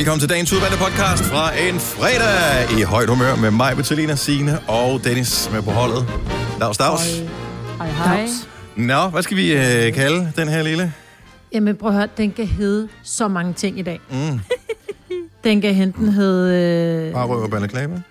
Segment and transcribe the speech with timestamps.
[0.00, 4.58] Velkommen til dagens udvalgte podcast fra en fredag i højt humør med mig, Bettelina, Signe
[4.68, 6.06] og Dennis med på holdet.
[6.60, 7.22] Dags, dags.
[7.78, 8.26] Hej, hej.
[8.76, 10.92] Nå, hvad skal vi øh, kalde den her lille?
[11.52, 14.00] Jamen prøv at høre, den kan hedde så mange ting i dag.
[14.10, 14.40] Mm.
[15.44, 17.06] Den kan enten hedde...
[17.08, 18.02] Øh, Bare røv og balleklabe.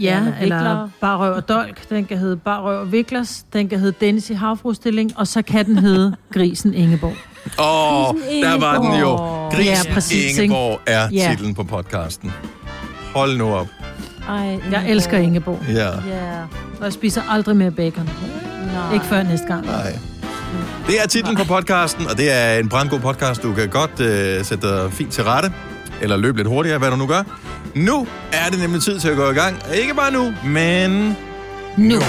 [0.00, 0.88] ja, Eller eller.
[1.00, 1.88] Bare Røv og Dolk.
[1.88, 3.44] Den kan hedde Bare Røv og Viklers.
[3.52, 5.18] Den kan hedde Dennis i havfrustilling.
[5.18, 7.14] Og så kan den hedde Grisen Ingeborg.
[7.58, 9.16] Åh, oh, der var den jo.
[9.50, 11.28] Gris Ja, præcis, Ingeborg er Ja.
[11.30, 12.32] titlen på podcasten.
[13.14, 13.66] Hold nu op.
[14.28, 15.58] Ej, Jeg elsker Ingeborg.
[15.68, 15.84] Ja.
[15.86, 15.92] Ja.
[16.78, 18.04] Og jeg spiser aldrig mere bacon.
[18.74, 18.94] Nej.
[18.94, 19.66] Ikke før næste gang.
[19.66, 19.98] Nej.
[20.86, 23.42] Det er titlen på podcasten, og det er en brandgod podcast.
[23.42, 25.52] Du kan godt øh, sætte dig fint til rette,
[26.00, 27.22] eller løbe lidt hurtigere, hvad du nu gør.
[27.74, 29.56] Nu er det nemlig tid til at gå i gang.
[29.74, 31.16] Ikke bare nu, men
[31.76, 32.00] Nu.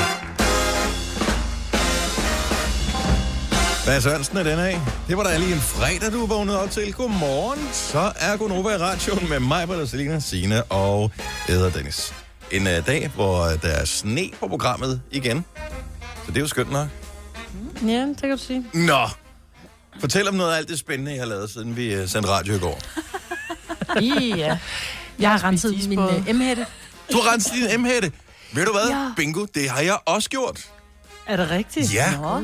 [3.89, 4.81] Hvad Sørensen er den af?
[5.07, 6.93] Det var da lige en fredag, du vågnede op til.
[6.93, 7.69] Godmorgen.
[7.73, 11.11] Så er Gunova i radioen med mig, Britta, Selina, Signe og
[11.49, 12.13] Æder Dennis.
[12.51, 15.45] En uh, dag, hvor der er sne på programmet igen.
[16.25, 16.87] Så det er jo skønt nok.
[17.85, 18.65] Ja, det kan du sige.
[18.73, 19.07] Nå,
[19.99, 22.55] fortæl om noget af alt det spændende, I har lavet, siden vi uh, sendte radio
[22.55, 22.79] i går.
[24.37, 24.57] Ja.
[25.19, 26.65] Jeg har renset min uh, M-hætte.
[27.11, 28.11] Du har renset din M-hætte.
[28.53, 28.89] Ved du hvad?
[28.89, 29.11] Ja.
[29.15, 30.69] Bingo, det har jeg også gjort.
[31.29, 31.93] Er det rigtigt?
[31.93, 32.05] Ja.
[32.21, 32.41] Nå.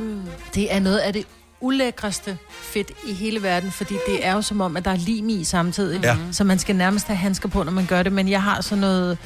[0.55, 1.25] Det er noget af det
[1.61, 5.29] ulækreste fedt i hele verden, fordi det er jo som om, at der er lim
[5.29, 6.03] i samtidig.
[6.03, 6.17] Ja.
[6.31, 8.11] Så man skal nærmest have handsker på, når man gør det.
[8.11, 9.17] Men jeg har sådan noget,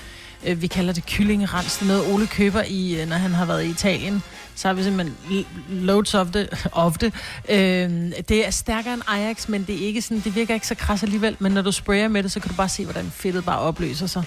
[0.45, 3.65] øh, vi kalder det kyllingerens, er noget Ole køber i, øh, når han har været
[3.65, 4.23] i Italien.
[4.55, 6.49] Så har vi simpelthen loads of det.
[6.71, 7.13] Of det.
[7.49, 7.57] Øh,
[8.29, 11.03] det er stærkere end Ajax, men det er ikke sådan, det virker ikke så kras
[11.03, 11.35] alligevel.
[11.39, 14.07] Men når du sprayer med det, så kan du bare se, hvordan fedtet bare opløser
[14.07, 14.23] sig.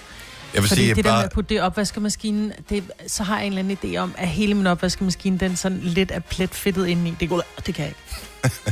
[0.53, 1.17] Jeg vil Fordi sige, det der bare...
[1.19, 4.15] med at putte det i opvaskemaskinen, det, så har jeg en eller anden idé om,
[4.17, 7.15] at hele min opvaskemaskine, den sådan lidt er pletfedtet indeni.
[7.19, 7.93] Det, går, det kan jeg
[8.43, 8.71] ikke.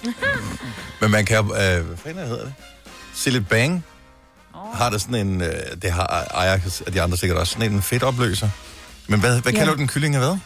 [1.00, 1.42] Men man kan jo...
[1.42, 2.54] Øh, hvad fanden hedder det?
[3.14, 3.84] Sillet Bang
[4.54, 4.76] oh.
[4.76, 5.40] har det sådan en...
[5.42, 7.52] Øh, det har Ajax og de andre sikkert også.
[7.52, 8.48] Sådan en fedtopløser.
[9.08, 9.58] Men hvad, hvad Ja.
[9.58, 10.36] kalder du den kylling af hvad?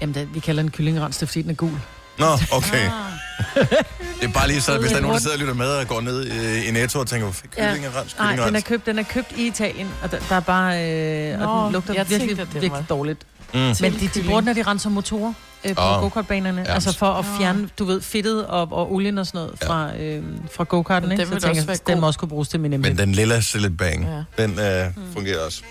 [0.00, 1.80] Jamen, det, vi kalder den kyllingerens, det er fordi den er gul.
[2.18, 2.90] Nå, okay.
[4.20, 5.86] Det er bare lige så, hvis der er nogen, der sidder og lytter med og
[5.88, 8.98] går ned i, i Netto og tænker, kylling er rens, Nej, den er købt, den
[8.98, 10.90] er købt i Italien, og der, der er bare...
[11.32, 13.26] Øh, Nå, og den lugter jeg virkelig, tænkte, det virkelig var- dårligt.
[13.54, 13.60] Mm.
[13.60, 15.32] Men de, de bruger den, når de renser motorer
[15.64, 16.00] øh, på oh.
[16.02, 16.62] go-kartbanerne.
[16.66, 16.74] Ja.
[16.74, 20.22] Altså for at fjerne, du ved, fedtet og, og olien og sådan noget fra, øh,
[20.52, 21.12] fra go-karten.
[21.12, 21.20] Ikke?
[21.22, 22.98] den Så jeg tænker, også den må også kunne bruges til min Men nemlig.
[22.98, 24.04] den lille Sillet Bang,
[24.36, 24.42] Ja.
[24.42, 25.62] den øh, fungerer også.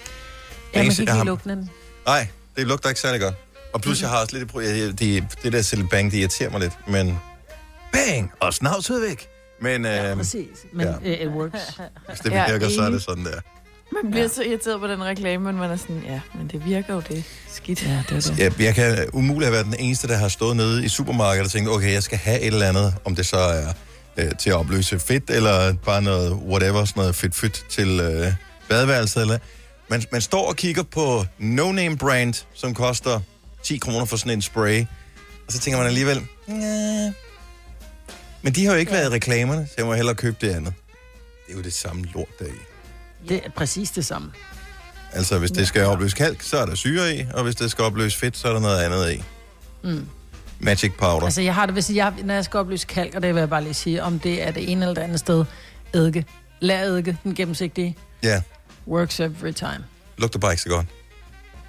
[0.76, 1.70] Ja, man kan ikke jeg lugten af den.
[2.06, 3.36] Nej, det lugter ikke særlig godt.
[3.74, 4.50] Og plus, jeg har også lidt...
[4.50, 6.74] et pro- jeg- Det, det der Sillet Bang, det irriterer mig lidt.
[6.88, 7.20] Men
[7.94, 8.32] bang!
[8.40, 9.28] Og snavset væk.
[9.62, 10.48] Men øh, Ja, præcis.
[10.74, 10.94] Men ja.
[11.10, 11.26] ja.
[11.26, 11.60] it works.
[12.08, 13.40] hvis det er virker, så er det sådan der.
[14.04, 16.94] Man bliver så irriteret på den reklame, men man er sådan, ja, men det virker
[16.94, 17.24] jo det.
[17.50, 17.86] Skidt.
[17.86, 18.40] Ja, det er det.
[18.40, 21.52] Jeg, jeg kan umuligt have været den eneste, der har stået nede i supermarkedet og
[21.52, 23.68] tænkt, okay, jeg skal have et eller andet, om det så er
[24.18, 28.34] øh, til at opløse fedt, eller bare noget whatever, sådan noget fedt-fedt til øh,
[28.70, 29.22] badeværelset.
[29.22, 29.38] Eller.
[29.90, 33.20] Man, man står og kigger på no-name brand, som koster
[33.64, 34.82] 10 kroner for sådan en spray,
[35.48, 36.28] og så tænker man alligevel.
[38.42, 38.98] Men de har jo ikke ja.
[38.98, 40.74] været i reklamerne, så jeg må hellere købe det andet.
[41.48, 43.28] Det er jo det samme lort der er i.
[43.30, 44.32] Det er præcis det samme.
[45.14, 47.84] Altså, hvis det skal opløse kalk, så er der syre i, og hvis det skal
[47.84, 49.24] opløse fedt, så er der noget andet i.
[49.84, 50.08] Mm.
[50.60, 51.26] Magic powder.
[51.26, 53.50] Altså, jeg har det, hvis jeg, når jeg skal opløse kalk, og det vil jeg
[53.50, 55.46] bare lige sige, om det er det ene eller det andet sted,
[55.94, 56.26] eddike.
[56.60, 57.98] Lær eddike, den gennemsigtige.
[58.24, 58.42] Ja,
[58.88, 59.84] Works every time.
[60.18, 60.86] lugter bare ikke så godt.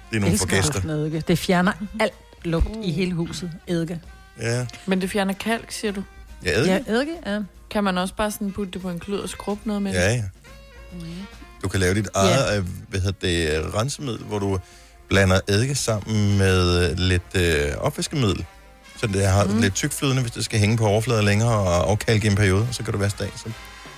[0.09, 1.21] Det er nogle for gæster.
[1.27, 2.13] Det fjerner alt
[2.43, 3.51] lugt i hele huset.
[3.67, 4.01] Eddike.
[4.41, 6.03] Ja, Men det fjerner kalk, siger du.
[6.45, 6.73] Ja, eddike.
[6.73, 7.39] Ja, eddike, ja.
[7.69, 9.99] Kan man også bare sådan putte det på en klud og skrubbe noget med det?
[9.99, 10.23] Ja, ja.
[11.63, 14.59] Du kan lave dit eget, øh, hvad hedder det, rensemiddel, hvor du
[15.09, 18.45] blander eddike sammen med øh, lidt øh, opvaskemiddel.
[18.97, 19.59] Så det har mm.
[19.59, 22.75] lidt tykflydende, hvis det skal hænge på overfladen længere og afkalke i en periode, og
[22.75, 23.31] så kan du vaske det af.
[23.35, 23.49] Så...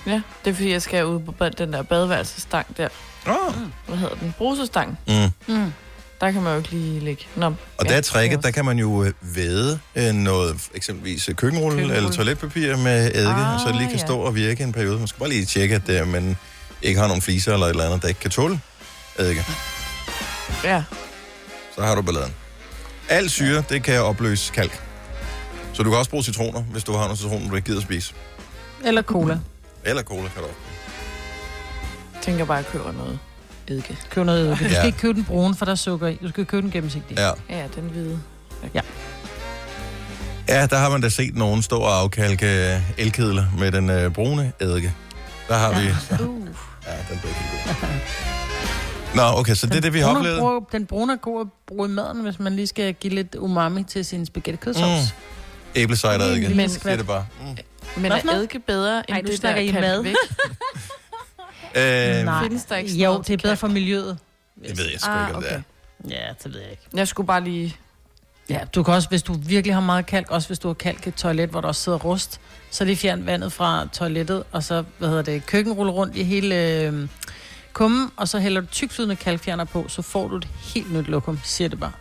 [0.06, 2.88] Ja, det er fordi, jeg skal ud på den der badeværelsestang der.
[3.26, 3.54] Oh.
[3.86, 4.34] Hvad hedder den?
[4.38, 4.98] Brusestang.
[5.08, 5.54] Mm.
[5.54, 5.72] Mm.
[6.20, 7.24] Der kan man jo ikke lige lægge.
[7.36, 10.68] Nå, Og ja, der er det tricket, der kan man jo øh, væde øh, noget,
[10.74, 11.96] eksempelvis øh, køkkenrulle Køkkenrulle.
[11.96, 14.06] eller toiletpapir med eddike, Ah, og så det lige kan ja.
[14.06, 14.98] stå og virke en periode.
[14.98, 16.36] Man skal bare lige tjekke, at øh, man
[16.82, 18.60] ikke har nogen fliser eller et eller andet, der ikke kan tåle
[19.18, 19.44] eddike.
[20.64, 20.82] Ja,
[21.76, 22.34] Så har du balladen.
[23.08, 24.82] Al syre, det kan opløse kalk.
[25.72, 27.84] Så du kan også bruge citroner, hvis du har nogle citroner, du ikke gider at
[27.84, 28.14] spise.
[28.84, 29.38] Eller cola.
[29.84, 30.58] Eller cola kan du også.
[32.14, 33.18] jeg tænker bare, at jeg køber noget
[33.68, 33.98] eddike.
[34.10, 34.64] Køb noget eddike.
[34.64, 34.86] Du skal Ja.
[34.86, 36.18] ikke købe den brune, for der er sukker i.
[36.22, 37.22] Du skal købe den gennemsigtige.
[37.26, 37.30] Ja.
[37.50, 38.20] Ja, den hvide.
[40.48, 44.12] ja, der har man da set nogen stå og afkalke øh, elkedler med den øh,
[44.12, 44.94] brune eddike.
[45.48, 45.88] Der har vi...
[46.18, 46.46] Så, Uh.
[46.86, 47.88] ja, den blev ikke god.
[49.14, 50.38] Nå, okay, så det er det, vi har oplevet.
[50.38, 53.34] Bruger, den brune er god at bruge i maden, hvis man lige skal give lidt
[53.34, 55.14] umami til sin spaghetti kødsovs.
[55.14, 55.80] Mm.
[55.80, 56.48] Æblecider eddike.
[56.48, 57.26] Men- Det er det bare.
[57.40, 57.46] Mm.
[57.46, 57.56] Men
[58.12, 60.04] Hvad er eddike bedre end Ej, du det snakker i mad.
[61.76, 64.18] Øh, Nej, findes der ikke sådan jo, noget det er bedre for miljøet.
[64.68, 65.62] det ved jeg sgu Ah, ikke, om det okay.
[66.04, 66.10] er.
[66.26, 66.82] Ja, det ved jeg ikke.
[66.94, 67.76] Jeg skulle bare lige...
[68.50, 71.06] Ja, du kan også, hvis du virkelig har meget kalk, også hvis du har kalk
[71.06, 72.40] i et toilet, hvor der også sidder rust,
[72.70, 76.54] så lige fjern vandet fra toilettet, og så, hvad hedder det, køkkenrulle rundt i hele
[76.80, 77.08] øh,
[77.72, 81.40] kummen, og så hælder du tykflydende kalkfjerner på, så får du et helt nyt lokum,
[81.44, 81.92] siger det bare.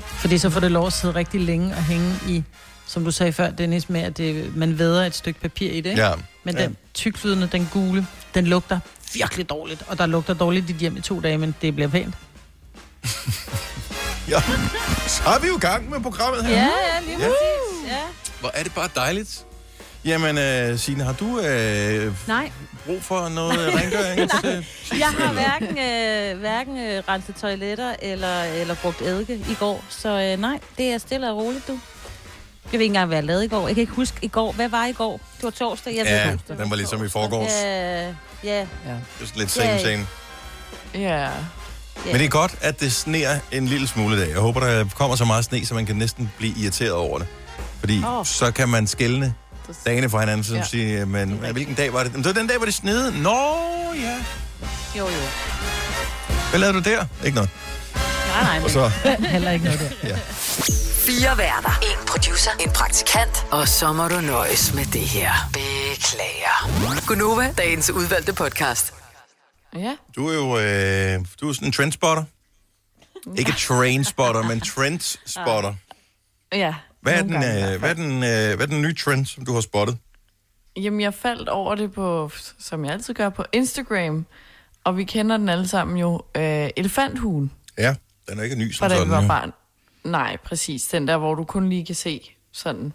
[0.00, 2.44] Fordi så får det lov at sidde rigtig længe og hænge i,
[2.94, 5.90] som du sagde før, Dennis, med at det, man væder et stykke papir i det,
[5.90, 6.02] ikke?
[6.02, 6.12] Ja.
[6.44, 6.62] Men Ja.
[6.62, 8.80] den tykflydende, den gule, den lugter
[9.14, 11.88] virkelig dårligt, og der lugter dårligt i dit hjem i to dage, men det bliver
[11.88, 12.14] pænt.
[14.32, 14.40] ja.
[15.06, 16.56] Så er vi jo i gang med programmet her.
[16.56, 16.70] ja,
[17.06, 17.24] lige Ja.
[17.26, 17.90] præcis.
[17.90, 18.00] Ja.
[18.40, 19.44] Hvor er det bare dejligt.
[20.04, 22.50] Jamen, øh, Signe, har du øh, Nej,
[22.86, 24.30] brug for noget rengøring?
[24.40, 24.66] til-
[24.98, 30.08] jeg har hverken, øh, hverken øh, renset toiletter eller, eller brugt eddike i går, så
[30.08, 31.78] øh, nej, det er stille og roligt, du.
[32.74, 33.66] Jeg ved ikke engang, hvad jeg lavede i går.
[33.66, 34.52] Jeg kan ikke huske i går.
[34.52, 35.20] Hvad var i går?
[35.36, 35.96] Det var torsdag.
[35.96, 36.58] Jeg ved Ja, torsdag.
[36.58, 37.50] den var ligesom i forgårs.
[38.44, 38.64] Ja, ja.
[39.20, 39.82] Just lidt same, Ja.
[39.82, 40.06] same.
[40.94, 41.28] Ja.
[42.06, 44.28] Men det er godt, at det sneer en lille smule i dag.
[44.30, 47.26] Jeg håber, der kommer så meget sne, så man kan næsten blive irriteret over det.
[47.80, 48.24] Fordi Åh.
[48.26, 49.34] så kan man skælne
[49.86, 50.58] dagene fra hinanden, så Ja.
[50.58, 50.64] ja.
[50.66, 52.12] sige, men hvilken dag var det?
[52.12, 53.22] Men det var den dag, hvor det snede.
[53.22, 53.36] Nå,
[54.02, 54.16] ja.
[54.98, 55.08] Jo, jo.
[56.50, 57.04] Hvad lavede du der?
[57.24, 57.50] Ikke noget.
[58.34, 58.88] Nej, nej, Og så,
[59.28, 60.16] Heller ikke noget der.
[61.06, 61.78] Fire værter.
[61.82, 62.50] En producer.
[62.60, 63.46] En praktikant.
[63.50, 65.32] Og så må du nøjes med det her.
[65.52, 67.06] Beklager.
[67.06, 68.94] Gunova, dagens udvalgte podcast.
[69.74, 69.96] Ja.
[70.16, 72.24] du er jo øh, du er sådan en trendspotter.
[73.38, 75.74] Ikke trainspotter, men trendspotter.
[76.52, 76.74] Ja.
[77.00, 79.44] Hvad er, den, gange øh, hvad, er den, øh, hvad er den nye trend, som
[79.44, 79.98] du har spottet?
[80.76, 84.26] Jamen, jeg faldt over det på, som jeg altid gør, på Instagram.
[84.84, 86.22] Og vi kender den alle sammen jo.
[86.36, 87.94] Øh, elefanthuen, Ja,
[88.28, 89.10] den er ikke ny som sådan.
[89.10, 89.28] var jo.
[89.28, 89.52] barn.
[90.04, 90.84] Nej, præcis.
[90.86, 92.92] Den der, hvor du kun lige kan se sådan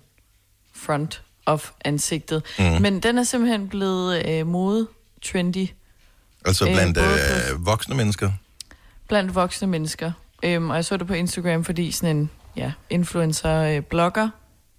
[0.75, 2.43] front of ansigtet.
[2.59, 2.65] Mm.
[2.81, 4.87] Men den er simpelthen blevet øh, mode
[5.25, 5.67] trendy
[6.45, 7.07] Altså Øh, blandt både
[7.53, 8.31] øh, voksne mennesker.
[9.07, 10.11] blandt voksne mennesker.
[10.43, 14.29] Øhm, og jeg så det på Instagram, fordi sådan en ja, influencer-blogger,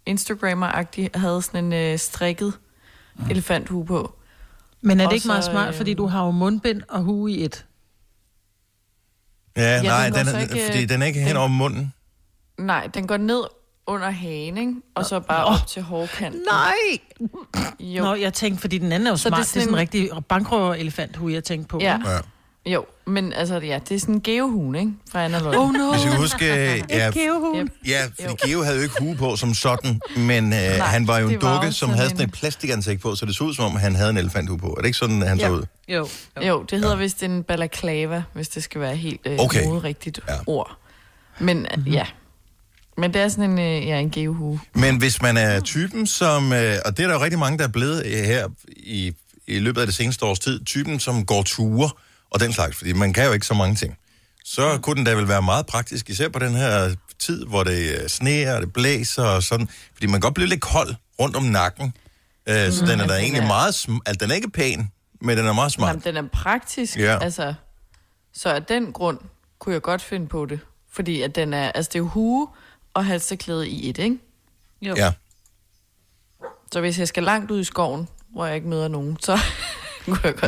[0.06, 2.52] Instagrammer-agtig, havde sådan en øh, strikket
[3.14, 3.30] Mhm.
[3.30, 4.14] elefanthue på.
[4.80, 7.44] Men er det ikke meget smart, øh, fordi du har jo mundbind og hue i
[7.44, 7.64] et?
[9.56, 11.92] Ja, den nej, den så er, ikke, fordi den er ikke den- hen over munden.
[12.58, 13.42] Nej, den går ned
[13.86, 14.74] under hagen, ikke?
[14.94, 16.40] og så bare op til hårkanten.
[16.50, 16.72] Nej!
[17.80, 19.32] Jo, Nå, jeg tænkte, fordi den anden er jo Så smart.
[19.32, 21.78] det er Det er sådan, sådan en rigtig bankrøver-elefanthue, jeg tænkte på.
[21.80, 21.98] Ja.
[22.06, 22.18] Ja.
[22.66, 24.92] Jo, men altså, ja, det er sådan en geohue, ikke?
[25.12, 25.56] Fra Anna Løg.
[25.58, 25.90] Oh no!
[25.92, 26.44] Hvis jeg kan huske,
[26.90, 27.60] ja, gævehul.
[27.60, 27.68] Yep.
[27.86, 28.48] ja, fordi Jo.
[28.50, 31.66] Geo havde jo ikke hue på som sådan, men øh, han var jo en dukke,
[31.66, 33.94] jo som havde sådan en- et plastikansigt på, så det så ud som om, han
[33.94, 34.66] havde en elefanthue på.
[34.66, 35.50] Er det ikke sådan, han så Ja.
[35.52, 35.62] ud?
[35.88, 36.08] Jo.
[36.46, 39.64] Jo, det hedder vist en balaclava, hvis det skal være helt øh, Okay.
[39.66, 40.32] rigtigt Ja.
[40.34, 40.38] ja.
[40.46, 40.76] ord.
[41.38, 41.92] Men mm-hmm.
[41.92, 42.06] ja,
[42.96, 44.60] men det er sådan en, øh, ja, en geohue.
[44.74, 46.52] Men hvis man er typen, som...
[46.52, 49.12] Øh, og det er der jo rigtig mange, der er blevet øh, her i,
[49.46, 51.90] i løbet af det seneste års tid, typen, som går ture
[52.30, 53.96] og den slags, fordi man kan jo ikke så mange ting.
[54.44, 58.00] Så kunne den da vel være meget praktisk, især på den her tid, hvor det
[58.02, 59.68] øh, sneer og det blæser og sådan.
[59.94, 61.94] Fordi man kan godt blive lidt kold rundt om nakken.
[62.48, 63.72] Øh, så den er da egentlig er- meget...
[63.72, 64.90] Sm- altså, den er ikke pæn,
[65.20, 65.88] men den er meget smart.
[65.88, 67.18] Jamen, den er praktisk, Ja.
[67.22, 67.54] altså.
[68.32, 69.18] Så af den grund
[69.58, 70.60] kunne jeg godt finde på det.
[70.92, 72.48] Fordi at den er, altså det er hue
[72.94, 74.18] og halsterklæde i et, ikke?
[74.82, 74.94] Jo.
[74.96, 75.12] Ja.
[76.72, 79.38] Så hvis jeg skal langt ud i skoven, hvor jeg ikke møder nogen, så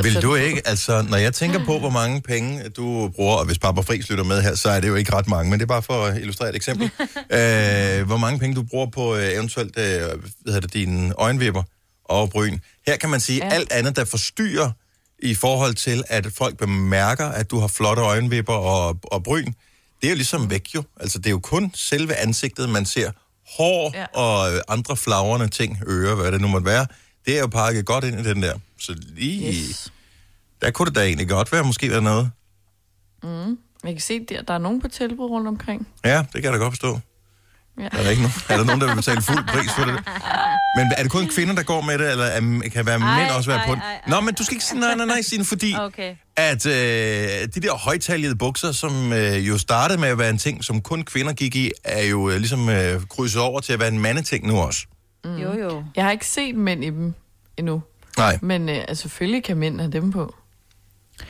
[0.02, 3.58] Vil du ikke, altså, når jeg tænker på, hvor mange penge du bruger, og hvis
[3.58, 5.68] Papa Friis lytter med her, så er det jo ikke ret mange, men det er
[5.68, 6.84] bare for at illustrere et eksempel.
[7.38, 11.62] øh, hvor mange penge du bruger på øh, eventuelt, øh, hvad hedder det, dine øjenvipper
[12.04, 12.58] og bryn.
[12.86, 13.54] Her kan man sige, ja.
[13.54, 14.70] Alt andet, der forstyrrer
[15.18, 19.52] i forhold til, at folk bemærker, at du har flotte øjenvipper og, og bryn,
[20.00, 20.82] det er jo ligesom væk jo.
[21.00, 23.10] Altså, det er jo kun selve ansigtet, man ser.
[23.56, 24.04] Hår ja.
[24.04, 26.86] Og andre flagrende ting, ører, hvad det nu måtte være,
[27.26, 28.54] det er jo pakket godt ind i den der.
[28.78, 29.52] Så lige...
[29.52, 29.92] Yes.
[30.62, 32.30] Der kunne det da egentlig godt være, måske være noget.
[33.84, 35.88] Jeg kan se, der, der er nogen på tilbud rundt omkring.
[36.04, 37.00] Ja, det kan jeg da godt forstå.
[37.78, 37.84] Ja.
[37.84, 39.94] Er der, ikke nogen, er der nogen, der vil betale fuld pris for det?
[40.76, 43.30] Men er det kun kvinder, der går med det, eller er, kan være Ej, mænd
[43.30, 44.00] også være ej, på ej.
[44.08, 46.14] Nå, men du skal ikke sige nej, nej, nej, Signe, fordi Okay.
[46.36, 46.72] at øh,
[47.54, 51.02] de der højtaljede bukser, som øh, jo startede med at være en ting, som kun
[51.02, 54.46] kvinder gik i, er jo øh, ligesom øh, krydset over til at være en mandeting
[54.46, 54.86] nu også.
[55.24, 55.36] Mm.
[55.36, 55.84] Jo, jo.
[55.96, 57.14] Jeg har ikke set mænd i dem
[57.56, 57.82] endnu.
[58.18, 58.38] Nej.
[58.42, 60.34] Men øh, altså, selvfølgelig kan mænd have dem på.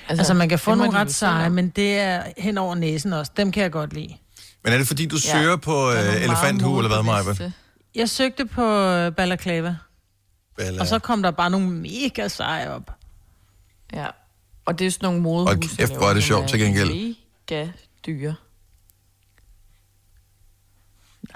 [0.09, 3.33] Altså, man kan få nogle ret seje, men det er hen over næsen også.
[3.37, 4.17] Dem kan jeg godt lide.
[4.65, 7.53] Men er det fordi, du Ja, søger på øh, elefanthue, eller hvad, Maja?
[7.95, 9.77] Jeg søgte på øh, balaclava,
[10.81, 12.91] og så kom der bare nogle mega seje op.
[13.93, 14.07] Ja.
[14.65, 15.69] Og det er sådan nogle modehuse.
[15.69, 16.91] Hold kæft, hvor er det sjovt til gengæld.
[17.51, 17.69] Mega
[18.07, 18.35] dyre.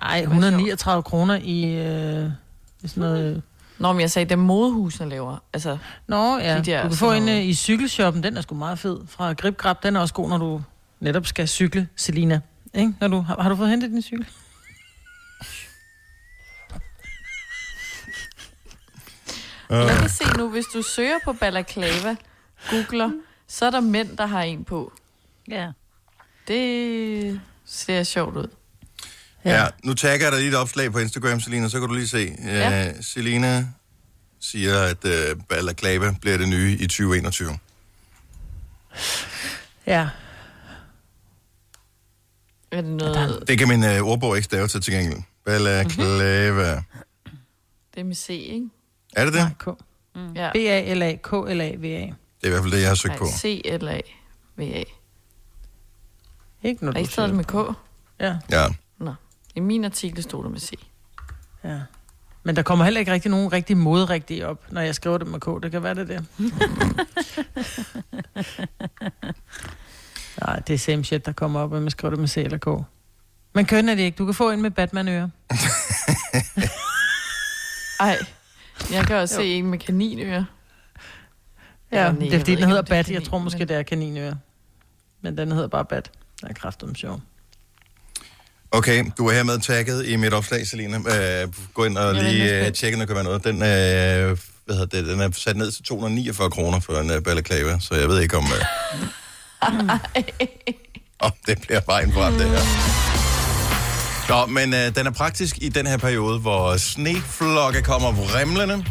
[0.00, 2.30] Nej, Det var 139 kroner i, øh, i
[2.88, 3.42] sådan noget
[3.78, 5.36] Nå, men jeg sagde, det modehusene laver.
[5.52, 6.58] Altså, Nå, ja.
[6.58, 8.98] De der du kan få en noget- øh, i cykelshoppen, den er sgu meget fed.
[9.08, 10.62] Fra Grip Grab, den er også god, når du
[11.00, 12.40] netop skal cykle, Selina.
[12.74, 12.94] Ikke?
[13.00, 14.26] Når du, har, har du fået hentet din cykel?
[19.70, 22.16] jeg kan se nu, hvis du søger på balaclava,
[22.70, 23.10] googler,
[23.46, 24.92] så er der mænd, der har en på.
[25.48, 25.70] Ja.
[26.48, 28.48] Det ser sjovt ud.
[29.46, 29.62] Ja.
[29.62, 32.08] ja, nu tagger jeg dig lige et opslag på Instagram, Selina, så kan du lige
[32.08, 32.36] se.
[32.44, 32.88] Ja.
[32.88, 33.66] Uh, Selina
[34.40, 37.58] siger, at uh, balaclava bliver det nye i 2021.
[39.86, 40.08] Ja.
[42.70, 43.44] Er det noget...
[43.48, 45.22] Det kan min uh, ordbog ikke stave til til gengæld.
[45.44, 46.70] Balaclava.
[47.94, 48.68] Det er med C, ikke?
[49.16, 49.40] Er det det?
[49.66, 49.78] Nej, K.
[50.36, 50.50] Ja.
[50.52, 52.06] B-A-L-A-K-L-A-V-A.
[52.40, 53.26] Det er i hvert fald det, jeg har søgt Nej, på.
[53.38, 54.82] C-L-A-V-A.
[56.62, 57.54] Ikke når du ikke stadig med K?
[58.20, 58.66] Ja, Ja.
[59.56, 60.72] I min artikel stod der med C.
[61.64, 61.80] ja.
[62.42, 65.40] Men der kommer heller ikke rigtig nogen rigtig moderigtige op, når jeg skriver det med
[65.40, 65.62] K.
[65.62, 66.22] Det kan være det der.
[70.46, 72.58] Nej, det er same shit, der kommer op, når man skriver det med C eller
[72.58, 72.66] K.
[73.54, 74.16] Men køn er det ikke.
[74.16, 75.28] Du kan få en med Batman-ører.
[78.00, 78.18] Ej,
[78.92, 80.44] jeg kan også se en med kaninører.
[81.92, 83.10] Ja, nej, det er fordi, den hedder om er Bat.
[83.10, 84.34] Jeg tror måske, men- det er kaninører.
[85.20, 86.10] Men den hedder bare Bat.
[86.40, 87.20] Der er kraftigt sjov.
[88.70, 90.96] Okay, du er hermed tagget i mit opslag, Selina.
[90.96, 93.44] Uh, gå ind og lige uh, tjekke, når der kan være noget.
[93.44, 97.23] Den, uh, hvad hedder det, den er sat ned til 249 kroner for en uh,
[97.23, 98.44] balaclava, så jeg ved ikke om...
[98.44, 98.50] Uh,
[101.26, 102.62] om det bliver vejen frem, det her.
[104.28, 108.85] Nå, men uh, den er praktisk i den her periode, hvor sneflokke kommer vrimlende.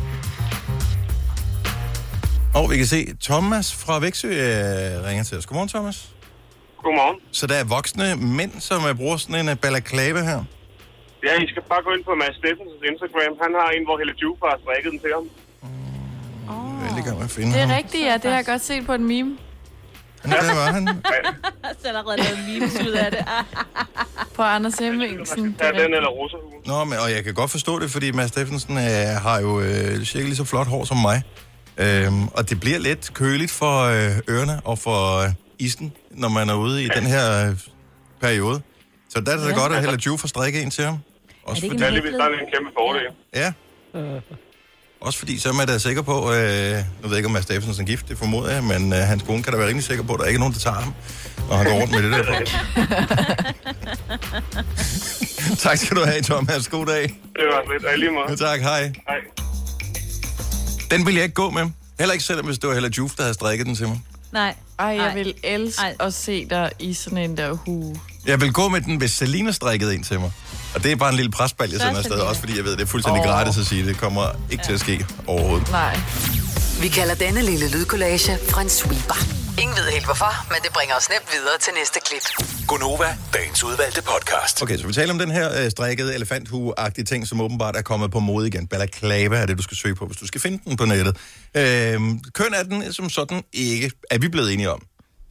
[2.54, 5.46] Og vi kan se, Thomas fra Væksø uh, ringer til os.
[5.46, 6.15] Godmorgen, Thomas.
[6.86, 7.18] Godmorgen.
[7.40, 8.06] Så der er voksne
[8.40, 10.40] mænd, som uh, bruger sådan en uh, balaclava her.
[11.28, 13.34] Ja, I skal bare gå ind på Mads Steffensens Instagram.
[13.44, 15.26] Han har en, hvor Helle Jufa har strikket den til ham.
[16.82, 17.78] Jeg er lige i gang med at finde Det er ham.
[17.80, 18.14] rigtigt, ja.
[18.22, 19.32] Det har jeg godt set på en meme.
[20.26, 20.84] Ja, der var han.
[21.82, 23.24] Så er allerede lavet memes ud af det.
[24.36, 25.58] På Anders Hemmingsen.
[25.62, 26.62] Ja, den eller rosahugen.
[26.66, 28.84] Nå, men, og jeg kan godt forstå det, fordi Mads Steffensen øh,
[29.26, 31.22] har jo øh, cirka lige så flot hår som mig.
[31.78, 36.50] Øhm, og det bliver lidt køligt for øh, ørerne og for øh, isen, når man
[36.50, 37.56] er ude i den her øh,
[38.22, 38.62] periode.
[39.10, 40.98] Så der er det da godt, at Hella Ju får strikke en til ham.
[41.44, 43.02] Også det ikke fordi, Ja, lige hvis der er en kæmpe fordel.
[43.36, 43.52] ja.
[45.02, 47.44] Også fordi, så er man da sikker på, øh, nu ved jeg ikke, om Mads
[47.44, 50.04] Steffensen er gift, det formoder jeg, men øh, hans kone kan da være rimelig sikker
[50.04, 50.94] på, at der ikke er nogen, der tager ham,
[51.50, 52.24] når han går rundt med det der
[55.66, 56.68] tak skal du have, Thomas.
[56.68, 57.02] God dag.
[57.04, 57.84] Det var lidt.
[57.84, 58.40] Ja, lige Ja, meget.
[58.40, 58.82] tak, hej.
[59.08, 59.18] Hej.
[60.92, 61.66] Den vil jeg ikke gå med.
[62.00, 64.00] Heller ikke selvom, hvis det var Hella Juf, der havde strikket den til mig.
[64.36, 64.56] Nej.
[64.80, 65.14] Ej, jeg Ej.
[65.14, 65.96] vil elske Ej.
[66.00, 67.96] at se dig i sådan en der hue.
[68.26, 70.32] Jeg vil gå med den, hvis Selina strikkede en til mig.
[70.76, 72.16] Og det er bare en lille presbal, jeg sender afsted.
[72.16, 73.28] Også fordi jeg ved, det er fuldstændig Åh.
[73.28, 73.86] gratis at sige.
[73.86, 75.72] Det kommer ikke til at ske overhovedet.
[75.72, 76.00] Nej.
[76.82, 79.45] Vi kalder denne lille lydkollage en sweeper.
[79.64, 82.26] Ingen ved helt hvorfor, men det bringer os nemt videre til næste klip.
[82.70, 84.56] Gunova, dagens udvalgte podcast.
[84.64, 88.10] Okay, så vi taler om den her øh, strikkede elefanthue-agtige ting, som åbenbart er kommet
[88.16, 88.64] på mode igen.
[88.74, 91.14] Balaclava er det, du skal søge på, hvis du skal finde den på nettet.
[91.60, 94.82] Øhm, køn er den som sådan ikke, er vi blevet enige om.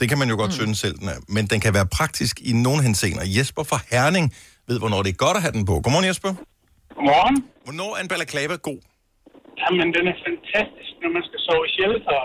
[0.00, 0.58] Det kan man jo godt mm.
[0.60, 1.18] synes selv, den er.
[1.36, 3.24] Men den kan være praktisk i nogle henseender.
[3.36, 4.26] Jesper fra Herning
[4.68, 5.74] ved, hvornår det er godt at have den på.
[5.84, 6.32] Godmorgen, Jesper.
[6.96, 7.36] Godmorgen.
[7.66, 8.80] Hvornår er en balaclava god?
[9.62, 12.18] Jamen, den er fantastisk, når man skal sove i shelter.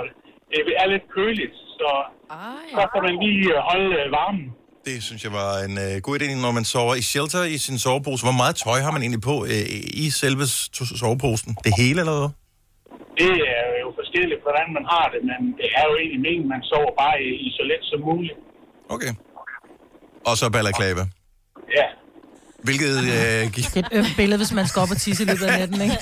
[0.51, 1.89] Det er lidt køligt, så,
[2.31, 4.45] Ej, så kan man lige øh, holde øh, varmen.
[4.87, 7.77] Det synes jeg var en øh, god idé, når man sover i shelter i sin
[7.85, 8.21] sovepose.
[8.27, 9.65] Hvor meget tøj har man egentlig på øh,
[10.05, 10.43] i selve
[11.01, 11.51] soveposen?
[11.65, 12.29] Det hele eller hvad?
[13.21, 16.61] Det er jo forskelligt, hvordan man har det, men det er jo egentlig meningen, man
[16.71, 18.37] sover bare i, i så let som muligt.
[18.95, 19.11] Okay.
[20.29, 21.03] Og så balaclava.
[21.79, 21.87] Ja.
[22.67, 25.27] Hvilket øh, gi- Det er et ømt billede, hvis man skal op og tisse i
[25.31, 25.97] løbet af natten, ikke?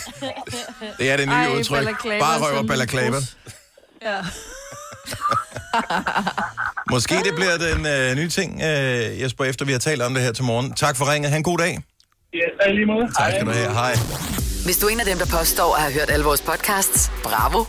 [0.99, 1.85] det er det nye Ej, udtryk.
[2.25, 3.37] Bare røver lydbrus.
[4.01, 4.17] Ja.
[6.93, 10.23] Måske det bliver den øh, nye ting, øh, Jesper, efter vi har talt om det
[10.23, 10.73] her til morgen.
[10.73, 11.31] Tak for ringet.
[11.31, 11.79] Ha' en god dag.
[12.33, 13.05] Ja, lige måde.
[13.17, 13.73] Tak skal du have.
[13.73, 13.95] Hej.
[14.65, 17.65] Hvis du er en af dem, der påstår at have hørt alle vores podcasts, bravo.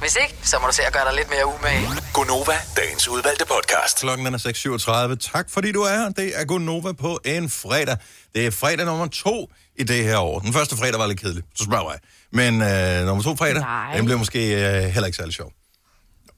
[0.00, 1.88] Hvis ikke, så må du se at gøre dig lidt mere umage.
[2.14, 4.00] Gunova, dagens udvalgte podcast.
[4.00, 5.32] Klokken er 6.37.
[5.32, 6.08] Tak fordi du er her.
[6.08, 7.96] Det er Gun Nova på en fredag.
[8.34, 10.38] Det er fredag nummer to i det her år.
[10.40, 12.00] Den første fredag var lidt kedelig, så spørger jeg.
[12.32, 13.96] Men øh, nummer to fredag, Nej.
[13.96, 15.50] den blev måske øh, heller ikke særlig sjov.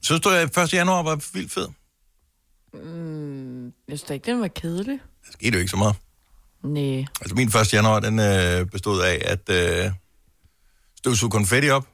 [0.02, 0.72] Synes du, at 1.
[0.72, 1.68] januar var vildt fed?
[3.88, 4.98] Jeg synes da ikke, den var kedelig.
[5.26, 5.96] Det skete jo ikke så meget.
[6.62, 7.04] Nej.
[7.20, 7.72] Altså min 1.
[7.74, 9.92] januar, den øh, bestod af at øh,
[10.96, 11.88] støvsuge konfetti op.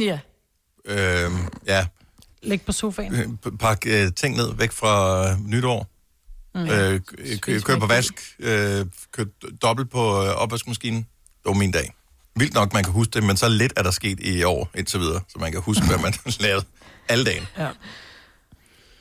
[0.00, 0.18] Ja.
[0.84, 1.30] Øh,
[1.66, 1.86] ja,
[2.42, 3.14] Læg på sofaen.
[3.14, 5.86] øh, pakke øh, ting ned væk fra øh, nytår.
[6.54, 6.60] Mm.
[6.60, 8.14] Øh, k- k- køre på vask.
[8.38, 9.26] Øh, køre
[9.62, 11.00] dobbelt på øh, opvaskemaskinen.
[11.02, 11.94] Det var min dag.
[12.38, 15.00] Vildt nok, man kan huske det, men så lidt er der sket i år indtil
[15.00, 16.64] videre, så man kan huske, hvad man lavet
[17.08, 17.46] alle dagen.
[17.58, 17.68] Ja.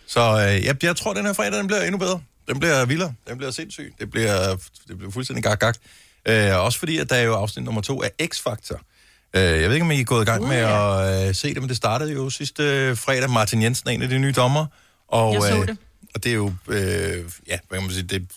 [0.08, 2.22] Så øh, jeg, jeg tror, den her fredag, den bliver endnu bedre.
[2.48, 3.14] Den bliver vildere.
[3.28, 3.94] Den bliver sindssyg.
[4.00, 4.56] Det bliver,
[4.88, 5.78] det bliver fuldstændig gak, gak.
[6.28, 8.80] Øh, også fordi, at der er jo afsnit nummer to af X-Factor.
[9.34, 11.24] Øh, jeg ved ikke, om I er gået i gang Uh, med ja.
[11.24, 13.30] at øh, se det, men det startede jo sidste øh, fredag.
[13.30, 14.66] Martin Jensen er en af de nye dommer.
[15.08, 15.78] Og, Jeg så øh, det.
[16.16, 18.30] og det er jo, øh, ja, hvad kan man sige, det,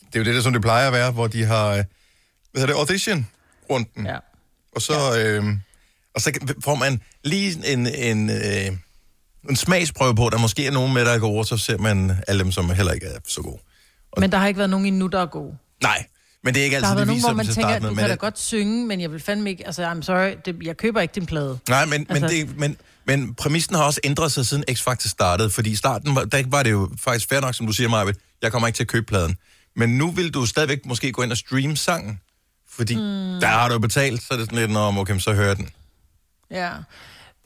[0.00, 1.84] det er jo det, der, som det plejer at være, hvor de har, øh,
[2.52, 4.06] hvad hedder det, audition-runden.
[4.06, 4.16] Ja.
[4.76, 5.44] Og så, øh,
[6.14, 8.76] og så får man lige en, en, øh,
[9.50, 12.16] en smagsprøve på, der måske er nogen med, der er gode, og så ser man
[12.28, 13.58] alle dem, som heller ikke er så gode.
[14.18, 15.56] Men der har ikke været nogen endnu, der er gode.
[15.82, 16.04] Nej,
[16.44, 17.88] men det er ikke Der altid, har været det nogen, viser hvor man tænker, starten.
[17.88, 20.56] du med, kan da godt synge, men jeg vil fandme ikke, altså I'm sorry, det,
[20.62, 21.58] jeg køber ikke din plade.
[21.68, 25.50] nej, men, altså, men, det, men, men præmissen har også ændret sig, siden X-Factor startede,
[25.50, 28.16] fordi i starten var, der var det jo faktisk fair nok, som du siger, Marvind,
[28.42, 29.36] jeg kommer ikke til at købe pladen.
[29.76, 32.20] Men nu vil du stadigvæk måske gå ind og streame sangen,
[32.76, 33.40] fordi mm.
[33.40, 35.68] der har du betalt, så er det sådan lidt, om okay, så hører den.
[36.50, 36.70] Ja.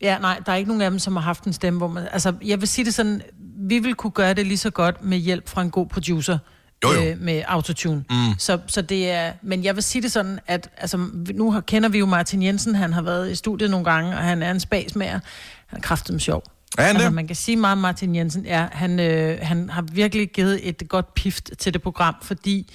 [0.02, 2.08] Ja, nej, der er ikke nogen af dem, som har haft en stemme, hvor man...
[2.12, 3.22] Altså, jeg vil sige det sådan,
[3.68, 6.38] vi vil kunne gøre det lige så godt med hjælp fra en god producer.
[6.84, 7.04] Jo, jo.
[7.04, 8.04] Øh, med autotune.
[8.10, 8.38] Mm.
[8.38, 9.32] Så, så det er...
[9.42, 12.74] Men jeg vil sige det sådan, at altså, nu har, kender vi jo Martin Jensen,
[12.74, 15.20] han har været i studiet nogle gange, og han er en spasmager.
[15.66, 16.42] Han er kraftigt sjov.
[16.78, 17.14] Er han altså, det?
[17.14, 20.82] man kan sige meget om Martin Jensen, er, han, øh, han har virkelig givet et
[20.88, 22.72] godt pift til det program, fordi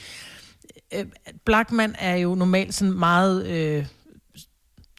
[1.00, 1.06] øh,
[1.46, 3.86] Blackman er jo normalt sådan meget øh,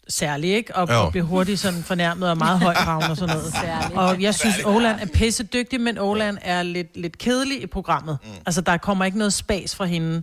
[0.08, 0.76] særlig, ikke?
[0.76, 0.94] Og, Jo.
[1.00, 3.52] og bliver hurtigt sådan fornærmet og meget højtravn og sådan noget.
[3.52, 3.98] Særlig.
[3.98, 8.18] Og jeg synes, Oland er pisse dygtig, men Oland er lidt, lidt kedelig i programmet.
[8.24, 8.30] Mm.
[8.46, 10.22] Altså, der kommer ikke noget spas fra hende.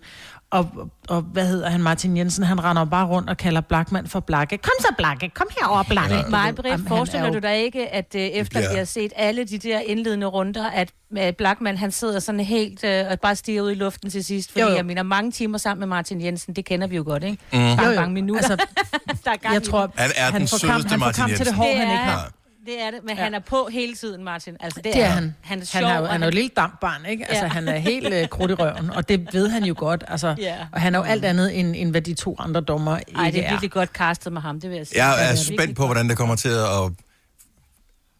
[0.54, 0.70] Og,
[1.10, 4.58] og hvad hedder han, Martin Jensen, han render bare rundt og kalder Blackman for Blakke.
[4.58, 6.16] Kom så, Blakke, kom herover, Blakke.
[6.16, 6.22] Ja.
[6.30, 8.78] Mig, Jamen, Britt, han forestiller er jo- du dig ikke, at uh, efter bliver- vi
[8.78, 13.12] har set alle de der indledende runder, at uh, Blackman, han sidder sådan helt uh,
[13.12, 14.52] og bare stiger ud i luften til sidst?
[14.52, 14.76] Fordi Jo, jo.
[14.76, 17.38] jeg mener, mange timer sammen med Martin Jensen, det kender vi jo godt, ikke?
[17.54, 17.60] Mm.
[17.60, 18.00] Bare Jo, jo.
[18.00, 18.50] mange minutter.
[18.50, 18.68] Altså,
[19.26, 19.92] der er gang jeg tror.
[19.96, 21.56] Han er den får sødeste kamp, han får Martin kamp til det Jensen.
[21.56, 22.32] hår, Det han ikke er- har.
[22.66, 23.24] Det er det, men Ja.
[23.24, 24.58] han er på hele tiden, Martin.
[24.60, 25.24] Altså, det, Det er er han.
[25.42, 27.26] Han er Han, sjov, er jo, og han er jo et lille dampbarn, ikke?
[27.30, 27.50] Altså, Ja.
[27.50, 30.04] han er helt øh, krudt i røven, og det ved han jo godt.
[30.08, 30.56] Altså, Ja.
[30.72, 33.30] Og han er jo alt andet, end, end hvad de to andre dommer ikke Ej,
[33.32, 33.50] det er er.
[33.50, 35.06] virkelig godt castet med ham, det vil jeg sige.
[35.06, 36.92] Jeg er virkelig spændt på, hvordan det kommer til at...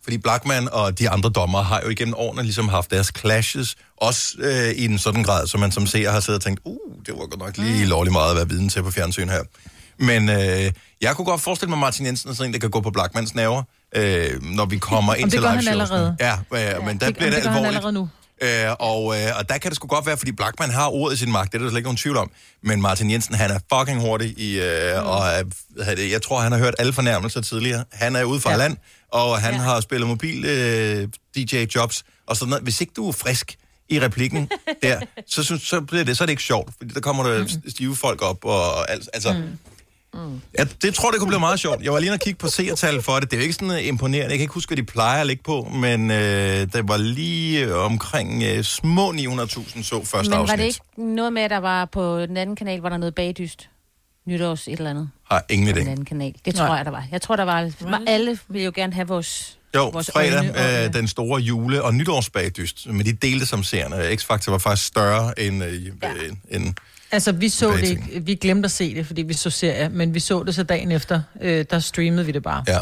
[0.04, 4.36] Fordi Blackman og de andre dommer har jo igennem årene ligesom haft deres clashes, også
[4.40, 7.14] øh, i en sådan grad, så man som seer har siddet og tænkt, uh, det
[7.14, 7.64] var godt nok Mm.
[7.64, 9.44] lige lovlig meget at være viden til på fjernsyn her.
[9.98, 12.82] Men øh, jeg kunne godt forestille mig Martin Jensen er sådan en, der kan gå
[12.82, 13.64] på Blackmans nerver,
[13.96, 15.98] øh, når vi kommer ind det til gør han liveshowsene.
[15.98, 16.40] allerede.
[16.54, 17.68] Ja, øh, men der Det, bliver det, det gør han alvorligt.
[17.86, 18.10] allerede nu.
[18.42, 21.20] Øh, og, øh, og der kan det sgu godt være, fordi Blackman har ordet i
[21.20, 22.32] sin magt, det er der slet ikke nogen tvivl om.
[22.64, 25.08] Men Martin Jensen, han er fucking hurtig, i, øh, mm.
[25.08, 25.22] og
[25.98, 27.84] øh, jeg tror, han har hørt alle fornærmelser tidligere.
[27.92, 28.56] Han er ude fra ja.
[28.56, 28.64] Ja.
[28.64, 28.78] land,
[29.12, 29.58] og han ja.
[29.60, 29.64] Ja.
[29.64, 32.64] har spillet mobil øh, DJ-jobs og sådan noget.
[32.64, 33.56] Hvis ikke du er frisk
[33.90, 34.50] i replikken
[34.84, 37.40] der, så, synes, så, bliver det, så er det ikke sjovt, fordi der kommer der
[37.42, 37.70] mm.
[37.70, 39.34] stive folk op, og, og alt- altså...
[39.34, 39.58] Mm.
[40.14, 40.42] Mm.
[40.58, 41.82] Jeg det tror, det kunne blive meget sjovt.
[41.84, 43.32] Jeg var lige inde og kigge på seertal for det.
[43.32, 44.30] Det er jo ikke sådan uh, imponerende.
[44.30, 46.18] Jeg kan ikke huske, hvad de plejer at ligge på, men øh,
[46.74, 50.50] det var lige øh, omkring øh, små 900.000 så første Men afsnit.
[50.50, 50.80] var det ikke
[51.16, 53.70] noget med, at der var på den anden kanal, var der noget bagdyst?
[54.28, 55.10] Nytårs et eller andet?
[55.32, 55.92] Har ingen På den idé.
[55.92, 56.34] anden kanal.
[56.46, 56.68] Det Nej.
[56.68, 57.06] tror jeg, der var.
[57.12, 57.72] Jeg tror, der var...
[58.08, 59.58] Alle vil jo gerne have vores...
[59.76, 63.96] Jo, vores fredag, øjne øh, den store jule- og nytårsbagdyst, men de delte som seerne.
[63.96, 66.10] X-Factor var faktisk større end, øh, Ja.
[66.14, 66.74] øh, end
[67.14, 68.22] Altså, vi så det ikke.
[68.26, 70.92] Vi glemte at se det, fordi vi så serier, men vi så det så dagen
[70.92, 71.22] efter.
[71.42, 72.64] Øh, der streamede vi det bare.
[72.68, 72.80] ja.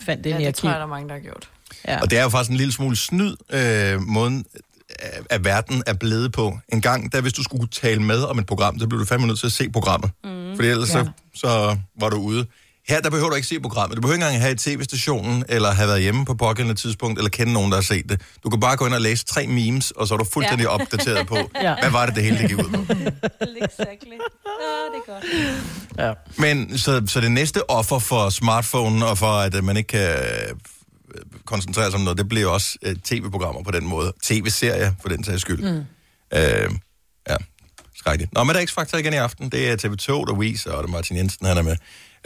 [0.00, 0.72] Fandt det Ja, i det tror arkiv.
[0.72, 1.48] jeg, der er mange, der har gjort.
[1.88, 2.00] Ja.
[2.00, 4.44] Og det er jo faktisk en lille smule snyd, øh, måden,
[4.90, 6.58] øh, at verden er blevet på.
[6.68, 9.26] En gang, der hvis du skulle tale med om et program, så blev du fandme
[9.26, 10.10] nødt til at se programmet.
[10.24, 10.56] Mm.
[10.56, 11.04] Fordi ellers ja.
[11.04, 12.46] så, så var du ude.
[12.90, 13.96] Her, der behøver du ikke se programmet.
[13.96, 17.30] Du behøver ikke engang have et tv-stationen, eller have været hjemme på pågældende tidspunkt, eller
[17.30, 18.20] kende nogen, der har set det.
[18.44, 20.70] Du kan bare gå ind og læse tre memes, og så er du fuldstændig ja.
[20.70, 21.74] opdateret på, Ja.
[21.80, 22.80] hvad var det, det hele det gik ud på.
[23.64, 24.16] Exactly.
[24.46, 25.24] Ah, det er godt.
[25.98, 26.12] Ja.
[26.38, 30.54] Men så, så det næste offer for smartphone, og for at man ikke kan øh,
[31.44, 34.12] koncentrere sig om noget, det bliver også øh, tv-programmer på den måde.
[34.22, 35.72] TV-serier, for den sags skyld.
[35.72, 35.84] Mm.
[36.38, 36.70] Øh,
[37.28, 37.36] ja,
[37.96, 38.32] skrækkeligt.
[38.34, 39.48] Nå, men der er X-Factor igen i aften.
[39.48, 41.76] Det er TV2, der viser, og det er Martin Jensen, han er med.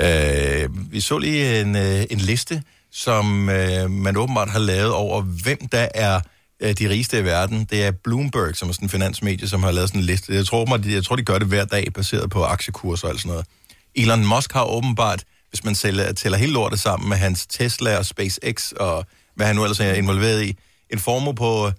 [0.01, 5.21] Øh, vi så lige en, øh, en liste, som øh, man åbenbart har lavet over,
[5.21, 6.21] hvem der er
[6.61, 7.65] øh, de rigeste i verden.
[7.65, 10.35] Det er Bloomberg, som er sådan en finansmedie, som har lavet sådan en liste.
[10.35, 13.21] Jeg tror, man, jeg tror, de gør det hver dag, baseret på aktiekurser og alt
[13.21, 13.47] sådan noget.
[13.95, 18.07] Elon Musk har åbenbart, hvis man tæller, tæller hele lortet sammen med hans Tesla og
[18.07, 20.57] SpaceX og hvad han nu ellers er involveret i,
[20.91, 21.73] en formue på øh,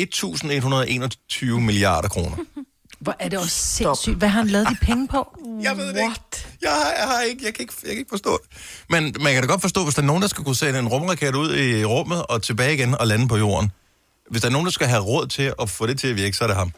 [0.00, 2.36] 1.121 milliarder kroner.
[3.00, 4.16] Hvor er det også sindssygt.
[4.16, 5.36] Hvad har han lavet de penge på?
[5.62, 6.14] Jeg ved det ikke.
[6.62, 8.58] Jeg, har, jeg, har ikke, jeg, kan ikke, jeg kan ikke forstå det.
[8.88, 10.88] Men man kan da godt forstå, hvis der er nogen, der skal kunne sende en
[10.88, 13.72] rumraket ud i rummet og tilbage igen og lande på jorden.
[14.30, 16.36] Hvis der er nogen, der skal have råd til at få det til at virke,
[16.36, 16.72] så er det ham.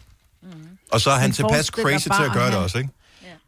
[0.90, 2.90] Og så er han Men tilpas crazy til at gøre at det også, ikke?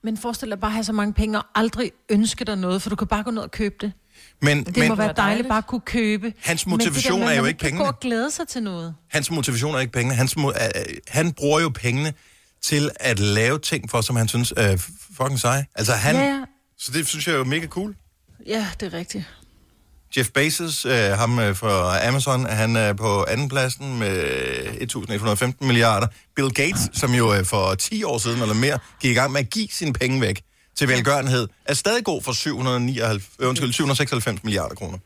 [0.03, 2.91] Men forestil dig bare at have så mange penge og aldrig ønske dig noget, for
[2.91, 3.93] du kan bare gå ned og købe det.
[4.43, 5.49] Men, Det men må være dejligt dejligt.
[5.49, 6.33] bare at kunne købe.
[6.43, 7.85] Hans Men det der motivation er jo ikke kan pengene.
[7.85, 8.95] gå og glæde sig til noget.
[9.09, 10.15] hans motivation er ikke pengene.
[10.15, 12.13] Hans, mo- øh, han bruger jo pengene
[12.65, 14.77] til at lave ting for, som han synes er
[15.17, 15.67] fucking seje.
[15.75, 16.17] Altså han...
[16.17, 16.41] Ja, ja.
[16.79, 17.95] Så det synes jeg er jo mega cool.
[18.47, 19.25] Ja, det er rigtigt.
[20.17, 24.23] Jeff Bezos, øh, ham øh, fra Amazon, han er på anden pladsen med
[25.61, 26.07] 1.115 milliarder.
[26.37, 29.41] Bill Gates, som jo øh, for 10 år siden eller mere gik i gang med
[29.41, 30.43] at give sine penge væk
[30.77, 34.99] til velgørenhed, er stadig god for 799, øh, undskyld, 796 milliarder kroner.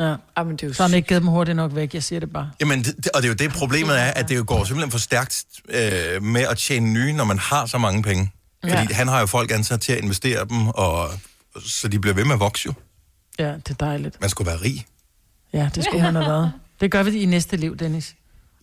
[0.00, 0.14] Ja.
[0.36, 2.02] Ah, men det er jo Så har han ikke givet dem hurtigt nok væk, jeg
[2.02, 2.50] siger det bare.
[2.60, 4.98] Jamen, det, og det er jo det, problemet er, at det jo går simpelthen for
[4.98, 8.32] stærkt øh, med at tjene nye, når man har så mange penge.
[8.62, 8.86] Fordi Ja.
[8.94, 11.10] han har jo folk ansat til at investere dem, og
[11.66, 12.72] så de bliver ved med at vokse jo.
[13.38, 14.20] Ja, det er dejligt.
[14.20, 14.86] Man skulle være rig.
[15.52, 16.52] Ja, det skulle han have været.
[16.80, 18.14] Det gør vi i næste liv, Dennis.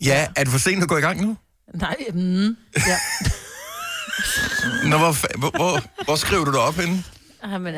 [0.06, 1.38] Ja, er det for sent at gå i gang nu?
[1.74, 2.98] Nej, mm, ja.
[4.84, 7.04] Nå, hvor, hvor, hvor, hvor skriver du det op henne?
[7.44, 7.76] Ah, men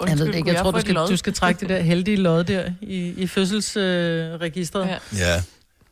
[0.00, 0.06] altså.
[0.08, 0.48] Jeg ved det ikke.
[0.52, 4.86] Jeg tror, du skal, du skal trække det der heldige lod der i, i fødselsregistret.
[4.86, 4.98] Ja.
[5.16, 5.34] Ja.
[5.34, 5.42] Ja.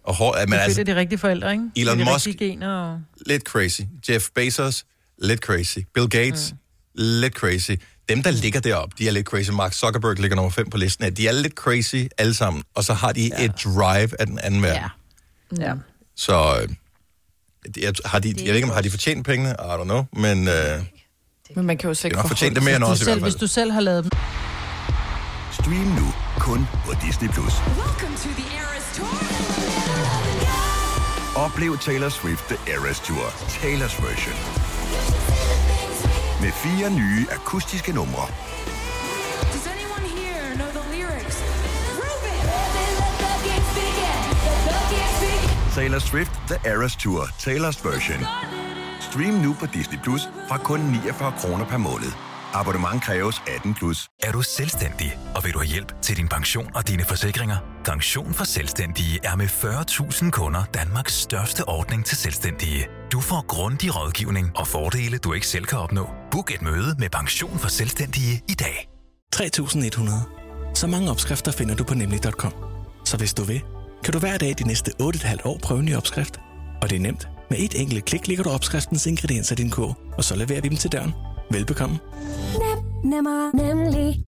[0.04, 1.64] Og hår, men Men altså, det er de rigtige forældre, ikke?
[1.76, 2.68] Elon det er de Musk- gener.
[2.68, 3.00] Og...
[3.26, 3.80] lidt crazy.
[4.08, 4.84] Jeff Bezos,
[5.22, 5.78] lidt crazy.
[5.94, 6.58] Bill Gates, mm.
[6.94, 7.70] lidt crazy.
[8.08, 9.50] Dem, der ligger deroppe, de er lidt crazy.
[9.50, 11.04] Mark Zuckerberg ligger nummer 5 på listen.
[11.04, 11.14] af.
[11.14, 12.62] De er lidt crazy alle sammen.
[12.74, 13.44] Og så har de ja.
[13.44, 14.82] et drive af den anden verden.
[15.58, 15.66] Ja.
[15.68, 15.74] Ja.
[16.16, 16.68] Så øh,
[17.82, 19.50] jeg, har de, jeg ved ikke, om har de fortjent pengene?
[19.50, 20.04] I don't know.
[20.12, 20.54] Men øh,
[21.54, 23.10] Men man kan jo det sikkert er nok fortjent det mere end os i selv,
[23.10, 23.40] hvert hvis fald.
[23.40, 24.10] du selv har lavet dem.
[25.52, 26.06] Stream nu
[26.38, 27.28] kun på Disney+.
[27.28, 27.54] Plus.
[31.36, 33.26] Oplev Taylor Swift The Eras Tour,
[33.62, 34.36] Taylor's version.
[36.42, 38.26] Med fire nye akustiske numre.
[45.74, 48.20] Taylor Swift The Eras Tour, Taylor's version.
[49.10, 52.12] Stream nu på Disney Plus fra kun 49 kroner per måned.
[52.52, 54.08] Abonnement kræves 18 plus.
[54.22, 57.56] Er du selvstændig, og vil du have hjælp til din pension og dine forsikringer?
[57.84, 62.88] Pension for Selvstændige er med 40.000 kunder Danmarks største ordning til selvstændige.
[63.12, 66.08] Du får grundig rådgivning og fordele, du ikke selv kan opnå.
[66.30, 68.88] Book et møde med Pension for Selvstændige i dag.
[69.32, 70.22] 3100.
[70.74, 72.52] Så mange opskrifter finder du på nemlig.com.
[73.04, 73.62] Så hvis du vil,
[74.04, 76.40] kan du hver dag de næste 8,5 år prøve en ny opskrift.
[76.82, 77.28] Og det er nemt.
[77.50, 80.68] Med et enkelt klik ligger du opskriftens ingredienser i din kog, og så leverer vi
[80.68, 81.14] dem til døren.
[81.50, 81.98] Velbekomme.
[83.04, 84.24] Nemmer, nemlig.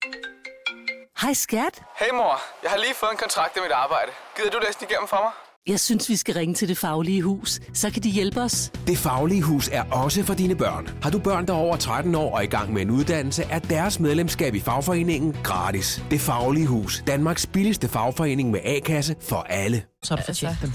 [1.21, 1.81] Hej skat.
[1.99, 4.11] Hey mor, jeg har lige fået en kontrakt i mit arbejde.
[4.37, 5.31] Gider du læse den igennem for mig?
[5.67, 7.59] Jeg synes, vi skal ringe til Det Faglige Hus.
[7.73, 8.71] Så kan de hjælpe os.
[8.87, 10.89] Det Faglige Hus er også for dine børn.
[11.03, 13.59] Har du børn, der er over 13 år og i gang med en uddannelse, er
[13.59, 16.03] deres medlemskab i fagforeningen gratis.
[16.11, 17.03] Det Faglige Hus.
[17.07, 19.83] Danmarks billigste fagforening med A-kasse for alle.
[20.03, 20.71] Så har du fortjent dem.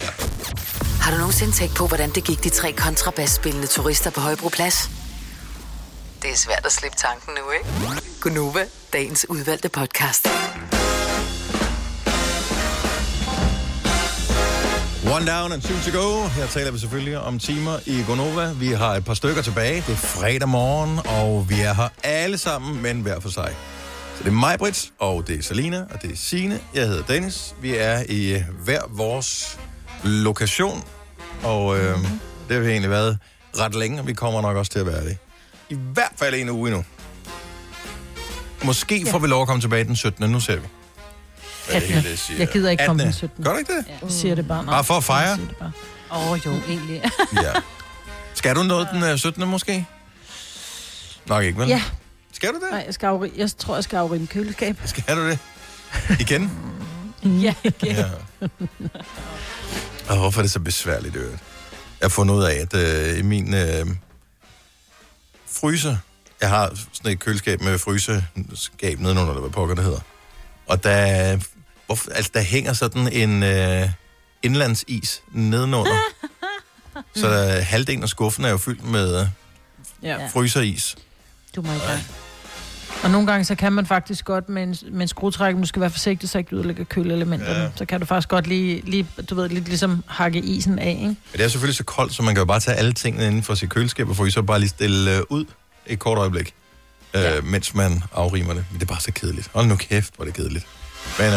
[1.02, 4.90] Har du nogensinde tænkt på, hvordan det gik de tre kontrabasspillende turister på Højbroplads?
[6.22, 8.02] Det er svært at slippe tanken nu, ikke?
[8.20, 10.28] Gunova, dagens udvalgte podcast.
[15.16, 16.28] One down and two to go.
[16.28, 18.52] Her taler vi selvfølgelig om timer i Gonova.
[18.52, 19.76] Vi har et par stykker tilbage.
[19.76, 23.56] Det er fredag morgen, og vi er her alle sammen, men hver for sig.
[24.16, 26.60] Så det er mig, Britt, og det er Salina, og det er Sine.
[26.74, 27.54] Jeg hedder Dennis.
[27.60, 29.58] Vi er i hver vores
[30.04, 30.84] lokation,
[31.42, 31.98] og øh,
[32.48, 33.18] det har vi egentlig været
[33.58, 35.18] ret længe, og vi kommer nok også til at være det.
[35.68, 36.84] I hvert fald en uge endnu.
[38.64, 40.30] Måske får vi lov at komme tilbage den 17.
[40.30, 40.66] Nu ser vi.
[41.66, 42.02] Hvad det 18..
[42.02, 42.38] hele siger.
[42.38, 43.18] Jeg gider ikke komme den 18..
[43.18, 43.44] 17..
[43.44, 43.84] Gør du ikke det?
[44.02, 44.64] Jeg siger det bare.
[44.64, 44.74] nej.
[44.74, 45.38] Bare for at fejre?
[45.60, 45.70] Jeg.
[46.12, 47.02] Åh, oh, jo, egentlig.
[47.42, 47.52] Ja.
[48.34, 49.48] Skal du noget den øh, 17.
[49.48, 49.86] måske?
[51.26, 51.68] Nok ikke, vel?
[51.68, 51.82] Ja.
[52.32, 52.68] Skal du det?
[52.70, 54.76] Nej, jeg, skal afri- jeg tror, jeg skal afrime køleskab.
[54.84, 55.38] Skal du det?
[56.20, 56.50] Igen?
[57.24, 57.96] Ja, igen.
[57.96, 58.04] Ja.
[60.08, 61.42] Og hvorfor er det så besværligt, øvrigt?
[62.00, 63.86] Jeg har fundet ud af, at øh, i min øh,
[65.52, 65.96] fryser,
[66.40, 70.00] jeg har sådan et køleskab med fryseskab nedenunder, eller hvad pokker det hedder.
[70.66, 71.38] Og der,
[71.86, 73.88] hvorfor, altså, der hænger sådan en øh,
[74.42, 75.96] indlandsis nedenunder.
[77.16, 79.26] så der, halvdelen af skuffen er jo fyldt med øh,
[80.02, 80.26] Ja.
[80.26, 80.96] fryseris.
[81.56, 82.02] Du må ikke gang.
[83.04, 85.80] Og nogle gange, så kan man faktisk godt med en, med en skruetrækker, du skal
[85.80, 87.54] være forsigtig, så ikke du ødelægger køleelementerne.
[87.54, 87.62] Ja.
[87.62, 87.70] Ja.
[87.76, 91.04] Så kan du faktisk godt lige, lige, du ved, lidt ligesom hakke isen af, ikke?
[91.04, 93.42] Men det er selvfølgelig så koldt, så man kan jo bare tage alle tingene inden
[93.42, 95.44] for sit køleskab og fryse og bare lige stille øh, ud
[95.86, 96.54] et kort øjeblik,
[97.14, 97.36] ja.
[97.36, 98.64] øh, mens man afrimer det.
[98.70, 99.50] Men det er bare så kedeligt.
[99.54, 100.66] Hold nu kæft, hvor er det kedeligt.
[101.18, 101.32] Men, øh,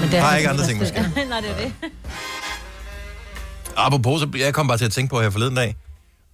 [0.00, 1.26] Men det har er ikke altså andre ting, man skal.
[1.28, 1.72] Nej, det er det.
[3.76, 5.76] Apropos, så jeg kom bare til at tænke på her forleden dag,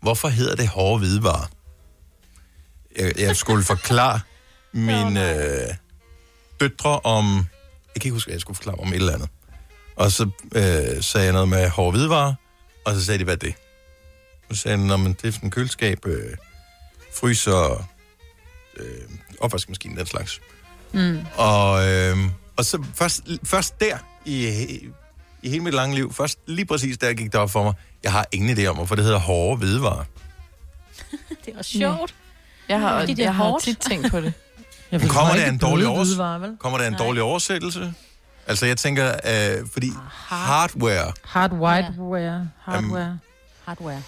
[0.01, 1.47] hvorfor hedder det hårde hvidevarer?
[2.99, 4.21] Jeg, jeg skulle forklare
[4.75, 5.75] mine øh,
[6.61, 7.47] døtre om...
[7.95, 9.29] Jeg kan ikke huske, at jeg skulle forklare om et eller andet.
[9.97, 12.35] Og så øh, sagde jeg noget med hårde hvidevarer,
[12.85, 13.55] og så sagde de, hvad er det?
[14.51, 16.37] Så sagde jeg, "Nå, men det er sådan en køleskab, øh,
[17.15, 17.89] fryser,
[18.77, 19.09] øh,
[19.41, 20.41] opvaskemaskinen, den slags.
[20.93, 21.27] Mm.
[21.37, 22.17] Og, øh,
[22.57, 24.47] og så først, først der i,
[25.43, 28.13] i hele mit lange liv, først lige præcis der gik det op for mig, jeg
[28.13, 30.05] har ingen idé om, hvorfor det hedder hårde hvidevarer.
[31.45, 32.15] Det er også sjovt.
[32.69, 34.33] Jeg har, er jeg har tit tænkt på det.
[34.99, 37.95] Men kommer der en dårlig, overs- kommer der en dårlig oversættelse?
[38.47, 42.49] Altså, jeg tænker, øh, fordi hardware, Hard whiteware.
[42.63, 43.19] Hardware.
[43.65, 44.03] Hardware.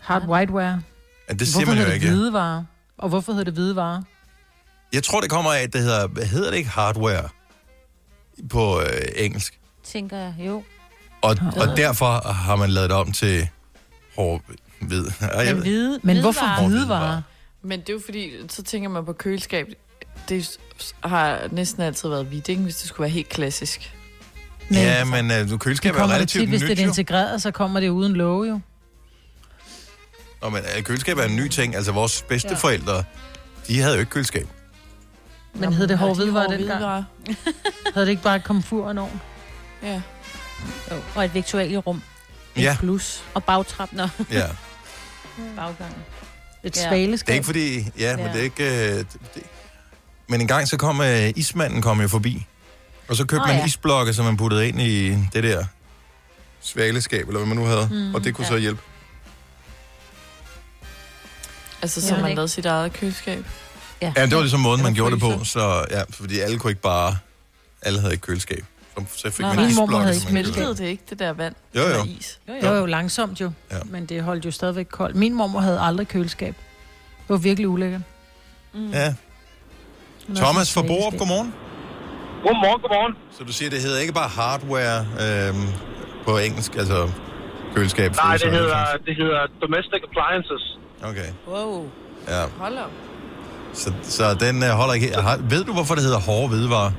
[0.00, 0.82] Hard whiteware.
[1.28, 2.06] ja, det siger Hvorfor man jo hedder ikke.
[2.06, 2.64] det hvidevarer?
[2.98, 4.02] Og hvorfor hedder det hvidevarer?
[4.92, 7.28] Jeg tror, det kommer af, at det hedder, hvad hedder det ikke hardware
[8.50, 9.58] på øh, engelsk?
[9.84, 10.62] Tænker jeg, jo.
[11.22, 13.48] Og, og derfor har man lavet det om til
[14.16, 14.40] hård
[14.80, 15.04] hvid.
[15.20, 16.68] Men, ved- hvide, men hvorfor hvidevarer.
[16.68, 17.22] hvidevarer?
[17.62, 19.66] Men det er jo fordi, så tænker man på køleskab.
[20.28, 20.58] Det
[21.04, 22.62] har næsten altid været hvidt, ikke?
[22.62, 23.94] Hvis det skulle være helt klassisk.
[24.70, 26.88] ja, men øh, du Det køleskab er relativt tit, hvis det nyt, er jo.
[26.88, 28.60] integreret, så kommer det uden låge jo.
[30.42, 31.76] Nå, men øh, køleskab er en ny ting.
[31.76, 33.04] Altså, vores bedsteforældre,
[33.68, 34.48] de havde jo ikke køleskab.
[35.54, 36.78] Men hed det hård hvidevarer Hårde dengang?
[36.78, 37.04] hvidevarer.
[37.94, 39.20] Havde det ikke bare et komfur og en ovn?
[39.82, 40.00] Ja.
[40.90, 40.96] jo.
[41.14, 42.02] Og et viktualierum.
[42.56, 44.46] Ja, Plus Og bagtrap, når ja.
[45.56, 45.96] baggangen.
[46.64, 46.88] et Ja.
[46.88, 47.26] svaleskab.
[47.26, 48.00] Det er ikke fordi...
[48.02, 48.32] Ja, men Ja.
[48.32, 48.90] det er ikke...
[48.92, 49.42] Øh, det.
[50.32, 52.46] Men en gang så kom øh, ismanden kom jo forbi.
[53.08, 53.64] Og så købte Åh, man ja.
[53.64, 55.64] isblokke, som man puttede ind i det der
[56.60, 57.88] svaleskab, eller hvad man nu havde.
[57.90, 58.52] Mm, og det kunne ja.
[58.52, 58.82] så hjælpe.
[61.82, 63.44] Altså, så man lavede sit eget køleskab.
[64.02, 64.12] Ja.
[64.16, 65.44] Ja, det var ligesom måden, man gjorde det på.
[65.44, 67.18] Så ja, fordi alle kunne ikke bare...
[67.82, 68.64] Alle havde ikke køleskab.
[68.98, 69.66] Så, så fik Nej, man nej.
[69.66, 71.54] Min mormor isblokke, havde Smeltede det ikke, det der vand?
[71.74, 71.86] Jo, jo.
[71.86, 72.40] Eller is?
[72.48, 72.74] Jo, jo.
[72.74, 73.52] jo, langsomt jo.
[73.70, 73.78] Ja.
[73.84, 75.16] Men det holdt jo stadigvæk koldt.
[75.16, 76.54] Min mormor havde aldrig køleskab.
[77.18, 78.00] Det var virkelig ulækkert.
[78.74, 79.14] Ja.
[80.36, 81.54] Thomas fra Borup, godmorgen.
[82.46, 83.14] Godmorgen, godmorgen.
[83.36, 85.66] Så du siger, det hedder ikke bare hardware øhm,
[86.26, 86.98] på engelsk, altså
[87.74, 88.10] køleskab?
[88.24, 90.62] Nej, det hedder, det hedder Domestic Appliances.
[91.10, 91.90] Okay, Wow.
[92.28, 92.42] ja.
[92.58, 92.90] Hold op.
[93.72, 95.08] Så, så den uh, holder ikke...
[95.26, 96.92] Har, ved du, hvorfor det hedder hårde hvidevarer?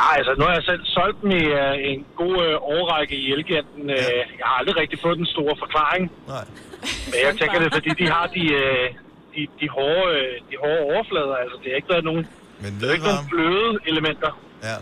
[0.00, 3.24] Nej, altså nu har jeg selv solgt dem i uh, en god uh, årrække i
[3.34, 3.82] Elgiganten.
[3.96, 4.08] Uh,
[4.40, 6.02] jeg har aldrig rigtig fået den store forklaring.
[6.34, 6.44] Nej.
[7.10, 8.84] Men jeg tænker, det er fordi, de har de, uh,
[9.38, 11.34] de, de, hårde, uh, de hårde overflader.
[11.42, 12.26] Altså, det har ikke været nogen,
[12.60, 14.30] Men det er ikke nogen bløde elementer.
[14.62, 14.76] Ja.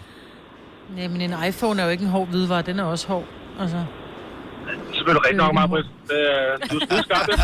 [0.97, 2.63] Nej, men en iPhone er jo ikke en hård hvidevare.
[2.63, 3.25] Den er også hård.
[3.61, 3.77] Altså.
[3.77, 5.87] Det er selvfølgelig rigtigt nok, Marbrit.
[6.71, 7.41] Du er skarp, det er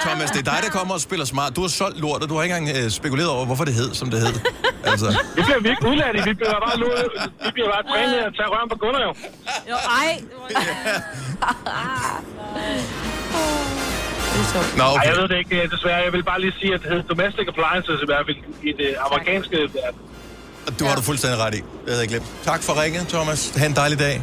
[0.00, 1.56] Thomas, det er dig, der kommer og spiller smart.
[1.56, 3.94] Du har solgt lort, og du har ikke engang øh, spekuleret over, hvorfor det hed,
[3.94, 4.34] som det hed.
[4.84, 6.20] Altså, Det bliver vi ikke udladt i.
[6.30, 6.86] Vi bliver bare, nu,
[7.44, 9.14] vi bliver bare trænet at tage røven på Gunnar, jo.
[9.70, 10.10] Jo, ej.
[14.54, 15.06] Nå, Ej, okay.
[15.08, 15.96] jeg ved det ikke, øh, desværre.
[16.06, 18.36] Jeg vil bare lige sige, at det hedder Domestic Appliances i hvert fald
[18.70, 20.00] i det amerikanske verden.
[20.78, 21.56] Du har du fuldstændig ret i.
[21.58, 22.26] Det havde jeg glemt.
[22.44, 23.52] Tak for ringet, Thomas.
[23.56, 24.22] Ha' en dejlig dag.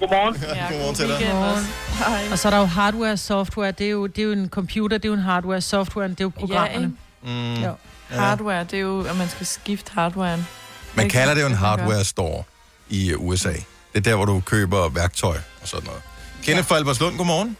[0.00, 0.36] Godmorgen.
[0.42, 1.16] Ja, Godmorgen til dig.
[1.18, 2.22] Hej.
[2.32, 3.70] Og så er der jo hardware og software.
[3.72, 5.60] Det er jo, det er jo en computer, det er jo en hardware.
[5.60, 6.92] Software, det er jo Ja, programmerne.
[7.24, 7.56] ikke?
[7.56, 7.72] Mm, Jo.
[8.08, 10.46] Hardware, det er jo, at man skal skifte hardwaren.
[10.94, 11.14] man Ikke?
[11.14, 12.42] kalder det jo en hardware store
[12.88, 13.52] i øh, USA.
[13.52, 13.60] Det
[13.94, 16.00] er der, hvor du køber værktøj og sådan noget.
[16.42, 17.56] Kenneth fra Alberslund, godmorgen.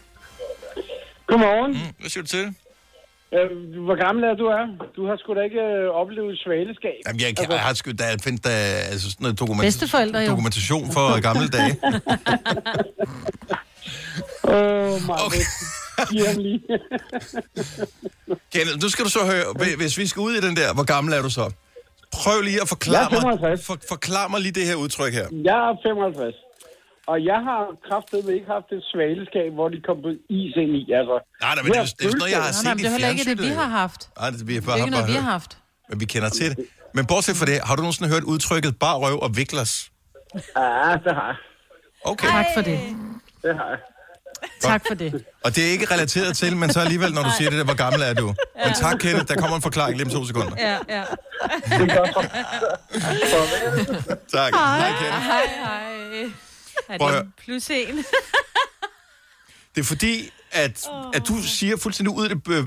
[1.29, 1.71] Godmorgen.
[1.71, 2.45] Mm, hvad siger du til?
[3.35, 3.49] Øh,
[3.87, 4.65] hvor gammel er du er?
[4.95, 6.97] Du har sgu da ikke øh, oplevet svaleskab.
[7.07, 8.49] Jamen, jeg, kan, jeg har sgu, der findes der
[8.91, 9.65] altså sådan noget dokument,
[10.25, 10.31] jo.
[10.31, 11.73] dokumentation for gamle dage.
[14.43, 15.25] Åh, oh, Marvind.
[15.25, 15.45] Okay.
[18.53, 20.83] Kenneth, nu skal du så høre, hvi- hvis vi skal ud i den der, hvor
[20.93, 21.51] gammel er du så?
[22.13, 23.65] Prøv lige at forklare Jeg er mig, 55.
[23.65, 25.27] for, forklar mig lige det her udtryk her.
[25.49, 26.35] Jeg er 55.
[27.11, 30.83] Og jeg har kraftedeme ikke haft et svaleskab, hvor de kom på is ind i.
[30.99, 32.73] Altså, Nej, nej, men det er, det er sådan noget, jeg har Nej, set nej,
[32.75, 34.01] men det er heller ikke det, vi har haft.
[34.01, 35.51] Det Nej, det, vi har er bare, ikke bare noget, vi har haft.
[35.89, 36.57] Men vi kender til det.
[36.95, 39.73] Men bortset fra det, har du nogensinde hørt udtrykket bar røv og viklers?
[40.35, 41.37] ja, det har jeg.
[42.11, 42.79] Okay, Tak for det.
[43.43, 43.79] Det har jeg.
[44.61, 45.25] Tak for det.
[45.45, 47.79] og det er ikke relateret til, men så alligevel, når du siger det der, hvor
[47.85, 48.27] gammel er du?
[48.65, 50.53] Men tak, Kenneth, der kommer en forklaring lige om to sekunder.
[50.57, 51.03] Ja, ja.
[51.79, 52.05] Det er.
[54.37, 54.53] Tak.
[54.53, 55.23] Hej, Kenneth.
[55.31, 56.48] Hej, hej.
[56.89, 57.97] Er at det plus en?
[59.75, 62.63] Det er fordi, at, at du siger fuldstændig ud, det, øh,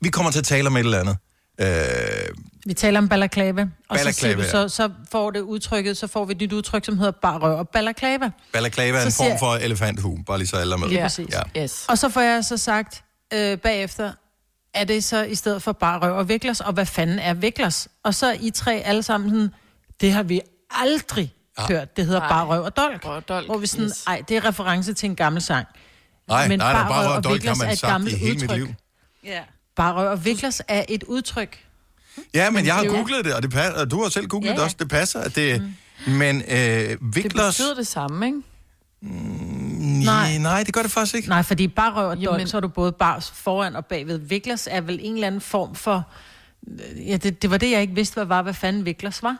[0.00, 1.16] vi kommer til at tale om et eller andet.
[1.60, 2.34] Øh,
[2.66, 6.24] Vi taler om balaclava, og så, siger du, så, så får det udtrykket, så får
[6.24, 8.30] vi et nyt udtryk, som hedder bar røv og balaclava.
[8.52, 10.88] balaclava er en Så form for elefanthue, bare lige så alle er med.
[10.88, 11.28] Lige præcis.
[11.56, 11.62] Ja.
[11.62, 11.84] Yes.
[11.88, 14.12] Og så får jeg så sagt øh, bagefter,
[14.74, 17.88] er det så i stedet for bare røv og viklers, og hvad fanden er viklers?
[18.04, 19.48] Og så I tre alle sammen sådan,
[20.00, 21.62] det har vi aldrig Ja.
[21.68, 21.78] ja.
[21.78, 22.28] hørt, det hedder Nej.
[22.28, 23.04] bare røv og dolk.
[23.04, 24.04] Røv og dolk, Hvor vi sådan, yes.
[24.06, 25.66] ej, det er reference til en gammel sang.
[26.28, 27.92] Nej, Men nej, nej, bar bare røv og dolk har er man et sagt i
[27.92, 28.56] gammelt hele mit udtryk.
[28.58, 28.68] liv.
[29.24, 29.40] Ja.
[29.76, 31.64] Bare røv og viklers er et udtryk.
[32.34, 34.48] Ja, men jeg har det googlet det, og, det passer, og du har selv googlet
[34.50, 35.20] Ja, det også, det passer.
[35.20, 35.74] At det,
[36.06, 37.54] Men øh, Det viklers...
[37.56, 38.42] betyder det samme, ikke?
[40.04, 40.38] Nej.
[40.38, 41.28] nej, det gør det faktisk ikke.
[41.28, 44.18] Nej, fordi bare røv og dolk, så er du både bare foran og bagved.
[44.18, 46.04] Viklers er vel en eller anden form for...
[47.06, 49.36] Ja, det, det var det, jeg ikke vidste, hvad var, hvad fanden Viklers var.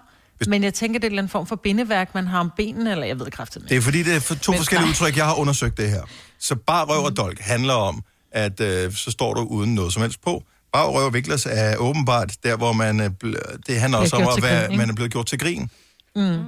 [0.49, 2.91] Men jeg tænker, det er en eller anden form for bindeværk, man har om benene,
[2.91, 4.91] eller jeg ved kraftigt Det er fordi, det er for to Men- forskellige nej.
[4.91, 6.03] udtryk, jeg har undersøgt det her.
[6.39, 10.03] Så bare røv og dolk handler om, at øh, så står du uden noget som
[10.03, 10.43] helst på.
[10.73, 13.01] Bare røv og viklers er åbenbart der, hvor man...
[13.01, 15.71] Øh, bl- det handler også om, at være, man er blevet gjort til grin.
[16.17, 16.39] Mm.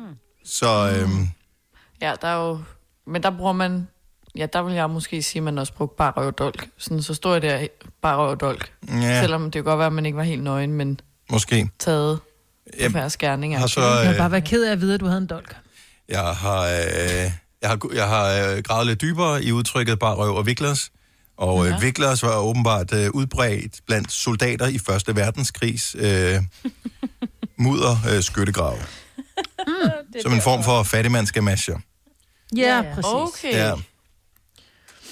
[0.44, 1.08] Så øh,
[2.02, 2.58] Ja, der er jo...
[3.06, 3.88] Men der bruger man...
[4.36, 6.68] Ja, der vil jeg måske sige, at man også brugte bare røv og dolk.
[6.78, 7.66] Sådan, så står jeg der,
[8.02, 8.72] bare røv og dolk.
[8.88, 9.20] Ja.
[9.20, 11.68] Selvom det kan godt være, at man ikke var helt nøgen, men måske.
[11.78, 12.20] taget
[12.78, 13.58] Jamen, på færre skærninger.
[13.58, 15.26] har så, Jeg øh, vil bare være ked af at vide, at du havde en
[15.26, 15.56] dolk.
[16.08, 17.30] Jeg har, øh,
[17.62, 20.90] jeg har, jeg har øh, gravet lidt dybere i udtrykket bare røv og viklers.
[21.36, 21.78] Og øh, Ja.
[21.78, 26.36] viklers var åbenbart øh, udbredt blandt soldater i Første Verdenskrigs øh,
[27.58, 28.76] mudder øh, skyttegrav.
[29.66, 29.74] Mm.
[30.22, 31.78] Som en form for fattigmandsgamasjer.
[32.56, 33.04] Ja, præcis.
[33.04, 33.52] Okay.
[33.52, 33.66] Ja.
[33.68, 33.74] Ja.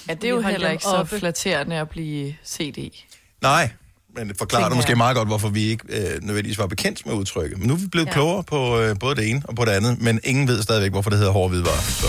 [0.08, 3.04] ja, det er jo heller ikke så flatterende at blive set i.
[3.42, 3.70] Nej,
[4.16, 4.96] men forklarer du måske jeg.
[4.96, 7.58] meget godt, hvorfor vi ikke øh, nødvendigvis var bekendt med udtrykket.
[7.58, 8.12] Men nu er vi blevet Ja.
[8.12, 11.10] klogere på øh, både det ene og på det andet, men ingen ved stadigvæk, hvorfor
[11.10, 11.80] det hedder hårde hvidvarer.
[11.80, 12.06] Så,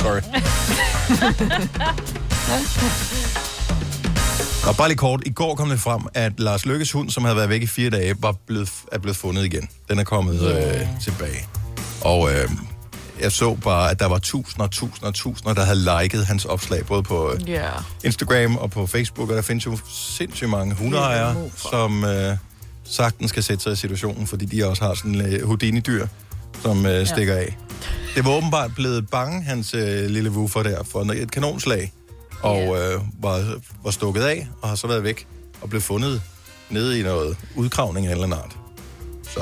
[0.00, 0.20] sorry.
[4.68, 7.36] Og bare lige kort, i går kom det frem, at Lars Lykkes hund, som havde
[7.36, 9.68] været væk i fire dage, var blevet, er blevet fundet igen.
[9.90, 11.46] Den er kommet øh, tilbage.
[12.00, 12.48] Og øh,
[13.22, 16.44] jeg så bare, at der var tusinder og tusinder og tusinder, der havde liket hans
[16.44, 17.68] opslag, både på øh, Ja.
[18.04, 21.36] Instagram og på Facebook, og der findes jo sindssygt mange hundeejere,
[21.70, 22.36] som øh,
[22.84, 26.06] sagtens skal sætte sig i situationen, fordi de også har sådan en øh, Houdini-dyr,
[26.62, 27.56] som øh, stikker af.
[28.14, 31.92] Det var åbenbart blevet bange, hans øh, lille woofer der, for et kanonslag,
[32.42, 33.54] og øh, var,
[33.84, 35.26] var stukket af, og har så været væk,
[35.60, 36.22] og blev fundet
[36.70, 38.56] nede i noget udgravning af en eller anden art.
[39.34, 39.40] Så.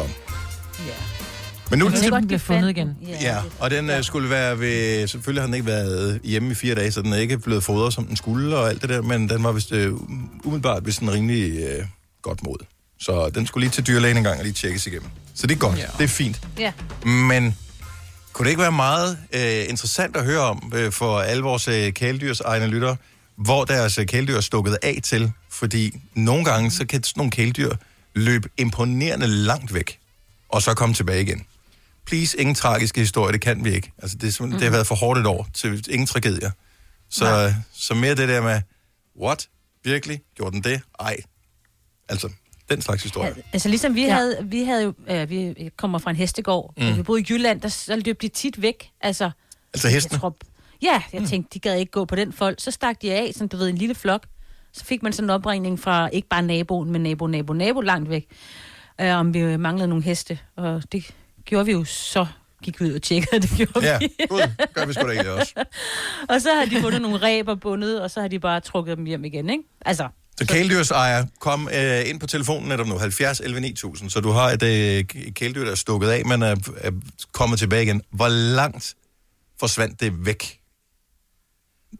[1.71, 2.97] Men nu er den den blev fundet igen.
[3.21, 5.07] Ja, og den øh, skulle være ved...
[5.07, 7.93] Selvfølgelig har den ikke været hjemme i fire dage, så den er ikke blevet fodret,
[7.93, 9.95] som den skulle og alt det der, men den var vist øh,
[10.45, 11.85] umiddelbart vist en rimelig øh,
[12.23, 12.57] godt mod.
[13.01, 15.09] Så den skulle lige til dyrlægen en gang og lige tjekkes igennem.
[15.35, 15.87] Så det er godt, ja.
[15.99, 16.41] det er fint.
[16.59, 16.73] Ja.
[17.05, 17.57] Men
[18.33, 21.93] kunne det ikke være meget øh, interessant at høre om øh, for alle vores øh,
[21.93, 22.97] kæledyrs egne lyttere,
[23.37, 25.33] hvor deres øh, kæledyr er stukket af til?
[25.51, 27.71] Fordi nogle gange, så kan sådan nogle kæledyr
[28.15, 29.99] løbe imponerende langt væk,
[30.49, 31.45] og så komme tilbage igen.
[32.09, 33.93] Please, ingen tragiske historier, det kan vi ikke.
[33.99, 34.51] Altså, det, er mm.
[34.53, 36.51] det har været for hårdt et år til ingen tragedier.
[37.11, 38.61] Så, så mere det der med,
[39.21, 39.49] what?
[39.85, 40.21] Virkelig?
[40.37, 40.81] Gjorde den det?
[41.01, 41.17] Ej.
[42.09, 42.29] Altså,
[42.71, 43.35] den slags historie.
[43.53, 44.07] Altså ligesom vi Ja.
[44.07, 44.15] ja.
[44.15, 46.85] havde, vi havde jo, øh, vi kommer fra en hestegård, Mm.
[46.85, 46.97] mm.
[46.97, 48.91] vi boede i Jylland, der, så løb de tit væk.
[49.01, 49.31] Altså,
[49.75, 50.15] Altså hestene?
[50.15, 50.37] Jeg tror,
[50.83, 52.61] ja, jeg tænkte, de gad ikke gå på den folk.
[52.61, 54.27] Så stak de af, sådan du ved, en lille flok.
[54.73, 58.09] Så fik man sådan en opringning fra ikke bare naboen, men nabo, nabo, nabo langt
[58.11, 58.27] væk,
[59.01, 60.39] øh, om vi manglede nogle heste.
[60.57, 61.11] Og det
[61.49, 62.27] gjorde vi jo så
[62.63, 64.09] gik vi ud og tjekkede, det gjorde Ja, vi.
[64.29, 64.41] gud,
[64.75, 65.53] gør vi sgu da egentlig også.
[66.31, 69.05] og så har de fundet nogle ræber bundet, og så har de bare trukket dem
[69.05, 69.63] hjem igen, ikke?
[69.87, 70.09] Altså,
[70.39, 74.51] Så kæledyrsejer, kom øh, ind på telefonen netop nu, 70 11 9000, så du har
[74.51, 76.91] et øh, kæledyr, der er stukket af, men er, er
[77.33, 78.03] kommet tilbage igen.
[78.11, 78.95] Hvor langt
[79.61, 80.61] forsvandt det væk?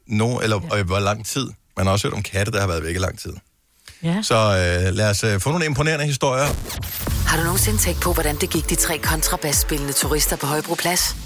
[0.07, 0.79] No, eller ja.
[0.79, 1.49] øh, hvor lang tid?
[1.77, 3.33] Man har også hørt om katte, der har været væk i lang tid.
[4.03, 4.23] Ja.
[4.23, 6.47] Så øh, lad os øh, få nogle imponerende historier.
[7.29, 11.17] Har du nogensinde tænkt på, hvordan det gik de tre kontrabasspillende turister på Højbroplads?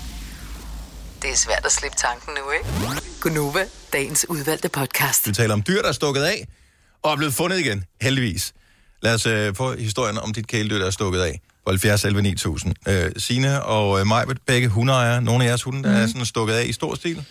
[1.23, 3.01] Det er svært at slippe tanken nu, ikke?
[3.21, 5.29] Gunova, dagens udvalgte podcast.
[5.29, 6.47] Vi taler om dyr, der er stukket af,
[7.03, 8.53] og er blevet fundet igen, heldigvis.
[9.03, 11.41] Lad os øh, få historien om dit kæledyr, der er stukket af.
[11.67, 12.75] På 70 11 9000.
[12.89, 15.23] Øh, Signe og øh, Majbet, begge hundeejere.
[15.23, 16.03] Nogle af jeres hunde, der mm.
[16.03, 17.25] er sådan stukket af i stor stil.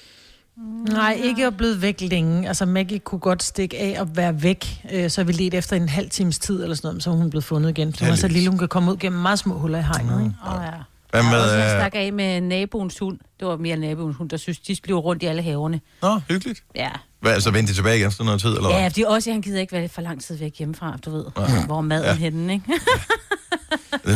[0.89, 2.47] Nej, ikke er blevet væk længe.
[2.47, 4.81] Altså Maggie kunne godt stikke af og være væk.
[4.91, 7.43] Øh, Så vi ledte efter en halv times tid eller sådan noget, så hun blevet
[7.43, 7.93] fundet igen.
[7.93, 10.19] Så hun er så lille, hun kan komme ud gennem meget små huller i hegnet.
[10.23, 10.35] Ikke?
[10.47, 10.71] Åh, ja.
[11.11, 11.53] Hvad Jeg med...
[11.55, 13.19] en Øh, stak af med naboens hund.
[13.39, 15.81] Det var mere naboens hund, der synes, de blev rundt i alle haverne.
[16.01, 16.63] Nå, hyggeligt.
[16.75, 16.89] Ja.
[17.21, 18.79] hvad, altså vendte de tilbage igen efter noget tid, eller hvad?
[18.79, 21.25] Ja, fordi også, han gider ikke være for lang tid væk hjemmefra, du ved.
[21.37, 21.65] Ja.
[21.65, 22.09] Hvor maden Ja.
[22.09, 22.15] ja.
[22.15, 22.65] henne, ikke?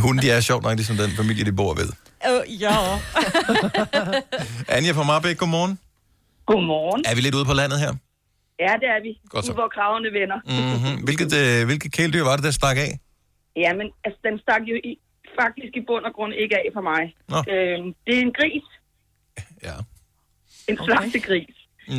[0.02, 1.90] Hunden, de er sjovt nok ligesom den familie, de bor ved.
[2.30, 2.76] Øh, ja.
[4.68, 5.80] Anja fra Marbæk, godmorgen.
[6.50, 7.02] Godmorgen.
[7.10, 7.92] Er vi lidt ude på landet her?
[8.66, 9.12] Ja, det er vi.
[9.34, 9.52] Godt så.
[9.52, 10.40] Ude, hvor kravene vender.
[10.56, 10.96] Mm-hmm.
[11.08, 12.92] Hvilket, øh, hvilket kæledyr var det, der stak af?
[13.64, 14.92] Jamen, altså, den stak jo i,
[15.42, 17.04] faktisk i bund og grund ikke af for mig.
[17.34, 17.40] Nå.
[17.54, 18.68] Øhm, det er en gris.
[19.68, 19.76] Ja.
[20.70, 20.86] En okay.
[20.86, 21.56] slagtegris.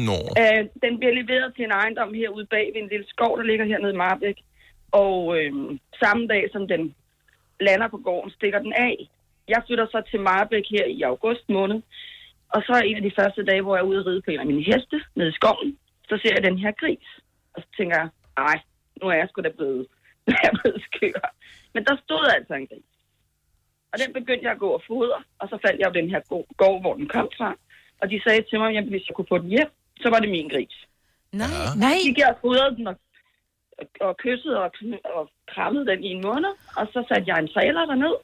[0.08, 0.18] Nå.
[0.42, 3.64] Øh, den bliver leveret til en ejendom herude bag ved en lille skov, der ligger
[3.70, 4.38] hernede i Marbæk.
[5.04, 6.82] Og øhm, samme dag, som den
[7.60, 8.96] lander på gården, stikker den af.
[9.48, 11.78] Jeg flytter så til Marbæk her i august måned.
[12.54, 14.40] Og så en af de første dage, hvor jeg er ude at ride på en
[14.40, 15.78] af mine heste nede i skoven,
[16.08, 17.08] så ser jeg den her gris.
[17.54, 18.56] Og så tænker jeg, ej,
[19.02, 19.86] nu er jeg sgu da blevet,
[20.26, 21.26] nu er jeg blevet skør.
[21.74, 22.90] Men der stod altså en gris.
[23.92, 26.20] Og den begyndte jeg at gå og fodre, og så faldt jeg jo den her
[26.30, 27.50] gå- gård, hvor den kom fra.
[28.00, 29.70] Og de sagde til mig, at hvis jeg kunne få den hjem,
[30.02, 30.76] så var det min gris.
[31.32, 31.48] Nej.
[31.84, 31.96] Nej.
[31.98, 32.96] Så gik jeg og fodrede den og,
[34.00, 34.70] og kyssede og,
[35.04, 38.16] og krammede den i en måned, og så satte jeg en trailer derned.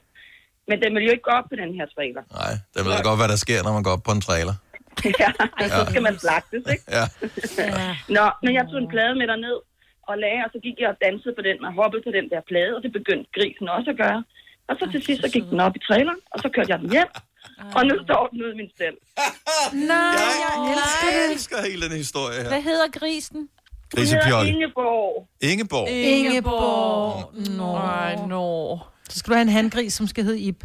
[0.69, 2.23] Men den ville jo ikke gå op på den her trailer.
[2.41, 4.55] Nej, der ved jeg godt, hvad der sker, når man går op på en trailer.
[5.23, 5.29] ja,
[5.75, 6.83] så skal man slagtes, ikke?
[6.97, 7.05] Ja.
[8.17, 9.57] Nå, men jeg tog en plade med derned
[10.09, 12.41] og lagde, og så gik jeg og dansede på den, og hoppede på den der
[12.51, 14.19] plade, og det begyndte grisen også at gøre.
[14.69, 16.89] Og så til sidst, så gik den op i traileren, og så kørte jeg den
[16.95, 17.09] hjem,
[17.77, 18.95] og nu står den ude i min stel.
[19.91, 22.49] Nej, jeg elsker Jeg elsker hele den historie her.
[22.53, 23.49] Hvad hedder grisen?
[23.95, 24.49] Grisepjolle.
[24.49, 25.27] Ingeborg.
[25.41, 25.89] Ingeborg.
[25.89, 27.33] Ingeborg.
[27.57, 27.75] Nå.
[27.75, 28.79] Ej, nå.
[29.13, 30.59] Så skal du have en handgris, som skal hedde Ib.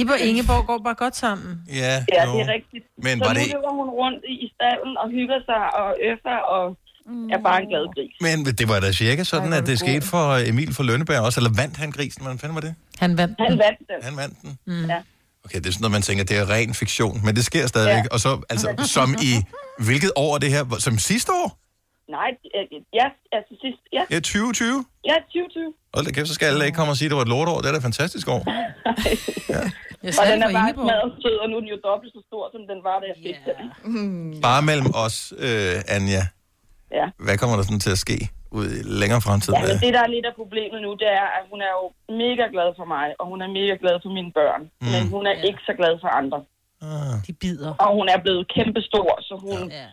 [0.00, 1.50] Ib og Ingeborg går bare godt sammen.
[1.68, 2.32] Ja, Ja, jo.
[2.32, 2.84] det er rigtigt.
[3.06, 6.36] Men så var nu det løber hun rundt i, stallen og hygger sig og øffer
[6.56, 6.64] og
[7.34, 8.14] er bare en glad gris.
[8.26, 11.40] Men det var da cirka sådan, at det skete for Emil for Lønneberg også.
[11.40, 12.22] Eller vandt han grisen?
[12.22, 12.74] Hvordan fanden var det?
[12.98, 13.98] Han vandt Han vandt den.
[14.02, 14.58] Han vandt den.
[14.66, 14.84] Mm.
[14.92, 14.98] Ja.
[15.44, 17.20] Okay, det er sådan noget, man tænker, det er ren fiktion.
[17.24, 18.04] Men det sker stadigvæk.
[18.04, 18.08] Ja.
[18.12, 19.32] Og så, altså, som i...
[19.84, 20.64] Hvilket år er det her?
[20.78, 21.59] Som sidste år?
[22.18, 22.64] Nej, øh,
[22.98, 23.06] ja,
[23.36, 24.02] altså sidst, ja.
[24.14, 24.84] Ja, 2020?
[25.10, 25.74] Ja, 2020.
[25.94, 27.56] Hold da kæft, så skal alle ikke komme og sige, at det var et lortår.
[27.60, 28.42] Det er da et fantastisk år.
[30.04, 32.44] Jeg Og den er bare smadret sød, og nu er den jo dobbelt så stor,
[32.54, 33.56] som den var, da jeg fik den.
[34.48, 36.24] Bare mellem os, øh, Anja.
[36.98, 37.06] Ja.
[37.26, 38.18] Hvad kommer der sådan til at ske
[38.58, 39.50] ud i længere fremtid?
[39.54, 41.84] Ja, men det, der er lidt af problemet nu, det er, at hun er jo
[42.22, 44.62] mega glad for mig, og hun er mega glad for mine børn.
[44.80, 44.86] Mm.
[44.92, 46.38] Men hun er ikke så glad for andre.
[46.88, 47.16] Ah.
[47.26, 47.70] De bider.
[47.84, 49.86] Og hun er blevet kæmpestor, så hun, ja.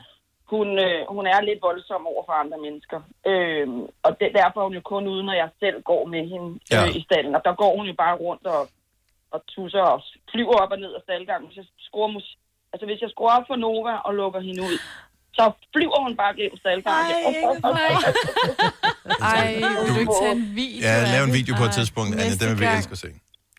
[0.55, 2.99] Hun, øh, hun er lidt voldsom over for andre mennesker.
[3.31, 6.49] Øhm, og det, derfor er hun jo kun ude, når jeg selv går med hende
[6.71, 6.81] Ja.
[6.85, 7.35] øh, i stallen.
[7.37, 8.61] Og der går hun jo bare rundt og,
[9.33, 9.99] og tusser og
[10.31, 11.47] flyver op og ned af staldgangen.
[11.47, 12.27] Hvis jeg skruer, mus,
[12.73, 14.77] altså, hvis jeg skruer op for Nova og lukker hende ud,
[15.37, 17.11] så flyver hun bare gennem staldgangen.
[19.33, 19.45] Ej,
[19.85, 22.23] vil du ikke tage en video Ja, lav en video på et tidspunkt, Anja.
[22.25, 23.09] Næste Den vil vi elske at se.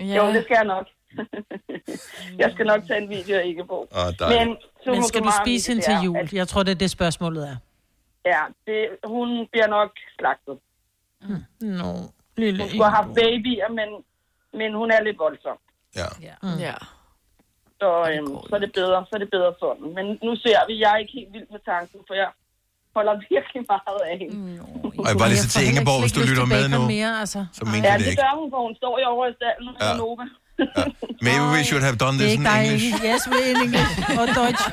[0.00, 0.04] Ja.
[0.18, 0.86] Jo, det skal jeg nok.
[2.42, 3.88] jeg skal nok tage en video af ikke på.
[3.92, 4.48] Dejligt.
[4.48, 4.56] Men,
[4.94, 6.16] Men skal du spise hende til jul?
[6.16, 7.56] at- Jeg tror, det er det spørgsmålet er.
[8.32, 10.56] Ja, det, hun bliver nok slagtet.
[11.60, 11.90] Nå,
[12.36, 13.88] lille Hun skulle have haft babyer, men,
[14.60, 15.58] men hun er lidt voldsom.
[15.96, 16.08] Ja.
[16.42, 16.58] Mm.
[16.66, 16.74] ja.
[17.80, 19.86] Så, øhm, så, er det bedre, så er det bedre sådan.
[19.96, 22.28] Men nu ser vi, jeg er ikke helt vild med tanken, for jeg
[22.96, 24.34] holder virkelig meget af hende.
[25.00, 26.80] Og jeg bare lige så til Ingeborg, hvis du lytter med nu.
[26.94, 27.40] Mere, altså.
[27.58, 28.22] Så mener Ja, det det ikke.
[28.22, 29.96] gør hun, for hun står jo over i stallen med Ja.
[30.58, 30.64] Ja.
[31.22, 33.04] Maybe we should have done this in dig, English.
[33.04, 34.18] Yes, we in English.
[34.18, 34.64] Og Deutsch.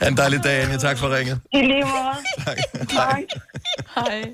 [0.00, 0.76] Ha' en dejlig dag, Anja.
[0.76, 1.40] Tak for ringet.
[1.52, 2.16] I lige måde.
[2.46, 2.58] Tak.
[2.92, 3.24] Hej.
[3.94, 4.24] Hej.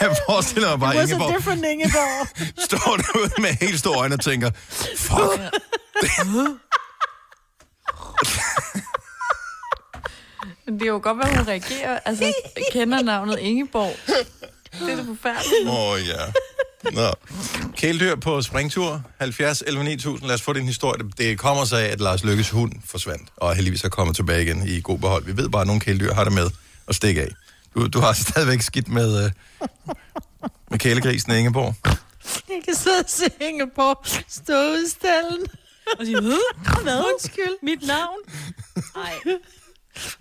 [0.00, 2.26] Jeg forestiller mig bare, It was a different Ingeborg.
[2.66, 4.50] står derude med helt store øjne og tænker,
[4.96, 5.40] fuck,
[10.70, 11.98] Men det er jo godt, hvad hun reagerer.
[12.04, 12.32] Altså,
[12.72, 13.96] kender navnet Ingeborg.
[14.80, 15.68] Det er da forfærdeligt.
[15.68, 16.32] Åh, oh, ja.
[16.92, 17.14] Nå.
[17.76, 20.26] Kæledyr på springtur, 70 11 9000.
[20.26, 21.02] Lad os få din historie.
[21.18, 24.68] Det kommer sig af, at Lars Lykkes hund forsvandt, og heldigvis er kommet tilbage igen
[24.68, 25.24] i god behold.
[25.24, 26.50] Vi ved bare, at nogle kæledyr har det med
[26.88, 27.28] at stikke af.
[27.74, 29.30] Du, du har stadigvæk skidt med, øh,
[30.70, 31.74] med kælegrisen Ingeborg.
[32.48, 35.46] Jeg kan sidde og se Ingeborg stå stallen.
[35.98, 36.56] Og sige, hvad?
[36.82, 37.04] Hvad?
[37.12, 37.56] Undskyld.
[37.62, 38.18] Mit navn?
[38.96, 39.38] Nej.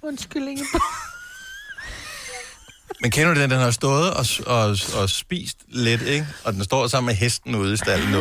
[0.01, 0.81] Undskyld, Ingeborg.
[3.01, 6.27] Men kender du den, den har stået og, og, og spist lidt, ikke?
[6.43, 8.19] Og den står sammen med hesten ude i stallen nu.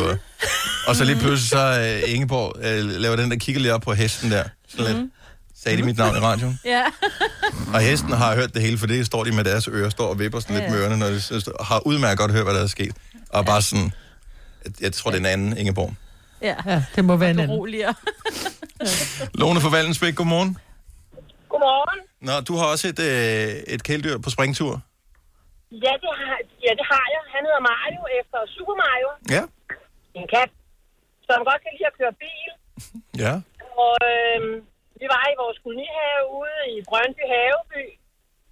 [0.87, 3.93] Og så lige pludselig så uh, Ingeborg uh, laver den der, kigger lige op på
[3.93, 4.43] hesten der.
[4.67, 5.11] Sådan lidt.
[5.63, 6.59] Sagde de mit navn i radioen?
[6.65, 6.83] Ja.
[7.73, 10.19] Og hesten har hørt det hele, for det står de med deres ører, står og
[10.19, 10.75] vipper sådan lidt Ja, ja.
[10.75, 12.95] med ørerne, når de så- har udmærket godt hørt, hvad der er sket.
[13.29, 13.91] Og bare sådan,
[14.81, 15.93] jeg, tror, det er en anden Ingeborg.
[16.41, 16.55] Ja.
[16.65, 17.55] ja, det må være en anden.
[17.57, 17.93] Beroliger.
[19.33, 20.57] Lone fra Vallensbæk, godmorgen.
[21.59, 21.99] Godmorgen.
[22.27, 24.73] Nå, du har også et, øh, et kæledyr på springtur.
[25.85, 27.21] Ja det, har, ja, det har jeg.
[27.35, 29.09] Han hedder Mario efter Super Mario.
[29.35, 29.43] Ja.
[30.19, 30.51] En kat,
[31.27, 32.49] som godt kan lide at køre bil.
[33.23, 33.33] Ja.
[33.85, 34.55] Og øhm,
[34.99, 37.83] vi var i vores kolonihave ude i Brøndby Haveby.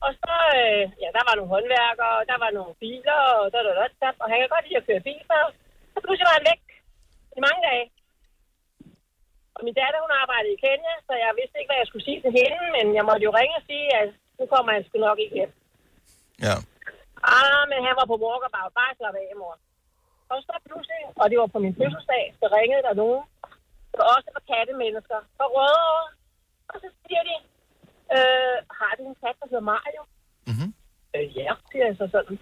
[0.05, 3.57] Og så, øh, ja, der var nogle håndværkere, og der var nogle biler, og da,
[3.67, 5.37] da, da, da, og han kan godt lide at køre bil, så,
[5.93, 6.63] så pludselig var han væk
[7.37, 7.85] i mange dage.
[9.57, 12.21] Og min datter, hun arbejdede i Kenya, så jeg vidste ikke, hvad jeg skulle sige
[12.23, 15.19] til hende, men jeg måtte jo ringe og sige, at nu kommer han sgu nok
[15.23, 15.53] ikke hjem.
[16.45, 16.55] Ja.
[17.35, 18.71] Ah, men han var på walkabout.
[18.79, 19.55] Bare slap af, mor.
[20.31, 23.23] Og så pludselig, og det var på min fødselsdag, så ringede der nogen.
[23.89, 25.19] Det var også for kattemennesker.
[25.37, 26.07] Fra Rødovre.
[26.71, 27.35] Og så siger de,
[28.15, 30.01] øh, har du en kat, der hedder Mario?
[30.49, 30.69] Mm-hmm.
[31.15, 32.37] Øh, ja, siger jeg så sådan.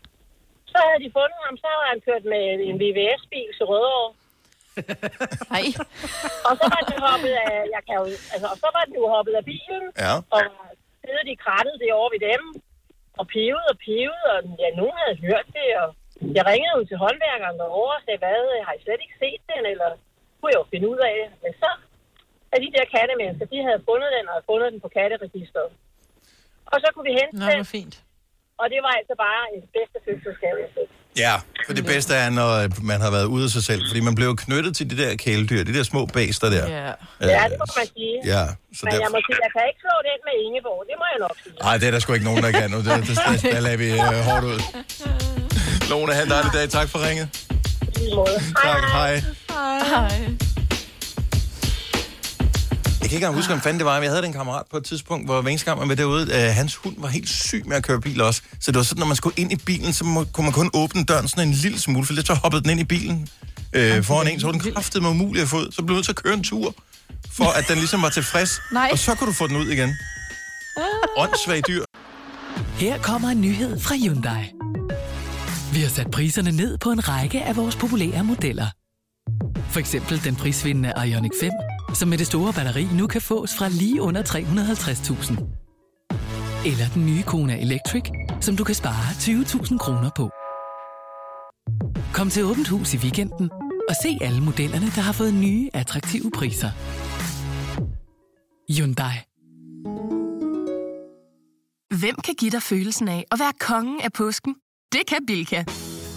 [0.72, 4.12] Så havde de fundet ham, så havde han kørt med en VVS-bil til Rødovre.
[5.54, 5.66] Nej.
[6.48, 9.06] Og så var den hoppet af, jeg kan jo, altså, og så var den jo
[9.16, 10.14] hoppet af bilen, Ja.
[10.36, 10.42] og
[11.04, 12.44] siddet i krattet derovre ved dem,
[13.20, 15.88] og pevet og pevet, og ja, nogen havde hørt det, og
[16.38, 19.64] jeg ringede jo til håndværkeren derovre og sagde, hvad, har I slet ikke set den,
[19.74, 19.90] eller
[20.38, 21.28] kunne jeg jo finde ud af det.
[21.44, 21.70] Men så
[22.54, 25.72] er de der kattemennesker, de havde fundet den, og havde fundet den på katteregisteret.
[26.74, 27.96] Og så kunne vi hente Nå, den, hvor fint.
[28.62, 30.90] og det var altså bare en bedste fødselsgave, jeg fik.
[31.18, 31.34] Ja,
[31.66, 33.82] for det bedste er, når man har været ude af sig selv.
[33.90, 36.68] Fordi man blev knyttet til de der kæledyr, de der små bæster der.
[36.68, 38.16] Ja, Øh, ja det må man sige.
[38.26, 38.46] Ja,
[38.78, 39.00] så Men der...
[39.00, 41.56] jeg må sige, jeg kan ikke slå den med Ingeborg, det må jeg nok sige.
[41.62, 42.78] Nej, det er der sgu ikke nogen, der kan nu.
[42.78, 43.98] Det, det, det, der lader vi øh,
[44.30, 44.60] hårdt ud.
[45.90, 46.70] Lone, have en dejlig dag.
[46.70, 47.28] Tak for ringet.
[48.64, 49.22] Tak, hej.
[49.50, 50.55] Hej.
[53.06, 54.78] Jeg kan ikke engang huske, om fanden det var, men jeg havde den kammerat på
[54.78, 58.02] et tidspunkt, hvor man var derude, øh, hans hund var helt syg med at køre
[58.02, 58.42] bil også.
[58.60, 60.70] Så det var sådan, når man skulle ind i bilen, så må, kunne man kun
[60.74, 63.28] åbne døren sådan en lille smule, for lidt så hoppede den ind i bilen
[63.74, 65.72] øh, foran en, så var den kraftet med umulig at få ud.
[65.72, 66.76] Så blev nødt til at køre en tur,
[67.32, 68.62] for at den ligesom var tilfreds.
[68.72, 68.90] Nej.
[68.92, 69.90] Og så kunne du få den ud igen.
[71.18, 71.84] Åndssvag dyr.
[72.78, 74.44] Her kommer en nyhed fra Hyundai.
[75.74, 78.68] Vi har sat priserne ned på en række af vores populære modeller.
[79.70, 81.52] For eksempel den prisvindende Ioniq 5,
[81.96, 86.70] som med det store batteri nu kan fås fra lige under 350.000.
[86.70, 88.04] Eller den nye Kona Electric,
[88.42, 90.30] som du kan spare 20.000 kroner på.
[92.14, 93.50] Kom til Åbent Hus i weekenden
[93.90, 96.70] og se alle modellerne, der har fået nye, attraktive priser.
[98.74, 99.16] Hyundai.
[102.00, 104.56] Hvem kan give dig følelsen af at være kongen af påsken?
[104.92, 105.64] Det kan Bilka!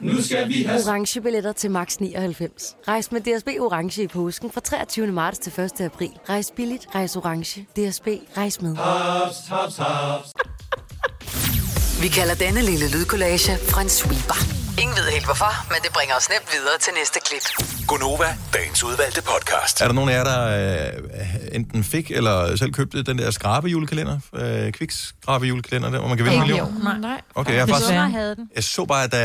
[0.00, 0.80] Nu skal vi have...
[0.86, 2.76] Orange billetter til max 99.
[2.88, 5.06] Rejs med DSB Orange i påsken fra 23.
[5.06, 5.80] marts til 1.
[5.80, 6.10] april.
[6.28, 7.60] Rejs billigt, rejs orange.
[7.62, 8.76] DSB, rejs med.
[8.76, 10.32] Haps, haps, haps.
[12.00, 14.38] Vi kalder denne lille lydkollage en sweeper.
[14.82, 17.66] Ingen ved helt hvorfor, men det bringer os nemt videre til næste klip.
[17.86, 19.80] Gunova, dagens udvalgte podcast.
[19.80, 20.40] Er der nogen af jer, der
[20.92, 24.18] øh, enten fik eller selv købte den der skrabe julekalender?
[24.34, 26.74] Øh, Kviks skrabe julekalender, der, hvor man kan vinde en million?
[26.82, 26.98] Nej.
[26.98, 27.20] Nej.
[27.34, 28.10] Okay, jeg, har faktisk, Desværre.
[28.10, 28.48] havde den.
[28.54, 29.18] jeg så bare, at der,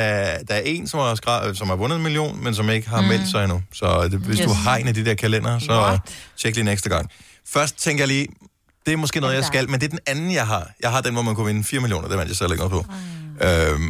[0.48, 3.02] der er en, som har, skra- som har vundet en million, men som ikke har
[3.02, 3.08] mm.
[3.08, 3.62] meldt sig endnu.
[3.74, 4.46] Så det, hvis yes.
[4.48, 6.00] du har en af de der kalender, så What?
[6.38, 7.10] tjek lige næste gang.
[7.48, 8.28] Først tænker jeg lige,
[8.86, 10.70] det er måske noget, jeg skal, men det er den anden, jeg har.
[10.82, 12.86] Jeg har den, hvor man kunne vinde 4 millioner, det vandt jeg selv ikke noget
[12.86, 12.94] på.
[13.42, 13.82] Øhm,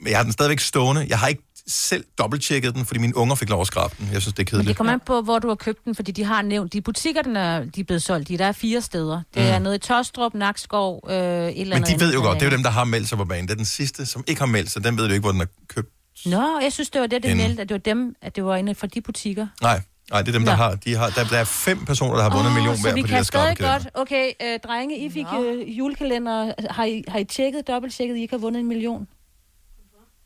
[0.00, 1.06] men jeg har den stadigvæk stående.
[1.08, 4.08] Jeg har ikke selv dobbelttjekket den, fordi mine unger fik lov at skrabe den.
[4.12, 4.68] Jeg synes, det er Men kedeligt.
[4.68, 7.22] det kommer an på, hvor du har købt den, fordi de har nævnt, de butikker,
[7.22, 9.22] den er, de er blevet solgt i, der er fire steder.
[9.34, 9.62] Det er Mm.
[9.62, 11.90] noget i Tostrup, Nakskov, øh, et eller andet.
[11.90, 13.44] Men de ved jo godt, det er jo dem, der har meldt sig på banen.
[13.48, 14.84] Det er den sidste, som ikke har meldt sig.
[14.84, 15.88] Den ved du ikke, hvor den er købt.
[16.26, 18.56] Nå, jeg synes, det var det, det meldte, at det var dem, at det var
[18.56, 19.46] en fra de butikker.
[19.62, 19.80] Nej,
[20.10, 20.56] nej det er dem, der Nå.
[20.56, 20.74] har.
[20.74, 23.00] De har der, der er fem personer, der har vundet en million så hver vi
[23.00, 23.90] på de kan der stadig skrabekalender.
[23.90, 24.08] godt.
[24.08, 26.52] Okay, øh, drenge, I fik øh, julekalender.
[26.70, 29.08] Har I, har I tjekket, dobbelttjekket, I ikke har vundet en million?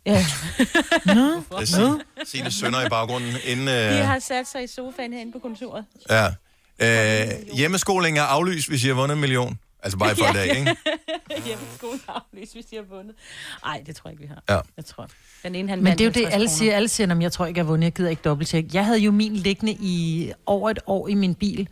[0.07, 0.13] Ja.
[0.17, 0.27] Det
[1.61, 3.33] er Signe sønner i baggrunden.
[3.45, 5.85] Inden, De øh, har sat sig i sofaen herinde på kontoret.
[6.11, 6.27] ja.
[6.81, 9.59] Øh, hjemmeskoling er aflyst, hvis I har vundet en million.
[9.83, 10.77] Altså bare for i dag, ikke?
[11.47, 13.15] Hjemmeskolen aflyst, hvis de har vundet.
[13.65, 14.55] Nej, det tror jeg ikke, vi har.
[14.57, 14.61] Ja.
[14.77, 15.09] Jeg tror.
[15.43, 16.77] Den ene, han Men det er jo det, 50 alle siger.
[16.77, 17.85] Alle siger, at jeg tror ikke, jeg har vundet.
[17.85, 18.75] Jeg gider ikke dobbelttjek.
[18.75, 21.69] Jeg havde jo min liggende i over et år i min bil.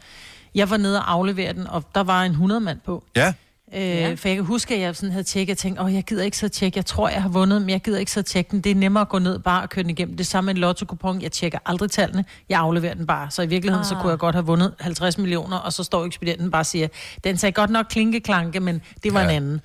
[0.55, 3.05] Jeg var nede og aflevere den, og der var en 100 mand på.
[3.17, 3.33] Ja.
[3.75, 4.15] Øh, ja.
[4.15, 6.39] For jeg kan huske, at jeg sådan havde tjekket, og tænkte, åh, jeg gider ikke
[6.39, 6.77] så tjekke.
[6.77, 8.61] Jeg tror, jeg har vundet, men jeg gider ikke så tjekke den.
[8.61, 10.17] Det er nemmere at gå ned bare og køre den igennem.
[10.17, 10.87] Det samme med en lotto
[11.21, 12.25] Jeg tjekker aldrig tallene.
[12.49, 13.31] Jeg afleverer den bare.
[13.31, 13.89] Så i virkeligheden, ah.
[13.89, 16.89] så kunne jeg godt have vundet 50 millioner, og så står ekspedienten bare og siger,
[17.25, 19.29] den sagde godt nok klinkeklanke, men det var ja.
[19.29, 19.61] en anden.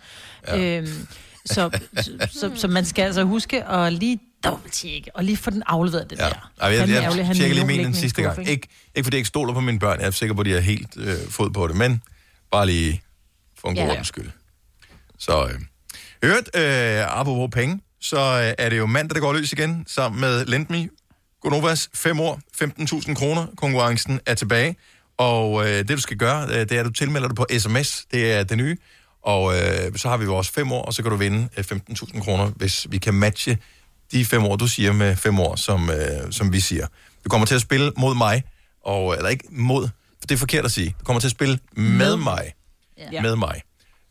[0.47, 0.77] Ja.
[0.77, 1.07] Øhm,
[1.45, 5.63] så, så, så, så, man skal altså huske at lige dobbelttjekke, og lige få den
[5.65, 6.23] afleveret, det ja.
[6.23, 6.51] der.
[6.61, 8.39] Ej, jeg, jeg, jeg tjekker lige min den sidste gang.
[8.39, 8.51] ikke?
[8.51, 9.99] Ikke, ikke fordi jeg ikke stoler på mine børn.
[9.99, 11.75] Jeg er sikker på, at de er helt øh, fod på det.
[11.75, 12.01] Men
[12.51, 13.01] bare lige
[13.61, 13.89] for en god Ja.
[13.91, 14.29] ordens skyld.
[15.17, 15.59] Så øh.
[16.23, 20.21] Hørt, øh, apropos penge, så øh, er det jo mandag, der går løs igen, sammen
[20.21, 20.89] med Lendme.
[21.41, 23.47] Gonovas 5 år, 15.000 kroner.
[23.57, 24.75] Konkurrencen er tilbage.
[25.17, 28.05] Og øh, det, du skal gøre, øh, det er, at du tilmelder dig på sms.
[28.11, 28.77] Det er det nye.
[29.23, 32.23] Og øh, så har vi vores 5 år, og så kan du vinde øh, 15.000
[32.23, 33.57] kroner, hvis vi kan matche
[34.11, 36.87] de 5 år, du siger med 5 år, som, øh, som vi siger.
[37.23, 38.43] Du kommer til at spille mod mig,
[38.85, 39.83] og, eller ikke mod,
[40.19, 40.95] for det er forkert at sige.
[40.99, 42.53] Du kommer til at spille med mig.
[43.11, 43.21] Ja.
[43.21, 43.61] Med mig.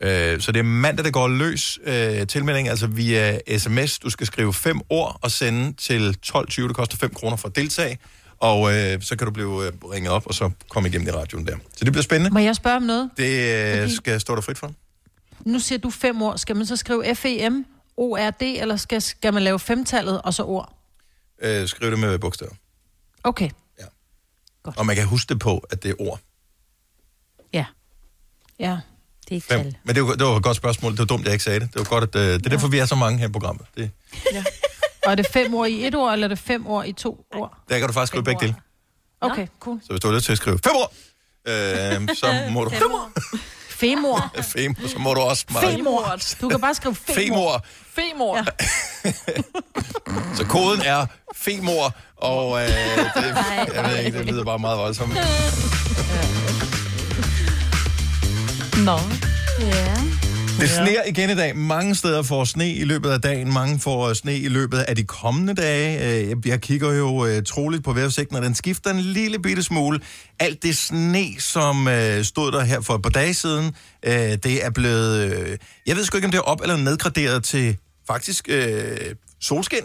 [0.00, 3.98] Øh, så det er mandag, der går løs øh, tilmelding, altså via sms.
[3.98, 6.68] Du skal skrive fem ord og sende til 12.20.
[6.68, 7.98] Det koster 5 kroner for at deltage.
[8.38, 11.46] Og øh, så kan du blive øh, ringet op, og så komme igennem i radioen
[11.46, 11.56] der.
[11.76, 12.30] Så det bliver spændende.
[12.30, 13.10] Må jeg spørge om noget?
[13.16, 14.72] Det øh, Fordi- skal stå der frit for.
[15.44, 16.38] Nu siger du fem ord.
[16.38, 17.64] Skal man så skrive F-E-M,
[17.96, 20.74] O-R-D, eller skal, skal man lave femtallet og så ord?
[21.42, 22.52] Øh, skriv det med bogstaver.
[23.24, 23.50] Okay.
[24.76, 26.20] Og man kan huske det på, at det er ord.
[28.60, 28.68] Ja.
[28.70, 28.78] Ja.
[29.24, 29.72] Det er ikke Fem.
[29.84, 30.92] Men det var, det var et godt spørgsmål.
[30.92, 31.68] Det var dumt, jeg ikke sagde det.
[31.72, 33.66] Det var godt, at, øh, det er derfor, vi er så mange her i programmet.
[33.76, 33.90] Det,
[35.06, 37.24] Og er det fem ord i et ord, eller er det fem ord i to
[37.34, 37.58] ord?
[37.68, 38.54] der kan du faktisk skrive begge dele.
[39.20, 39.80] Okay, cool.
[39.82, 40.92] Så hvis du har lyst til at skrive fem ord,
[41.48, 42.70] øh, så må du...
[42.70, 43.10] Fem ord.
[43.78, 44.32] Femor.
[44.42, 45.74] Fem, så må du også meget.
[45.74, 46.16] Femor.
[46.40, 47.16] Du kan bare skrive femor.
[47.24, 47.64] Femor.
[47.94, 48.36] Femor.
[48.36, 48.44] Ja.
[50.36, 52.74] Så koden er femor, og øh, det,
[53.74, 55.12] jeg ved ikke, det lyder bare meget voldsomt.
[58.88, 58.98] Nå.
[59.60, 59.94] Ja.
[60.60, 61.56] Det sneer igen i dag.
[61.56, 63.52] Mange steder får sne i løbet af dagen.
[63.52, 66.20] Mange får øh, sne i løbet af de kommende dage.
[66.30, 70.00] Øh, jeg kigger jo øh, troligt på vejrudsigten, og den skifter en lille bitte smule.
[70.40, 71.88] Alt det sne, som
[72.22, 73.74] stod der her for et par dage siden,
[74.44, 75.58] det er blevet...
[75.86, 77.76] Jeg ved sgu ikke, om det er op- eller nedgraderet til
[78.06, 78.96] faktisk øh,
[79.40, 79.82] solskin.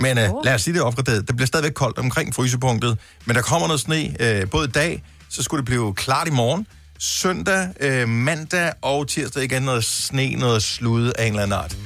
[0.00, 1.28] Men øh, lad os sige, det er opgraderet.
[1.28, 2.98] Det bliver stadigvæk koldt omkring frysepunktet.
[3.24, 6.30] Men der kommer noget sne øh, både i dag, så skulle det blive klart i
[6.30, 6.66] morgen.
[6.98, 11.76] Søndag, øh, mandag og tirsdag igen noget sne, noget slud af en eller anden art.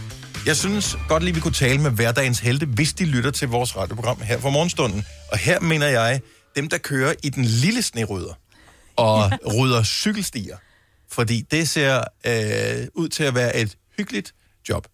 [0.47, 3.77] Jeg synes godt lige, vi kunne tale med hverdagens helte, hvis de lytter til vores
[3.77, 5.05] radioprogram her for morgenstunden.
[5.33, 6.21] Og her mener jeg,
[6.57, 8.35] dem der kører i den lille snerydder
[8.97, 10.57] og rydder cykelstier.
[11.11, 11.97] Fordi det ser
[12.27, 14.35] øh, ud til at være et hyggeligt
[14.69, 14.87] job.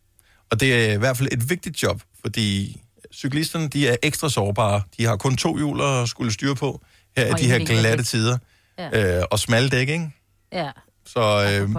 [0.51, 2.81] Og det er i hvert fald et vigtigt job, fordi
[3.15, 4.83] cyklisterne de er ekstra sårbare.
[4.99, 6.83] De har kun to hjul at skulle styre på
[7.17, 8.39] her i de her glatte tider.
[8.79, 9.19] Ja.
[9.19, 10.11] Øh, og smalle dæk, ikke?
[10.53, 10.71] Ja.
[11.07, 11.71] Så, øh,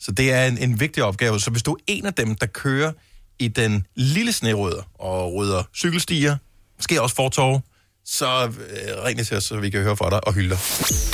[0.00, 1.40] så det er en, en vigtig opgave.
[1.40, 2.92] Så hvis du er en af dem, der kører
[3.38, 6.36] i den lille snerydder og rydder cykelstier,
[6.78, 7.62] måske også fortov,
[8.04, 10.58] så øh, ring til os, så vi kan høre fra dig og hylde dig.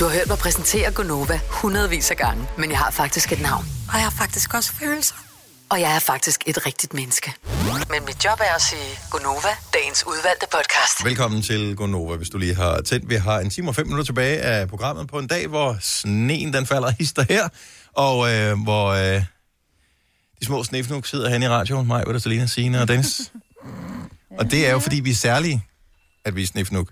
[0.01, 3.65] Du har hørt mig præsentere Gonova hundredvis af gange, men jeg har faktisk et navn.
[3.89, 5.28] Og jeg har faktisk også følelser.
[5.71, 7.33] Og jeg er faktisk et rigtigt menneske.
[7.91, 11.05] Men mit job er at sige Gonova, dagens udvalgte podcast.
[11.05, 13.09] Velkommen til Gonova, hvis du lige har tændt.
[13.09, 16.53] Vi har en time og fem minutter tilbage af programmet på en dag, hvor sneen
[16.53, 17.49] den falder hister her,
[17.93, 19.23] og øh, hvor øh,
[20.41, 23.33] de små snefnuk sidder hen i radioen, mig, Ulla, Selina, Signe og Dennis.
[24.39, 25.65] og det er jo, fordi vi er særlige,
[26.25, 26.89] at vi er snefnuk.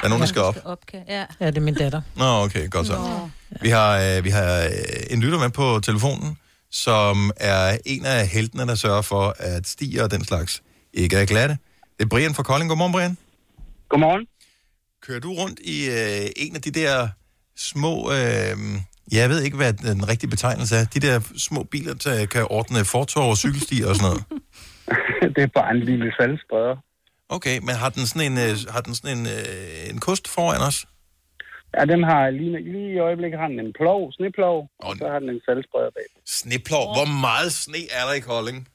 [0.00, 0.78] Der er nogen, der skal op.
[1.08, 1.24] Ja.
[1.40, 2.02] Ja, det er min datter.
[2.16, 3.28] Nå, okay, godt så.
[3.60, 4.70] Vi har, øh, vi har øh,
[5.10, 6.38] en lytter med på telefonen,
[6.74, 10.62] som er en af heltene, der sørger for, at stier og den slags
[10.92, 11.58] ikke er glatte.
[11.98, 12.68] Det er Brian fra Kolding.
[12.68, 13.16] Godmorgen, Brian.
[13.88, 14.26] Godmorgen.
[15.02, 17.08] Kører du rundt i øh, en af de der
[17.56, 18.12] små...
[18.12, 18.56] Øh,
[19.12, 20.84] jeg ved ikke, hvad den rigtige betegnelse er.
[20.84, 24.24] De der små biler, der kan ordne fortov og cykelstier og sådan noget.
[25.36, 26.76] det er bare en lille salgspreder.
[27.28, 30.60] Okay, men har den sådan en, øh, har den sådan en, øh, en kost foran
[30.60, 30.86] os?
[31.78, 35.18] Ja, den har lige, lige i øjeblikket har den en plov, sneplov, og så har
[35.18, 36.04] den en salgspreder bag.
[36.26, 36.84] Sneplov.
[36.96, 38.68] Hvor meget sne er der i Kolding?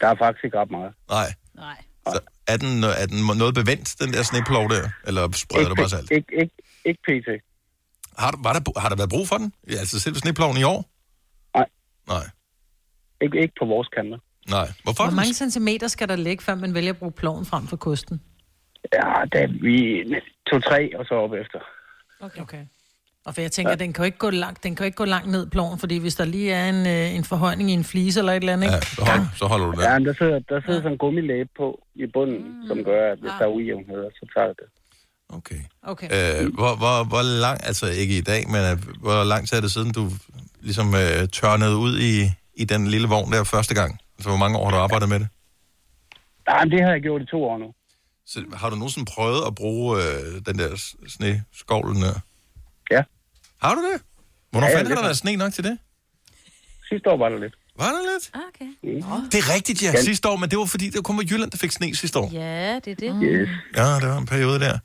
[0.00, 0.92] Der er faktisk ikke ret meget.
[1.10, 1.28] Nej.
[1.54, 1.78] Nej.
[2.06, 2.18] Så
[2.52, 4.88] er den, er den noget bevendt, den der sneplov der?
[5.06, 6.10] Eller spreder du bare salt?
[6.10, 7.28] Ikke, ikke, ikke pt.
[8.18, 9.52] Har, du- var der, har der været brug for den?
[9.70, 10.80] Ja, altså selv sneploven i år?
[11.58, 11.66] Nej.
[12.08, 12.24] Nej.
[13.22, 14.18] Ikke, ikke på vores kanter.
[14.50, 14.68] Nej.
[14.82, 15.04] Hvorfor?
[15.04, 18.22] Hvor mange centimeter skal der ligge, før man vælger at bruge ploven frem for kosten?
[18.92, 20.04] Ja, da vi
[20.50, 21.58] to-tre og så op efter.
[22.22, 22.40] Okay.
[22.40, 22.64] okay.
[23.24, 23.76] Og for jeg tænker, ja.
[23.76, 25.96] den kan jo ikke gå langt, den kan jo ikke gå langt ned ploven, fordi
[25.98, 28.66] hvis der lige er en, øh, en forhøjning i en flise eller et eller andet,
[28.66, 28.86] ikke?
[28.86, 31.66] så, hold, så holder du Ja, men der sidder, der sidder sådan en gummilæbe på
[31.94, 32.68] i bunden, mm.
[32.68, 34.68] som gør, at hvis der er ujævnheder, så tager det.
[35.38, 35.60] Okay.
[35.82, 36.08] Okay.
[36.16, 39.60] Øh, hvor, hvor, hvor lang, altså ikke i dag, men øh, hvor lang tid er
[39.60, 40.04] det siden, du
[40.60, 42.14] ligesom øh, tørnede ud i,
[42.62, 43.90] i den lille vogn der første gang?
[44.16, 45.28] Altså, hvor mange år har du arbejdet med det?
[46.48, 47.68] Nej, men det har jeg gjort i to år nu.
[48.26, 52.14] Så har du nogensinde prøvet at bruge øh, den der sneskovlen der?
[52.90, 53.02] Ja.
[53.62, 54.02] Har du det?
[54.50, 55.78] Hvornår Ja, ja, fanden har der været sne nok til det?
[56.88, 57.54] Sidste år var der lidt.
[57.78, 58.30] Var der lidt?
[58.48, 59.04] Okay.
[59.22, 59.30] Mm.
[59.30, 60.02] Det er rigtigt, ja, Ja.
[60.02, 62.30] sidste år, men det var fordi, det kun var Jylland, der fik sne sidste år.
[62.32, 63.20] Ja, det er det.
[63.22, 63.48] Yes.
[63.76, 64.78] Ja, det var en periode der.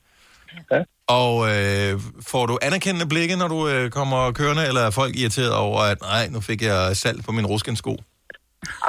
[0.72, 0.84] Ja.
[1.08, 5.54] Og øh, får du anerkendende blikke, når du øh, kommer kørende, eller er folk irriteret
[5.54, 7.98] over, at nej, nu fik jeg salt på min ruskensko?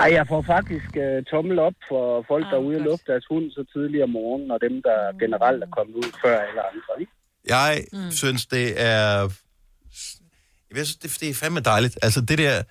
[0.03, 3.27] Ej, jeg får faktisk uh, tommel op for folk, der er ude og lufte deres
[3.31, 6.93] hund så tidligt om morgenen, og dem, der generelt er kommet ud før alle andre.
[7.01, 7.13] Ikke?
[7.49, 8.11] Jeg mm.
[8.11, 9.29] synes, det er...
[10.77, 11.99] Jeg synes, det, det er fandme dejligt.
[12.03, 12.63] Altså, det der...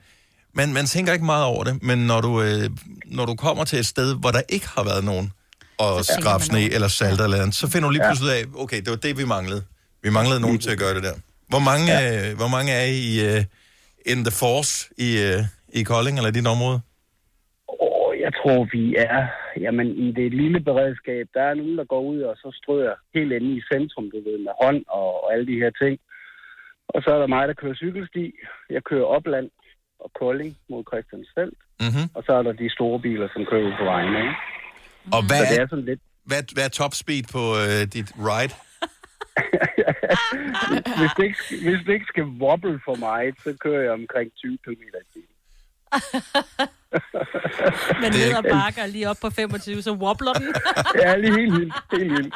[0.54, 2.70] Man, man tænker ikke meget over det, men når du, øh,
[3.06, 5.32] når du kommer til et sted, hvor der ikke har været nogen
[5.78, 8.10] og Så tænker skrab man sne eller salt eller andet, så finder du lige Ja.
[8.10, 9.64] pludselig af, okay, det var det, vi manglede.
[10.04, 11.14] Vi manglede nogen til at gøre det der.
[11.48, 12.30] Hvor mange, ja.
[12.30, 13.44] øh, hvor mange er I uh,
[14.06, 16.82] in the force i, uh, i Kolding eller dit område?
[17.68, 19.28] Og jeg tror, vi er
[19.60, 23.32] jamen, i det lille beredskab, der er nogen, der går ud og så strøger helt
[23.32, 26.00] inde i centrum, du ved, med hånd og, og alle de her ting.
[26.88, 28.34] Og så er der mig, der kører cykelsti.
[28.70, 29.50] Jeg kører opland
[30.00, 31.54] og Kolding mod Christiansfeld.
[31.80, 32.06] Mm-hmm.
[32.14, 34.20] Og så er der de store biler, som kører ud på vejene.
[34.20, 34.36] Ikke?
[35.16, 36.02] Og hvad så det er, sådan lidt...
[36.30, 38.54] hvad, hvad er top speed på øh, dit ride?
[41.00, 44.58] hvis, det ikke, hvis det ikke skal wobble for mig, så kører jeg omkring 20
[44.64, 44.74] km i
[45.14, 45.37] timen.
[48.02, 50.54] Men ned ad bakker lige op på 25, så wobbler den.
[51.04, 51.74] ja, lige helt vildt.
[51.92, 52.34] Helt vildt.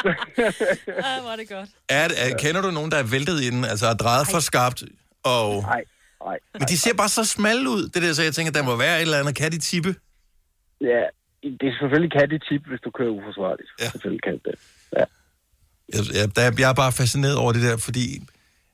[1.07, 1.69] ah, hvor er det godt.
[1.89, 4.83] Er, er, kender du nogen, der er væltet i den, altså er drejet for skarpt?
[5.23, 5.61] Og...
[5.61, 5.83] Nej,
[6.25, 6.37] nej.
[6.53, 8.97] Men de ser bare så smalle ud, det der, så jeg tænker, der må være
[8.97, 9.35] et eller andet.
[9.35, 9.95] Kan de tippe?
[10.81, 11.03] Ja,
[11.43, 13.69] det er selvfølgelig kan det tip, hvis du kører uforsvarligt.
[13.79, 13.89] Ja.
[13.89, 14.55] Selvfølgelig kan det.
[14.97, 15.03] Ja.
[15.93, 18.21] Jeg, jeg, der, jeg er bare fascineret over det der, fordi...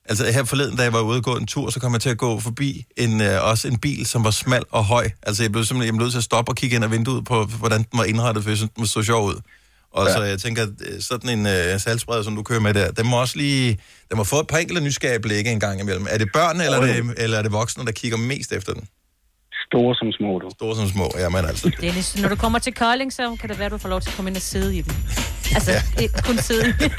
[0.09, 2.09] Altså her forleden, da jeg var ude og gå en tur, så kom jeg til
[2.09, 5.09] at gå forbi en, øh, også en bil, som var smal og høj.
[5.23, 7.25] Altså jeg blev simpelthen jeg blev nødt til at stoppe og kigge ind ad vinduet
[7.25, 9.35] på, hvordan den var indrettet, for jeg synes, den så sjov ud.
[9.91, 10.13] Og ja.
[10.13, 13.21] så jeg tænker, øh, sådan en øh, salgsbrede, som du kører med der, den må
[13.21, 13.79] også lige...
[14.09, 16.07] Den må få et par enkelte nysgerrige blikke en gang imellem.
[16.09, 18.87] Er det børn, eller, er det, eller er det voksne, der kigger mest efter den?
[19.71, 20.49] Store som små, du.
[20.49, 21.71] Store som små, ja, men altså.
[21.81, 24.15] Dennis, når du kommer til Kolding, så kan det være, du får lov til at
[24.15, 24.93] komme ind og sidde i den.
[25.55, 26.07] Altså, ja.
[26.23, 26.91] kun sidde i den.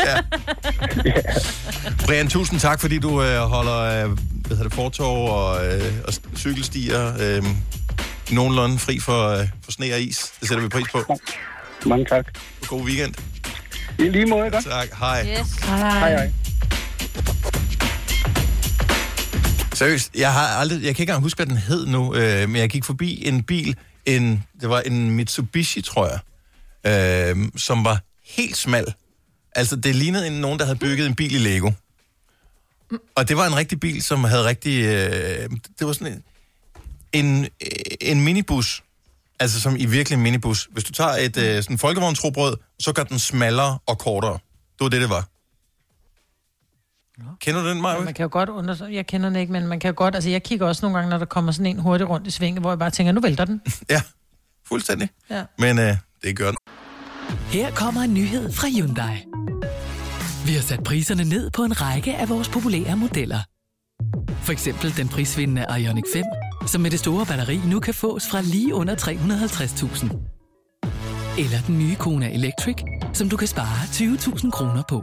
[2.06, 6.12] Brian, tusind tak, fordi du øh, holder øh, hvad hedder det, fortov og, øh, og
[6.36, 7.42] cykelstier øh,
[8.30, 10.32] nogenlunde fri for, øh, for sne og is.
[10.40, 11.18] Det sætter vi pris på.
[11.86, 12.26] Mange tak.
[12.66, 13.14] God weekend.
[13.98, 14.58] I lige måde, ikke?
[14.70, 14.88] Tak.
[14.98, 15.26] Hej.
[15.40, 15.52] Yes.
[15.52, 16.30] Hej, hej.
[19.78, 22.60] Seriøst, jeg har aldrig, jeg kan ikke engang huske, hvad den hed nu, øh, men
[22.60, 23.76] jeg gik forbi en bil,
[24.06, 26.20] en, det var en Mitsubishi, tror jeg,
[27.30, 28.94] øh, som var helt smal.
[29.54, 31.70] Altså, det lignede en, nogen, der havde bygget en bil i Lego.
[33.16, 34.84] Og det var en rigtig bil, som havde rigtig...
[34.84, 37.68] Øh, det var sådan en, en, øh,
[38.00, 38.82] en minibus,
[39.40, 40.68] altså som i virkelig en minibus.
[40.72, 44.38] Hvis du tager et øh, sådan folkevognsrobrød, så gør den smallere og kortere.
[44.78, 45.28] Det var det, det var.
[47.40, 48.00] Kender du den, Maja?
[48.00, 48.86] Man kan jo godt under...
[48.86, 50.14] Jeg kender den ikke, men man kan jo godt...
[50.14, 52.62] Altså, jeg kigger også nogle gange, når der kommer sådan en hurtigt rundt i svinget,
[52.62, 53.60] hvor jeg bare tænker, nu vælter den.
[53.90, 54.02] Ja,
[54.68, 55.08] fuldstændig.
[55.30, 55.44] Ja.
[55.58, 56.56] Men øh, det gør den.
[57.50, 59.24] Her kommer en nyhed fra Hyundai.
[60.46, 63.38] Vi har sat priserne ned på en række af vores populære modeller.
[64.42, 66.24] For eksempel den prisvindende Ioniq 5,
[66.66, 70.06] som med det store batteri nu kan fås fra lige under 350.000.
[71.38, 72.76] Eller den nye Kona Electric,
[73.12, 75.02] som du kan spare 20.000 kroner på.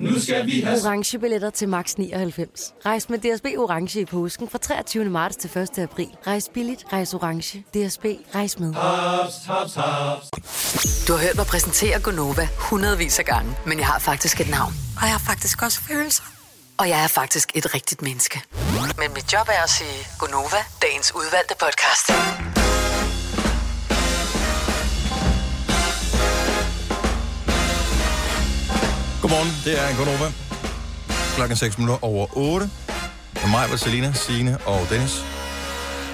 [0.00, 0.80] Nu skal vi have...
[0.84, 2.74] Orange billetter til max 99.
[2.86, 5.04] Rejs med DSB Orange i påsken fra 23.
[5.04, 5.78] marts til 1.
[5.78, 6.08] april.
[6.26, 7.58] Rejs billigt, rejs orange.
[7.58, 8.74] DSB, rejs med.
[8.74, 10.26] Haps, haps, haps.
[11.08, 14.72] Du har hørt mig præsentere Gonova hundredvis af gange, men jeg har faktisk et navn.
[14.96, 16.22] Og jeg har faktisk også følelser.
[16.78, 18.42] Og jeg er faktisk et rigtigt menneske.
[18.98, 22.37] Men mit job er at sige Gonova, dagens udvalgte podcast.
[29.28, 30.32] Godmorgen, det er Gonova.
[31.36, 32.70] Klokken 6 minutter over 8.
[33.34, 35.24] Med mig var Selina, Signe og Dennis.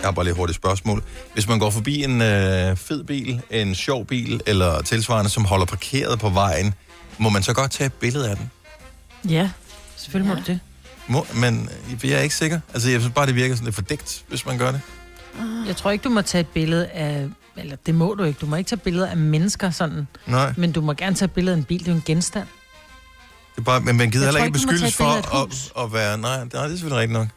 [0.01, 1.03] Jeg har bare lige hurtigt spørgsmål.
[1.33, 5.67] Hvis man går forbi en øh, fed bil, en sjov bil eller tilsvarende, som holder
[5.67, 6.75] parkeret på vejen,
[7.19, 8.51] må man så godt tage et billede af den?
[9.29, 9.51] Ja,
[9.97, 10.35] selvfølgelig ja.
[10.35, 10.61] må du det.
[11.07, 11.69] Må, men
[12.03, 12.61] øh, jeg er ikke sikker.
[12.73, 14.81] Altså, jeg synes bare, det virker sådan lidt fordækt, hvis man gør det.
[15.67, 17.29] Jeg tror ikke, du må tage et billede af...
[17.57, 18.39] Eller det må du ikke.
[18.41, 20.07] Du må ikke tage billeder af mennesker sådan.
[20.27, 20.55] Nej.
[20.57, 21.79] Men du må gerne tage et billede af en bil.
[21.79, 22.47] Det er jo en genstand.
[23.55, 26.19] Det er bare, men man gider Jeg heller ikke beskyldes for at, at være...
[26.19, 27.29] Nej, det, nej, det er selvfølgelig rigtigt nok.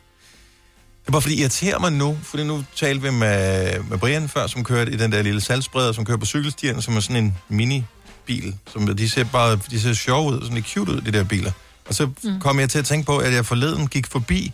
[1.01, 4.29] Det er bare fordi, det irriterer mig nu, fordi nu talte vi med, med Brian
[4.29, 7.23] før, som kørte i den der lille salgsbreder, som kører på cykelstierne, som er sådan
[7.23, 8.55] en mini-bil.
[8.73, 11.51] Som, de ser bare de ser sjove ud, sådan lidt cute ud, de der biler.
[11.85, 12.39] Og så mm.
[12.39, 14.53] kom jeg til at tænke på, at jeg forleden gik forbi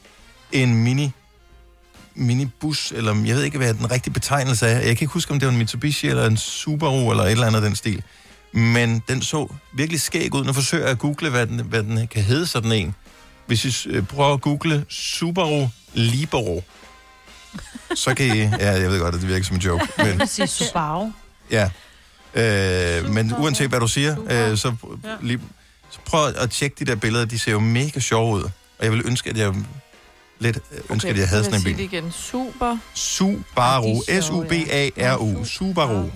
[0.52, 1.12] en mini
[2.16, 4.72] minibus, eller jeg ved ikke, hvad den rigtige betegnelse er.
[4.72, 7.48] Jeg kan ikke huske, om det var en Mitsubishi, eller en Subaru, eller et eller
[7.48, 8.04] andet af den stil.
[8.54, 10.44] Men den så virkelig skæg ud.
[10.46, 12.96] Nu forsøger jeg at google, hvad den, hvad den kan hedde sådan en.
[13.46, 16.64] Hvis I øh, prøver at google Subaru Libero,
[17.96, 18.40] så kan I...
[18.40, 19.88] Ja, jeg ved godt, at det virker som en joke.
[19.98, 21.12] Men, Jeg vil sige Subaru.
[21.52, 21.70] Ja.
[22.36, 24.16] Øh, men uanset hvad du siger,
[24.52, 24.76] øh, så,
[25.22, 25.40] lige,
[25.90, 27.26] så prøv at tjekke de der billeder.
[27.26, 28.44] De ser jo mega sjove ud.
[28.44, 28.52] Og
[28.82, 29.54] jeg ville ønske, at jeg
[30.40, 31.78] lidt øh, ønske, at jeg havde sådan en bil.
[31.78, 32.12] det igen.
[32.12, 32.78] Super.
[32.94, 34.02] Subaru.
[34.22, 35.46] S-U-B-A-R-U.
[35.46, 36.10] Subaru.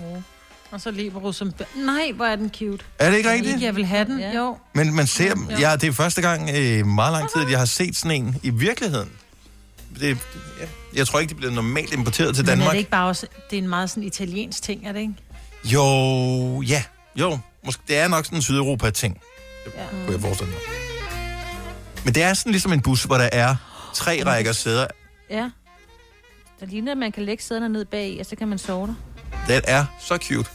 [0.70, 1.52] Og så Libero som...
[1.76, 2.84] Nej, hvor er den cute.
[2.98, 3.54] Er det ikke Jeg rigtigt?
[3.54, 4.20] Ikke, jeg vil have den.
[4.20, 4.36] Ja.
[4.36, 4.56] Jo.
[4.74, 5.48] Men man ser dem.
[5.50, 8.36] Ja, det er første gang i meget lang tid, at jeg har set sådan en
[8.42, 9.10] i virkeligheden.
[10.00, 10.18] Det,
[10.60, 12.72] ja, jeg tror ikke, de bliver normalt importeret til Men er Danmark.
[12.72, 13.26] det ikke bare også...
[13.50, 15.14] Det er en meget sådan italiensk ting, er det ikke?
[15.64, 16.82] Jo, ja.
[17.16, 19.20] Jo, måske, det er nok sådan en Sydeuropa-ting.
[19.64, 19.84] Det Ja.
[19.90, 20.60] kunne jeg forestille mig.
[22.04, 23.56] Men det er sådan ligesom en bus, hvor der er
[23.94, 24.86] tre rækker sæder.
[25.30, 25.50] Ja.
[26.60, 28.94] Der ligner, at man kan lægge sæderne ned bag, og så kan man sove der.
[29.54, 30.50] Det er så cute.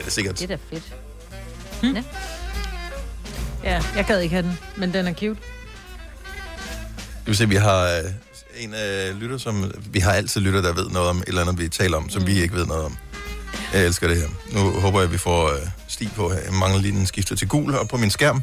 [0.00, 0.38] Ja, det er sikkert.
[0.38, 0.96] Det er da fedt.
[1.80, 1.94] Hm?
[1.94, 2.02] Ja.
[3.64, 5.40] ja, jeg gad ikke have den, men den er cute.
[7.20, 8.04] Du vil se, vi har øh,
[8.56, 9.72] en øh, lytter, som...
[9.90, 12.22] Vi har altid lytter, der ved noget om et eller andet, vi taler om, som
[12.22, 12.28] mm.
[12.28, 12.96] vi ikke ved noget om.
[13.72, 14.28] Jeg elsker det her.
[14.52, 16.38] Nu håber jeg, at vi får øh, sti på her.
[16.38, 18.42] Jeg mangler lige den skifter til gul op på min skærm.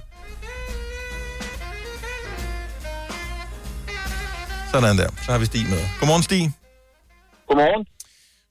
[4.72, 5.10] Sådan der.
[5.26, 5.80] Så har vi Stig med.
[5.99, 6.53] Godmorgen, Stig.
[7.47, 7.97] Godmorgen.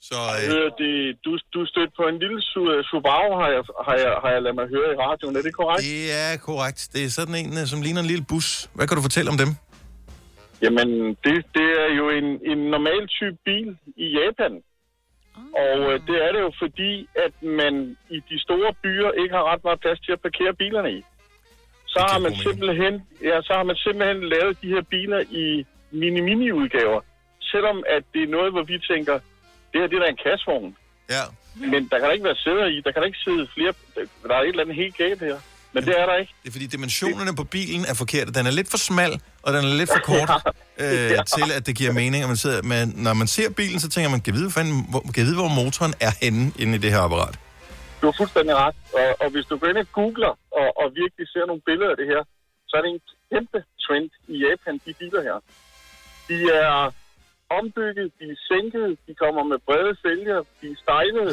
[0.08, 0.42] Så, øh...
[0.52, 0.92] Hør, det,
[1.24, 4.56] du, du stødte på en lille Su- Subaru, har jeg, har, jeg, har jeg ladet
[4.60, 5.36] mig høre i radioen.
[5.36, 5.82] Er det korrekt?
[5.82, 6.80] Det er korrekt.
[6.92, 8.48] Det er sådan en, øh, som ligner en lille bus.
[8.76, 9.50] Hvad kan du fortælle om dem?
[10.64, 10.88] Jamen,
[11.24, 13.68] det, det er jo en, en normal type bil
[14.04, 14.52] i Japan.
[15.64, 16.92] Og øh, det er det jo fordi,
[17.26, 20.90] at man i de store byer ikke har ret meget plads til at parkere bilerne
[20.98, 21.00] i.
[21.86, 25.66] Så har man simpelthen, ja, så har man simpelthen lavet de her biler i
[26.00, 27.00] mini-mini-udgaver.
[27.40, 29.18] Selvom at det er noget, hvor vi tænker,
[29.76, 30.72] det her det er da en kassevogn.
[31.14, 31.22] Ja.
[31.72, 33.72] Men der kan da ikke være sæder i, der kan da ikke sidde flere,
[34.28, 35.38] der er et eller andet helt galt her.
[35.74, 36.32] Men det er der ikke.
[36.42, 38.30] Det er fordi dimensionerne på bilen er forkerte.
[38.38, 39.12] Den er lidt for smal,
[39.44, 40.30] og den er lidt for kort
[40.84, 42.20] øh, til, at det giver mening.
[42.24, 45.00] At man sidder, men når man ser bilen, så tænker man, kan vide, fanden, hvor,
[45.14, 47.34] kan vide, hvor motoren er henne inde i det her apparat?
[48.00, 48.76] Du har fuldstændig ret.
[48.98, 51.98] Og, og hvis du går ind og googler og, og virkelig ser nogle billeder af
[52.00, 52.22] det her,
[52.68, 53.02] så er det en
[53.32, 55.36] kæmpe trend i Japan, de biler her.
[56.28, 56.92] De er
[57.58, 61.32] ombygget, de er sænket, de kommer med brede fælger, de er stejlede.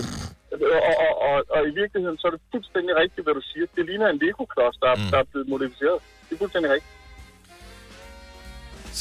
[0.87, 3.65] Og, og, og, og i virkeligheden, så er det fuldstændig rigtigt, hvad du siger.
[3.75, 5.09] Det ligner en Lego-klods, der, mm.
[5.11, 5.99] der er blevet modificeret.
[6.25, 6.93] Det er fuldstændig rigtigt.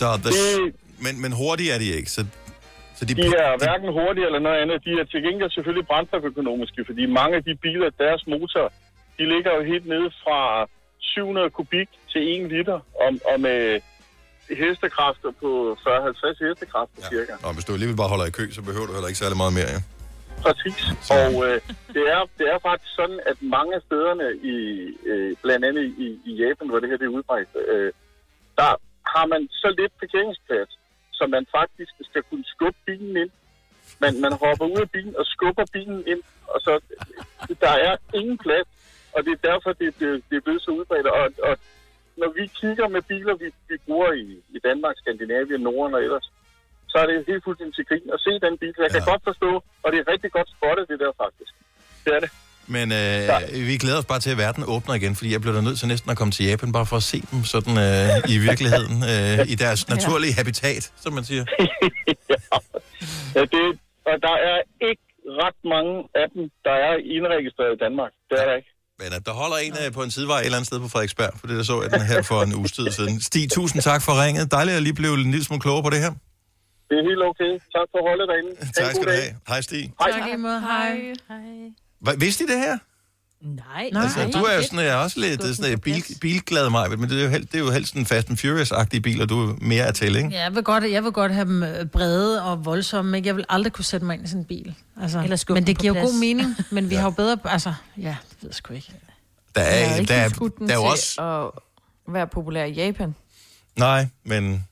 [0.01, 0.33] Så the,
[1.05, 2.11] men, men hurtige er de ikke.
[2.17, 2.21] Så,
[2.97, 4.85] så de, De er hverken hurtige eller noget andet.
[4.85, 8.73] De er til gengæld selvfølgelig brændstoføkonomiske, fordi mange af de biler, deres motor,
[9.19, 13.81] de ligger jo helt nede fra 700 kubik til 1 liter, og, og med
[14.51, 17.09] hestekræfter på 40-50 hestekræfter ja.
[17.09, 17.33] cirka.
[17.43, 19.53] og hvis du alligevel bare holder i kø, så behøver du heller ikke særlig meget
[19.53, 19.71] mere.
[19.77, 19.81] Ja.
[20.47, 20.83] Præcis.
[21.19, 21.57] Og øh,
[21.97, 24.57] det, er, det er faktisk sådan, at mange af stederne, i,
[25.11, 27.93] øh, blandt andet i, i Japan, hvor det her det er udbredt, øh,
[28.61, 28.71] der
[29.15, 30.71] har man så lidt parkeringsplads,
[31.13, 33.31] så man faktisk skal kunne skubbe bilen ind.
[34.03, 36.23] Man, man hopper ud af bilen og skubber bilen ind,
[36.55, 36.73] og så
[37.61, 38.69] der er ingen plads,
[39.15, 41.07] og det er derfor, det, det, det er blevet så udbredt.
[41.07, 41.59] Og, og
[42.21, 46.27] når vi kigger med biler, vi, vi bruger i, i Danmark, Skandinavien, Norden og ellers,
[46.93, 48.75] så er det helt fuldstændig til grin at se den bil.
[48.87, 49.51] Jeg kan godt forstå,
[49.83, 51.53] og det er rigtig godt spottet, det der faktisk.
[52.05, 52.31] Det er det.
[52.77, 53.23] Men øh,
[53.71, 55.89] vi glæder os bare til, at verden åbner igen, fordi jeg bliver da nødt til
[55.89, 59.53] næsten at komme til Japan, bare for at se dem sådan øh, i virkeligheden, øh,
[59.53, 61.45] i deres naturlige habitat, som man siger.
[63.37, 63.67] Ja, det,
[64.11, 64.59] og der er
[64.89, 65.05] ikke
[65.43, 68.13] ret mange af dem, der er indregistreret i Danmark.
[68.31, 68.72] Det er der ikke.
[69.03, 71.47] At der holder en øh, på en sidevej et eller andet sted på Frederiksberg, for
[71.47, 73.21] det der så jeg den her for en uges tid siden.
[73.21, 74.51] Stig, tusind tak for ringet.
[74.51, 76.13] Dejligt at lige blive en lille smule klogere på det her.
[76.89, 77.53] Det er helt okay.
[77.77, 78.51] Tak for holdet derinde.
[78.81, 79.35] Tak skal du have.
[79.49, 79.93] Hej Stig.
[80.01, 80.11] Hej.
[80.11, 80.61] Tak imod.
[80.61, 80.93] Hej.
[82.01, 82.79] Hva, vidste I det her?
[83.43, 83.91] Nej.
[83.97, 87.11] Altså, du er jo sådan, jeg er også lidt sådan, en bil, bilglad mig, men
[87.11, 89.55] det er jo, helt, det er jo helst en Fast and Furious-agtige biler, du er
[89.61, 90.29] mere er til, ikke?
[90.29, 93.27] Ja, jeg vil godt, jeg vil godt have dem øh, brede og voldsomme, ikke?
[93.27, 94.75] Jeg vil aldrig kunne sætte mig ind i sådan en bil.
[95.03, 97.39] Altså, Eller men det giver jo god mening, men vi har jo bedre...
[97.45, 98.93] Altså, ja, det ved jeg sgu ikke.
[99.55, 101.23] Der er, Jeg ikke der, er, der er jo også...
[101.23, 101.51] at
[102.15, 103.15] være populær i Japan.
[103.77, 104.67] Nej, men...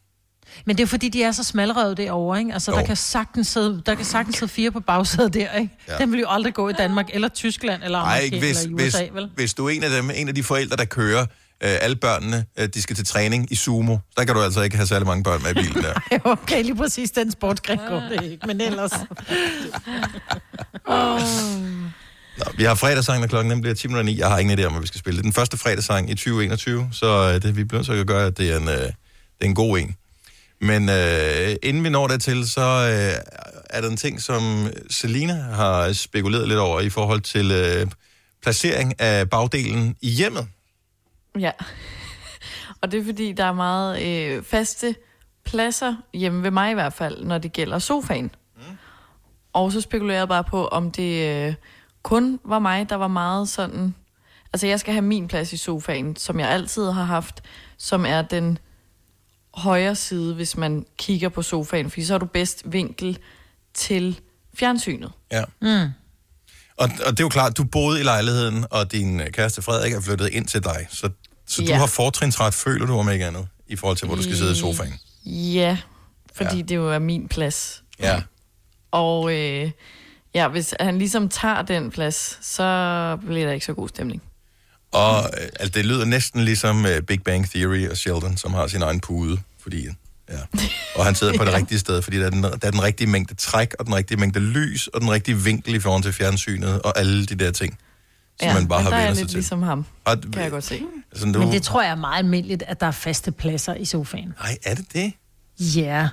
[0.67, 2.53] Men det er fordi, de er så smalrøvet derovre, ikke?
[2.53, 2.77] Altså, Jo.
[2.77, 5.77] der kan, sagtens sidde, der kan sagtens sidde fire på bagsædet der, ikke?
[5.89, 5.97] Ja.
[5.99, 8.77] Den vil jo aldrig gå i Danmark, eller Tyskland, eller Nej, Amerika, ikke hvis, eller
[8.77, 9.31] USA, hvis, vel?
[9.35, 11.27] hvis du er en af dem, en af de forældre, der kører øh,
[11.81, 14.87] alle børnene, øh, de skal til træning i sumo, der kan du altså ikke have
[14.87, 15.95] særlig mange børn med i bilen der.
[16.33, 18.93] okay, lige præcis den sportsgren går det ikke, men ellers...
[20.87, 21.21] oh.
[22.39, 24.19] Nå, vi har fredagssangen, og klokken den bliver 10 minutter 9.
[24.19, 25.17] Jeg har ingen idé om, hvad vi skal spille.
[25.17, 28.27] Det er den første fredagssang i 2021, så øh, det, vi bliver til at gøre,
[28.27, 28.93] at det er en, øh, det
[29.41, 29.95] er en god en.
[30.61, 33.35] Men øh, inden vi når dertil, så øh,
[33.71, 37.87] er der en ting, som Selina har spekuleret lidt over i forhold til øh,
[38.43, 40.49] placering af bagdelen i hjemmet.
[41.39, 41.51] Ja.
[42.81, 44.95] Og det er fordi, der er meget øh, faste
[45.45, 48.31] pladser, hjemme ved mig i hvert fald, når det gælder sofaen.
[48.57, 48.63] Mm.
[49.53, 51.55] Og så spekulerer jeg bare på, om det øh,
[52.03, 53.95] kun var mig, der var meget sådan...
[54.53, 57.43] Altså, jeg skal have min plads i sofaen, som jeg altid har haft,
[57.79, 58.59] som er den
[59.55, 63.19] højre side, hvis man kigger på sofaen, fordi så har du bedst vinkel
[63.75, 64.21] til
[64.55, 65.13] fjernsynet.
[65.33, 65.45] Ja.
[65.63, 65.91] Mm.
[66.77, 69.93] Og, og det er jo klart, du boede i lejligheden, og din øh, kæreste Frederik
[69.93, 70.87] er flyttet ind til dig.
[70.91, 71.11] Så,
[71.47, 71.77] så du Ja.
[71.77, 74.55] har fortrinsret, føler du om ikke andet, i forhold til, hvor du skal sidde i
[74.55, 74.95] sofaen.
[75.25, 75.79] Ja,
[76.35, 76.63] fordi ja.
[76.63, 77.83] det jo er min plads.
[78.01, 78.23] Ja.
[78.91, 79.71] Og øh,
[80.35, 84.23] ja, hvis han ligesom tager den plads, så bliver der ikke så god stemning.
[84.93, 88.67] Og øh, altså, det lyder næsten ligesom uh, Big Bang Theory og Sheldon, som har
[88.67, 89.89] sin egen pude, fordi...
[90.31, 90.37] Ja.
[90.97, 91.57] Og han sidder på det Ja.
[91.57, 94.19] rigtige sted, fordi der er, den, der er den rigtige mængde træk, og den rigtige
[94.21, 97.79] mængde lys, og den rigtige vinkel i forhold til fjernsynet, og alle de der ting,
[98.41, 99.37] som ja, man bare har vendt sig lidt til.
[99.37, 100.83] ligesom ham, Og, kan jeg godt se.
[101.13, 103.85] altså, nu, Men det tror jeg er meget almindeligt, at der er faste pladser i
[103.85, 104.35] sofaen.
[104.43, 105.13] Nej, er det det?
[105.77, 106.09] Ja.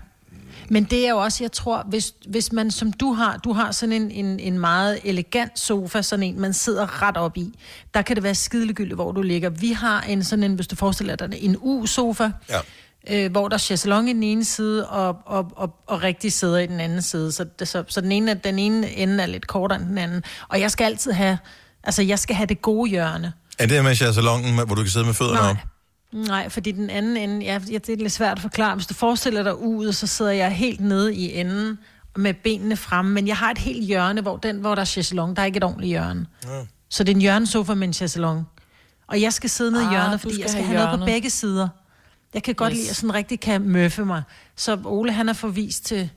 [0.70, 3.72] Men det er jo også, jeg tror, hvis, hvis man som du har, du har
[3.72, 7.59] sådan en, en, en meget elegant sofa, sådan en, man sidder ret op i,
[7.93, 9.49] der kan det være skideligegyldigt, hvor du ligger.
[9.49, 12.59] Vi har en sådan en, hvis du forestiller dig en U-sofa, ja.
[13.09, 16.57] øh, hvor der er chaiselong i den ene side, og, og, og, og rigtig sæder
[16.57, 17.32] i den anden side.
[17.32, 20.24] Så, så, så den, ene, den ene ende er lidt kortere end den anden.
[20.47, 21.38] Og jeg skal altid have,
[21.84, 23.34] altså jeg skal have det gode hjørne.
[23.59, 25.49] Er det med chaiselongen, hvor du kan sidde med fødderne Nej.
[25.51, 25.57] op?
[26.13, 28.75] Nej, fordi den anden ende, ja, ja, det er lidt svært at forklare.
[28.75, 31.79] Hvis du forestiller dig ud, så sidder jeg helt nede i enden
[32.15, 35.35] med benene fremme, men jeg har et helt hjørne, hvor, den, hvor der er chaiselong,
[35.35, 36.25] der er ikke et ordentligt hjørne.
[36.45, 36.49] Ja.
[36.89, 38.45] Så det er en hjørnesofa med en chaiselong.
[39.07, 40.85] Og jeg skal sidde nede i Ah, hjørnet, du fordi skal jeg skal have have
[40.85, 41.13] noget på hjørnet.
[41.15, 41.67] begge sider.
[42.33, 42.77] Jeg kan godt Yes.
[42.79, 44.23] lide, at sådan rigtig kan møffe mig.
[44.55, 46.09] Så Ole, han er forvist til,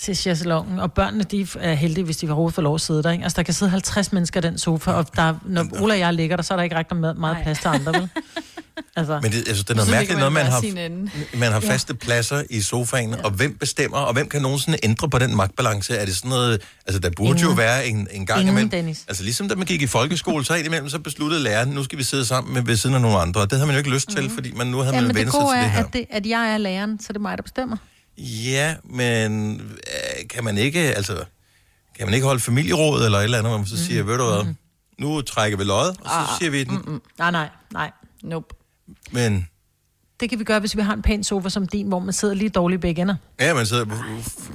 [0.00, 3.10] til chaiselongen, og børnene, de er heldige, hvis de overhovedet får lov at sidde der.
[3.10, 3.24] Ikke?
[3.24, 6.14] Altså, der kan sidde 50 mennesker i den sofa, og der, når Ole og jeg
[6.14, 8.08] ligger der, så er der ikke rigtig meget, meget plads til andre, vel?
[8.96, 9.20] Altså.
[9.22, 11.70] Men det, altså, det er Og noget mærkeligt noget, man har, man har Ja.
[11.72, 13.22] faste pladser i sofaen, ja.
[13.22, 15.96] og hvem bestemmer, og hvem kan nogensinde ændre på den magtbalance?
[15.96, 17.44] Er det sådan noget, altså der burde Ingen.
[17.48, 18.70] jo være en, en gang Ingen, imellem.
[18.70, 19.04] Dennis.
[19.08, 22.04] Altså ligesom da man gik i folkeskole, så indimellem så besluttede læreren, nu skal vi
[22.04, 24.08] sidde sammen med ved siden af nogle andre, og det havde man jo ikke lyst
[24.08, 25.70] til, fordi man nu havde Ja, man men det vendt sig gode til er, det
[25.70, 25.84] her.
[25.84, 27.76] at, det, at jeg er læreren, så det er mig, der bestemmer.
[28.18, 31.24] Ja, men øh, kan man ikke, altså,
[31.98, 34.24] kan man ikke holde familieråd eller et eller andet, hvor man så siger, ved du
[34.24, 34.54] hvad,
[34.98, 36.74] nu trækker vi løjet, og så Ah, siger vi den.
[36.74, 37.02] Mm-mm.
[37.18, 37.90] Nej, nej, nej.
[38.22, 38.54] Nope.
[39.10, 39.48] Men
[40.20, 42.34] Det kan vi gøre, hvis vi har en pæn sofa som din, hvor man sidder
[42.34, 43.14] lige dårligt begge ender.
[43.40, 43.86] ja, man sidder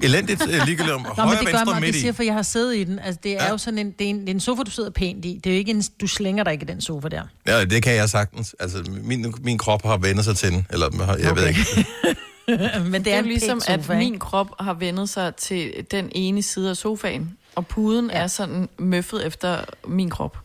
[0.02, 2.00] elendigt øh, ligegyldigt om Nå, højre, men det gør venstre, mig, og midt i.
[2.00, 3.00] siger, for jeg har siddet i den.
[3.00, 3.50] Altså, det er ja.
[3.52, 5.40] jo sådan en, det er en, det er en sofa, du sidder pænt i.
[5.44, 7.24] Det er jo ikke en, du slænger dig ikke i den sofa der.
[7.48, 8.56] Ja, det kan jeg sagtens.
[8.60, 11.42] Altså, min, min krop har vendt sig til den, eller jeg okay.
[11.42, 11.62] ved ikke.
[12.92, 15.36] men det Det er, er en jo ligesom, sofa, at min krop har vendet sig
[15.36, 18.18] til den ene side af sofaen, og puden ja.
[18.18, 20.38] er sådan møffet efter min krop.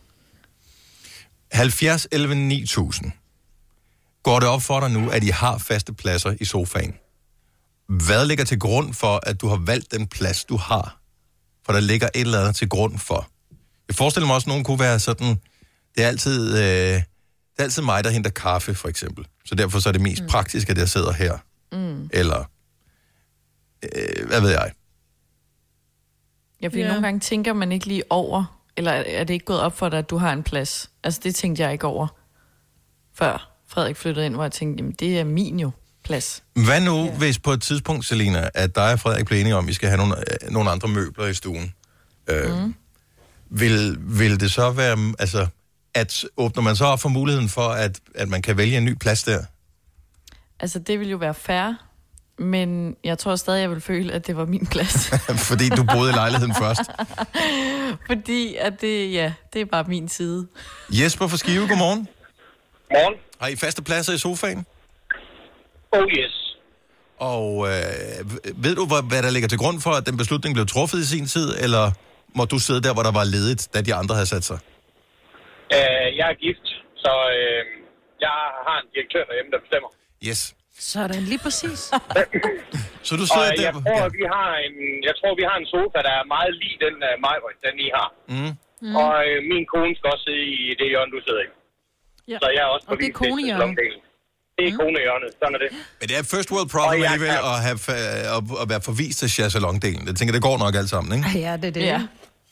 [1.51, 3.11] 70, 11, 9000.
[4.23, 6.93] Går det op for dig nu, at I har faste pladser i sofaen?
[7.87, 10.99] Hvad ligger til grund for, at du har valgt den plads, du har?
[11.65, 13.27] For der ligger et eller andet til grund for.
[13.87, 15.39] Jeg forestiller mig også, at nogen kunne være sådan,
[15.95, 17.03] det er altid, øh, det
[17.57, 19.27] er altid mig, der henter kaffe, for eksempel.
[19.45, 20.27] Så derfor så er det mest mm.
[20.27, 21.37] praktisk, at jeg sidder her.
[21.75, 22.09] Mm.
[22.13, 22.43] Eller,
[23.83, 24.71] øh, hvad ved jeg?
[26.61, 26.83] Ja, fordi Ja.
[26.83, 26.89] yeah.
[26.89, 29.99] nogle gange tænker man ikke lige over, eller er det ikke gået op for dig,
[29.99, 30.89] at du har en plads?
[31.03, 32.07] Altså, det tænkte jeg ikke over,
[33.13, 35.71] før Frederik flyttede ind, hvor jeg tænkte, jamen, det er min jo
[36.03, 36.43] plads.
[36.53, 37.17] Hvad nu, yeah.
[37.17, 39.89] hvis på et tidspunkt, Selina, at dig og Frederik bliver enige om, at vi skal
[39.89, 41.73] have nogle, øh, nogle andre møbler i stuen?
[42.29, 42.75] Øh, mm.
[43.49, 45.47] vil, vil det så være, altså,
[45.93, 48.93] at åbner man så op for muligheden for, at, at man kan vælge en ny
[48.93, 49.43] plads der?
[50.59, 51.73] Altså, det ville jo være fair,
[52.37, 55.09] men jeg tror stadig, jeg vil føle, at det var min plads.
[55.49, 56.81] Fordi du boede i lejligheden først.
[58.07, 60.47] fordi at det, ja, det er bare min side.
[60.89, 62.07] Jesper fra Skive, godmorgen.
[62.91, 63.15] Morgen.
[63.41, 64.65] Har I faste pladser i sofaen?
[65.91, 66.35] Oh yes.
[67.19, 68.19] Og øh,
[68.65, 71.07] ved du, hvad, hvad der ligger til grund for, at den beslutning blev truffet i
[71.13, 71.85] sin tid, eller
[72.37, 74.59] må du sidde der, hvor der var ledigt, da de andre havde sat sig?
[75.77, 76.67] Uh, jeg er gift,
[77.03, 77.61] så uh,
[78.25, 78.37] jeg
[78.67, 79.89] har en direktør derhjemme, der bestemmer.
[80.29, 80.41] Yes.
[80.93, 81.79] Sådan, lige præcis.
[83.07, 83.63] Så du sidder øh, der...
[83.67, 84.07] jeg tror, ja.
[84.19, 84.75] vi har en,
[85.09, 87.87] jeg tror, vi har en sofa, der er meget lige den, uh, mig, den I
[87.97, 88.09] har.
[88.33, 88.51] Mm.
[88.85, 88.95] Mm.
[89.01, 91.49] Og uh, min kone skal også sidde i det hjørne, du sidder i.
[92.31, 92.37] Ja.
[92.43, 93.77] Så jeg er også Og det er konehjørnet.
[94.57, 95.69] Det er konehjørnet, sådan er det.
[95.99, 97.77] Men det er first world problem Og alligevel kan- at, have,
[98.37, 100.03] at, at være forvist til chaiselong-delen.
[100.09, 101.27] Jeg tænker, det går nok alt sammen, ikke?
[101.45, 101.85] Ja, det er det.
[101.93, 101.99] Ja.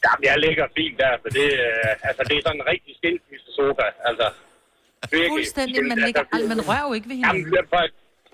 [0.05, 3.49] Jamen, jeg ligger fint der, for det, uh, altså, det er sådan en rigtig skilsmisse
[3.59, 3.87] sofa.
[4.09, 4.27] Altså.
[5.33, 7.55] Fuldstændig, man, ligger, ald- man rører jo ikke ved Jamen, hinanden.
[7.57, 7.81] jeg, for,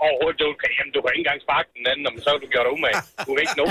[0.07, 2.47] overhovedet, du kan, jamen, du kan ikke engang sparke den anden, men så har du
[2.53, 2.97] gjort dig umage.
[3.25, 3.65] Du kan ikke nå.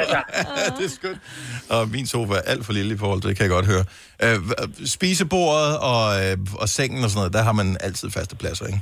[0.00, 0.18] altså,
[0.78, 1.20] det er skønt.
[1.74, 3.84] Og min sofa er alt for lille i forhold til det, kan jeg godt høre.
[4.24, 4.38] Øh,
[4.96, 8.80] spisebordet og, øh, og sengen og sådan noget, der har man altid faste pladser, ikke?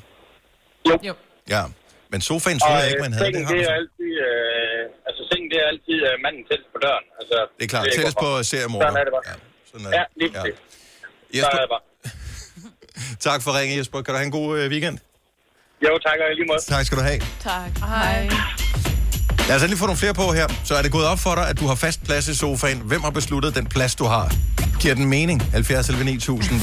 [0.89, 0.95] Jo.
[1.09, 1.15] jo.
[1.55, 1.63] Ja,
[2.13, 3.27] men sofaen tror jeg ikke, man øh, havde.
[3.27, 6.79] sengen, Det, det er altid, øh, altså sengen, det er altid øh, manden tættest på
[6.87, 7.05] døren.
[7.21, 8.87] Altså, Det er klart, tættest på seriemorder.
[8.87, 9.25] Sådan er det bare.
[9.31, 9.35] Ja,
[9.73, 10.17] sådan er Ja, det.
[10.21, 10.43] lige Ja.
[10.49, 10.53] ja.
[11.37, 11.85] Jesper, Så er det bare.
[13.27, 14.03] tak for ringen, Jesper.
[14.03, 14.99] Kan du have en god øh, weekend?
[15.83, 16.61] Jo, tak og lige måde.
[16.69, 17.21] Tak skal du have.
[17.43, 17.79] Tak.
[17.79, 18.29] Hej.
[19.49, 20.47] Lad os endelig få nogle flere på her.
[20.65, 22.79] Så er det gået op for dig, at du har fast plads i sofaen.
[22.85, 24.33] Hvem har besluttet den plads, du har?
[24.81, 25.43] Giver den mening?
[25.43, 26.61] 70 11 9000.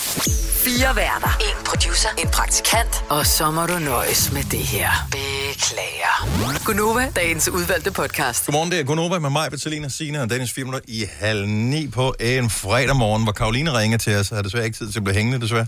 [0.66, 1.38] Fire værter.
[1.40, 2.10] En producer.
[2.18, 3.04] En praktikant.
[3.10, 4.90] Og så må du nøjes med det her.
[5.12, 6.64] Beklager.
[6.66, 8.46] Gunova, dagens udvalgte podcast.
[8.46, 11.88] Godmorgen, det er Gunova med mig, Bettelina, Signe og Dennis 4 minutter i halv ni
[11.88, 14.30] på en fredag morgen, hvor Karoline ringer til os.
[14.32, 15.66] Jeg har desværre ikke tid til at blive hængende, desværre.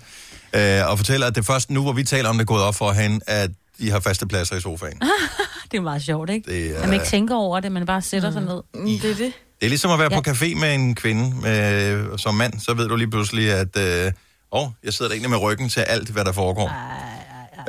[0.56, 2.76] Øh, og fortæller, at det først nu, hvor vi taler om det, er gået op
[2.76, 3.49] for hende, at
[3.80, 4.99] de har faste pladser i sofaen.
[5.72, 6.51] det er meget sjovt, ikke?
[6.51, 8.62] Det er- At man ikke tænker over det, man bare sætter sig ned.
[8.74, 9.34] Mm, det er det.
[9.60, 10.22] Det er ligesom at være Ja.
[10.22, 14.12] på café med en kvinde med, som mand, så ved du lige pludselig, at øh,
[14.51, 16.70] åh, jeg sidder der egentlig med ryggen til alt, hvad der foregår.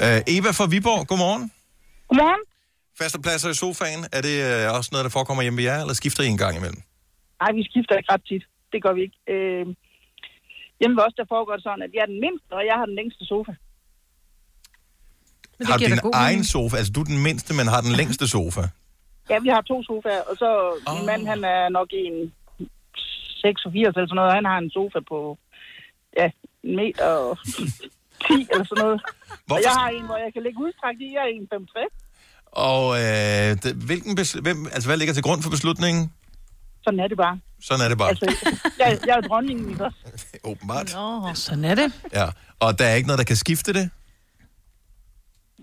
[0.03, 1.51] Øh, Eva fra Viborg, godmorgen.
[2.09, 2.41] Godmorgen.
[3.01, 5.95] Faste pladser i sofaen, er det øh, også noget, der forekommer hjemme ved jer, eller
[5.95, 6.81] skifter I en gang imellem?
[7.43, 8.43] Nej, vi skifter ikke ret tit.
[8.73, 9.19] Det gør vi ikke.
[9.35, 9.67] Øh,
[10.81, 12.87] hjemme ved os, der foregår det sådan, at jeg er den mindste, og jeg har
[12.91, 13.53] den længste sofa.
[15.59, 16.47] det Har du din egen mening.
[16.57, 16.77] sofa?
[16.77, 18.65] Altså, du er den mindste, men har den længste sofa?
[19.31, 20.49] Ja, vi har to sofaer, og så
[20.89, 20.97] oh.
[20.97, 22.17] min mand, han er nok en
[23.43, 25.39] 86 eller sådan noget, og han har en sofa på,
[26.19, 26.27] ja,
[26.65, 27.39] en meter og
[28.27, 28.99] 10 eller sådan noget.
[29.51, 32.07] Og jeg har en, hvor jeg kan ligge udstrakt i, jeg er en 65.
[32.69, 33.51] Og øh,
[33.89, 34.13] hvilken
[34.47, 36.03] hvem, altså, hvad ligger til grund for beslutningen?
[36.87, 37.37] Sådan er det bare.
[37.69, 38.09] Sådan er det bare.
[38.09, 38.27] Altså,
[38.79, 39.99] jeg, jeg er dronningen, ikke også?
[40.51, 40.89] Åbenbart.
[40.95, 41.89] Nå, sådan er det.
[42.13, 42.27] Ja.
[42.61, 43.91] Og der er ikke noget, der kan skifte det?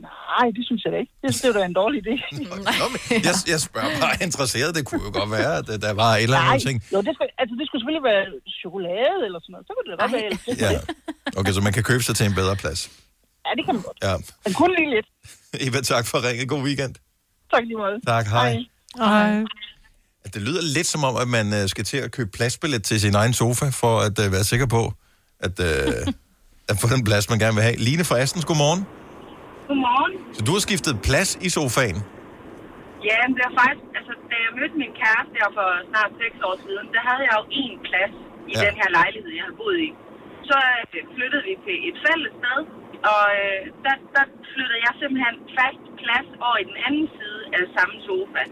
[0.08, 1.14] Nej, det synes jeg da ikke.
[1.22, 2.14] Det synes jeg da er en dårlig idé.
[2.82, 4.70] Nå, men jeg, jeg spørger bare interesseret.
[4.78, 6.78] Det kunne jo godt være, at der var et eller Nej, andet ting.
[6.94, 8.24] jo, det, skulle, altså, det skulle selvfølgelig være
[8.62, 9.66] chokolade eller sådan noget.
[9.68, 10.32] Så kunne det da godt være.
[10.66, 10.80] Ja.
[11.40, 12.82] Okay, så man kan købe sig til en bedre plads.
[13.46, 13.98] Ja, det kan man godt.
[14.08, 14.14] Ja.
[14.46, 15.08] Men kun lige lidt.
[15.66, 16.46] Eva, tak for ringe.
[16.54, 16.96] God weekend.
[17.54, 17.98] Tak lige måde.
[18.08, 18.52] Tak, hej.
[18.98, 19.44] Hej.
[20.36, 23.16] Det lyder lidt som om, at man øh, skal til at købe pladsbillet til sin
[23.22, 24.84] egen sofa, for at øh, være sikker på,
[25.48, 26.14] at, øh,
[26.72, 27.78] at få den plads, man gerne vil have.
[27.88, 28.82] Line fra Astens, godmorgen.
[29.70, 30.14] Godmorgen.
[30.36, 31.98] Så du har skiftet plads i sofaen.
[33.10, 36.48] Ja, men det var faktisk, altså da jeg mødte min kæreste der for snart 6
[36.50, 38.14] år siden, der havde jeg jo én plads
[38.52, 38.60] i Ja.
[38.60, 38.62] ja.
[38.68, 39.90] den her lejlighed, jeg havde boet i.
[40.50, 40.58] Så
[40.96, 42.60] øh, flyttede vi til et fælles sted,
[43.14, 47.62] og øh, der, der flyttede jeg simpelthen fast plads over i den anden side af
[47.78, 48.44] samme sofa.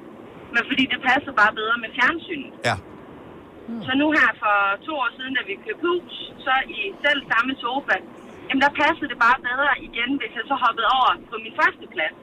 [0.53, 2.51] Men fordi det passer bare bedre med fjernsynet.
[2.69, 2.75] Ja.
[3.85, 4.55] Så nu her for
[4.87, 6.13] to år siden, da vi købte hus,
[6.45, 7.95] så i selv samme sofa,
[8.47, 11.85] jamen der passede det bare bedre igen, hvis jeg så hoppede over på min første
[11.93, 12.17] plads.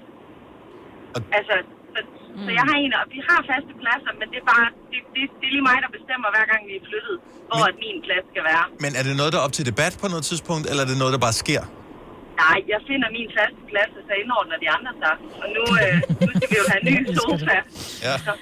[1.39, 1.55] Altså,
[1.93, 2.45] så, mm.
[2.45, 5.23] så jeg har en, og vi har faste pladser, men det er bare, det, det,
[5.41, 7.17] det er lige mig, der bestemmer hver gang vi er flyttet,
[7.49, 8.65] hvor at min plads skal være.
[8.85, 10.99] Men er det noget, der er op til debat på noget tidspunkt, eller er det
[11.03, 11.63] noget, der bare sker?
[12.43, 15.15] Nej, jeg finder min faste plads, og så indordner de andre sig.
[15.43, 17.57] Og nu, øh, nu skal vi jo have en ny sofa.
[18.07, 18.15] Ja.
[18.27, 18.33] Så,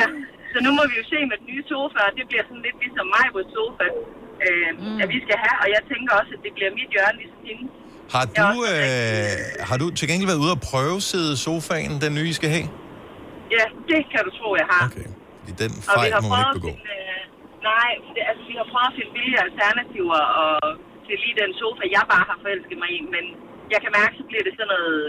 [0.00, 0.06] ja.
[0.52, 2.78] så nu må vi jo se med den nye sofa, og det bliver sådan lidt
[2.84, 3.86] ligesom mig på sofa,
[4.46, 4.98] øh, mm.
[5.02, 5.56] at vi skal have.
[5.62, 7.64] Og jeg tænker også, at det bliver mit hjørne ligesom hende.
[8.14, 9.32] Har du, øh,
[9.68, 12.66] har du til gengæld været ude og prøve sidde sofaen, den nye, I skal have?
[13.56, 14.84] Ja, det kan du tro, jeg har.
[14.90, 15.08] Okay.
[15.40, 16.70] Fordi den Og vi fejl har må man prøvet ikke at begå.
[16.76, 17.20] finde, øh,
[17.70, 20.52] nej, det, altså vi har prøvet at finde billige alternativer og
[21.08, 23.24] til lige den sofa, jeg bare har forelsket mig i, men
[23.72, 25.00] jeg kan mærke, så bliver det sådan noget,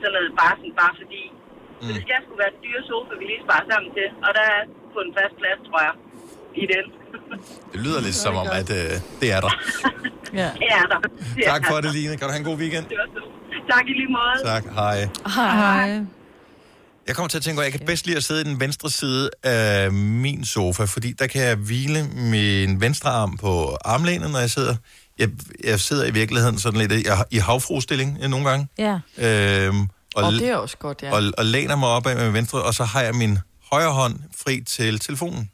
[0.00, 1.22] sådan noget bare, sådan, bare fordi.
[1.32, 1.84] Mm.
[1.86, 4.44] Så det skal sgu være den dyre sofa, vi lige sparer sammen til, og der
[4.56, 4.60] er
[4.94, 5.94] på en fast plads, tror jeg,
[6.62, 6.84] i den.
[7.72, 9.52] Det lyder lidt som om, at øh, det er der.
[10.40, 10.48] Ja.
[10.62, 11.00] Det er der.
[11.36, 11.80] Det er Tak for der.
[11.84, 12.12] det, Line.
[12.18, 12.84] Kan du have en god weekend?
[12.92, 12.96] Det.
[13.72, 14.36] Tak i lige måde.
[14.52, 14.64] Tak.
[14.80, 14.98] Hej.
[15.36, 15.90] Hej.
[17.06, 18.90] Jeg kommer til at tænke, at jeg kan bedst lide at sidde i den venstre
[18.90, 24.38] side af min sofa, fordi der kan jeg hvile min venstre arm på armlænet, når
[24.38, 24.74] jeg sidder.
[25.18, 25.28] Jeg,
[25.64, 28.68] jeg sidder i virkeligheden sådan lidt i, i havfruestilling øh, nogle gange.
[28.78, 28.98] Ja.
[29.18, 29.80] Øhm,
[30.14, 31.12] og, Og det er også godt, ja.
[31.16, 33.38] og, og læner mig op af med venstre, og så har jeg min
[33.72, 35.50] højre hånd fri til telefonen.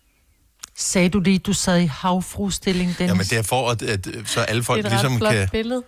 [0.77, 3.09] Sagde du det, du sad i havfruestilling, Dennis?
[3.11, 5.33] Jamen det er for, at, at så alle folk det er et ret ligesom flot
[5.33, 5.49] kan...
[5.53, 5.83] billede.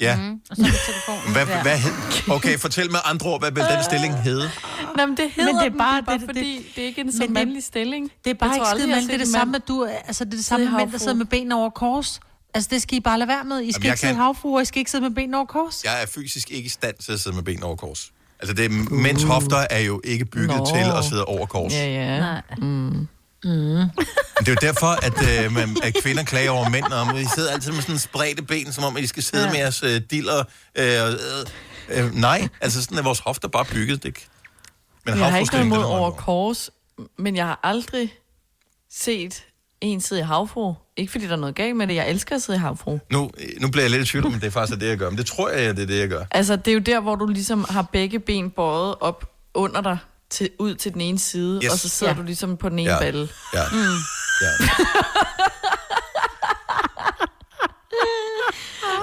[0.00, 0.16] Ja.
[0.16, 1.32] Mm, og så telefonen.
[1.32, 1.92] Hvad, hvad hed,
[2.30, 4.50] okay, fortæl med andre ord, hvad vil den stilling hedde?
[4.96, 6.64] Nå, men det hedder Men det er den, bare- det er bare det- fordi, det,
[6.76, 8.10] det er ikke en så det- mandlig stilling.
[8.24, 9.08] Det er bare Jeg ikke skide jeg har mand.
[9.08, 11.26] Det er det samme med, du, altså det er det samme mænd, der sidder med
[11.26, 12.20] benene over kors.
[12.54, 13.62] Altså, det skal I bare lade være med.
[13.62, 15.84] I skal jeg ikke sidde kan- havfruer, I skal ikke sidde med benene over kors.
[15.84, 18.12] Jeg er fysisk ikke i stand til at sidde med ben over kors.
[18.40, 20.66] Altså, det er, mænds hofter er jo ikke bygget Nå.
[20.66, 21.72] til at sidde over kors.
[21.72, 22.18] Ja, ja.
[22.18, 22.42] Nej.
[22.58, 23.08] Mm.
[23.44, 23.50] Mm.
[24.38, 27.52] Det er jo derfor, at, øh, man, at kvinder klager over mænd, om I sidder
[27.52, 29.50] altid med sådan spredte ben, som om I skal sidde ja.
[29.50, 30.44] med jeres øh, diller.
[30.74, 30.86] Øh,
[31.98, 34.02] øh, øh, nej, altså sådan er vores hofter bare bygget.
[34.02, 34.16] Det.
[35.06, 36.70] Men jeg har ikke noget imod er over kors,
[37.18, 38.12] men jeg har aldrig
[38.90, 39.44] set
[39.82, 40.74] en sidde i havfru.
[40.96, 42.98] Ikke fordi der er noget galt med det, jeg elsker at sidde i havfru.
[43.10, 43.30] Nu,
[43.60, 45.10] nu bliver jeg lidt i tvivl, om det er faktisk det, jeg gør.
[45.10, 46.24] Men det tror jeg, det er det, jeg gør.
[46.30, 49.98] Altså, det er jo der, hvor du ligesom har begge ben bøjet op under dig,
[50.30, 51.72] til, ud til den ene side, Yes.
[51.72, 52.18] og så sidder Ja.
[52.18, 52.98] du ligesom på den ene Ja.
[52.98, 53.28] balle.
[53.54, 53.62] Ja.
[53.72, 53.78] Mm.
[54.40, 54.48] Ja.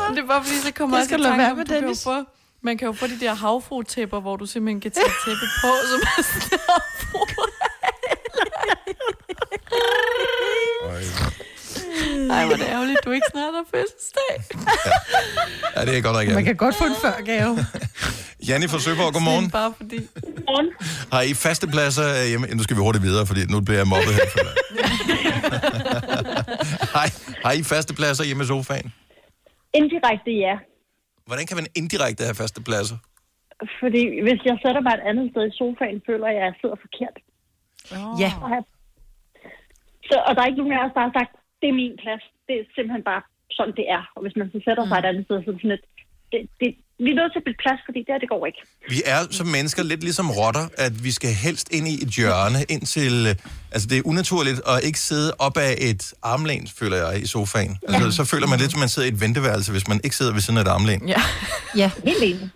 [0.10, 1.82] Det er bare fordi, så kommer jeg du lade tanke om, med, du kan jo
[1.82, 2.04] Dennis.
[2.04, 2.24] få,
[2.64, 6.00] man kan jo få de der havfru-tæpper, hvor du simpelthen kan tage tæppe på, som
[6.18, 7.26] er sådan havfru.
[12.36, 14.34] Ej, hvor er det ærgerligt, du ikke snart har fødselsdag.
[15.76, 16.44] ja, det er godt nok Man ikke.
[16.44, 17.58] kan godt få en førgave.
[18.48, 19.52] Janni fra Søborg, godmorgen.
[19.52, 20.00] Bare fordi...
[20.50, 20.68] Morgen.
[21.14, 22.46] Har I faste pladser øh, hjemme?
[22.48, 24.26] Nu skal vi hurtigt videre, fordi nu bliver jeg mobbet her.
[24.34, 24.40] For
[26.98, 27.12] har, I,
[27.46, 28.88] har I faste pladser hjemme i sofaen?
[29.80, 30.56] Indirekte ja.
[31.28, 32.98] Hvordan kan man indirekte have faste pladser?
[33.82, 36.78] Fordi hvis jeg sætter mig et andet sted i sofaen, føler jeg, at jeg sidder
[36.86, 37.16] forkert.
[38.24, 38.32] Ja.
[38.44, 38.50] Og,
[40.10, 41.32] så, og der er ikke nogen af os, der har sagt,
[41.62, 42.24] det er min plads.
[42.48, 43.22] Det er simpelthen bare
[43.58, 44.04] sådan, det er.
[44.16, 45.86] Og hvis man så sætter sig et andet sted, så er det sådan et,
[46.32, 46.70] det, det,
[47.06, 48.62] vi er nødt til at bytte plads, fordi det her, det går ikke.
[48.96, 52.60] Vi er som mennesker lidt ligesom rotter, at vi skal helst ind i et hjørne,
[52.76, 53.16] indtil...
[53.32, 53.36] øh,
[53.74, 57.74] Altså, det er unaturligt at ikke sidde op af et armlæn, føler jeg, i sofaen.
[57.88, 60.34] Altså, så føler man lidt, som man sidder i et venteværelse, hvis man ikke sidder
[60.34, 61.02] ved siden af et armlæn.
[61.08, 61.22] Ja.
[61.82, 61.90] Ja.
[62.10, 62.50] Helt enig.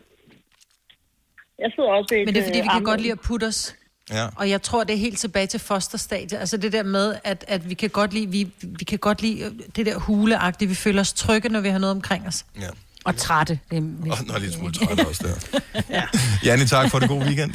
[1.64, 2.86] Jeg sidder også ved et, Men det er fordi, vi øh, kan armlæn.
[2.92, 3.76] godt lide at putte os.
[4.12, 4.28] Ja.
[4.36, 6.40] Og jeg tror, det er helt tilbage til fosterstadiet.
[6.40, 9.42] Altså det der med, at, at vi kan godt lide, vi, vi kan godt lide
[9.42, 10.70] øh, det der huleagtige.
[10.70, 12.46] Vi føler os trygge, når vi har noget omkring os.
[12.62, 12.68] Ja.
[13.06, 13.60] Og trætte.
[13.72, 15.60] Det er, Og nå, lidt smule træt også der.
[15.98, 16.04] ja.
[16.46, 17.54] Janni, tak for det gode weekend.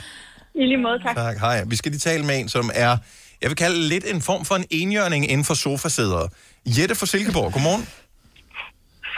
[0.54, 1.16] I lige måde, tak.
[1.16, 1.64] Tak, hej.
[1.66, 2.96] Vi skal lige tale med en, som er,
[3.42, 6.28] jeg vil kalde lidt en form for en enhjørning inden for sofasædere.
[6.66, 7.88] Jette fra Silkeborg, godmorgen.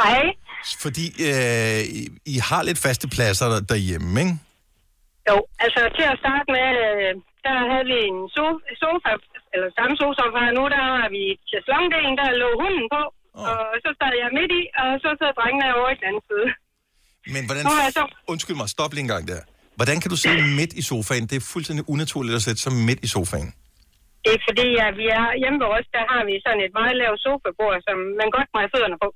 [0.03, 0.23] Hej.
[0.81, 4.39] Fordi øh, I, I har lidt faste pladser der, derhjemme, ikke?
[5.29, 7.13] Jo, altså til at starte med, øh,
[7.47, 9.13] der havde vi en so- sofa,
[9.55, 13.03] eller samme sofa nu, der har vi chaiselongdelen, der lå hunden på,
[13.41, 13.45] oh.
[13.51, 16.47] og så sad jeg midt i, og så sad drengene over i den anden side.
[17.35, 17.63] Men hvordan...
[17.69, 18.03] Nå, altså.
[18.33, 19.41] Undskyld mig, stop lige en gang der.
[19.79, 21.25] Hvordan kan du sidde midt i sofaen?
[21.31, 23.51] Det er fuldstændig unaturligt at sætte sig midt i sofaen.
[24.25, 26.95] Det er fordi, at vi er hjemme ved os, der har vi sådan et meget
[27.03, 29.09] lavt sofabord, som man godt må have fødderne på.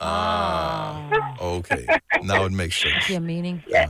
[0.00, 0.94] Ah,
[1.56, 1.82] okay.
[2.30, 2.96] Now it makes sense.
[2.98, 3.56] Det giver mening.
[3.76, 3.84] Ja.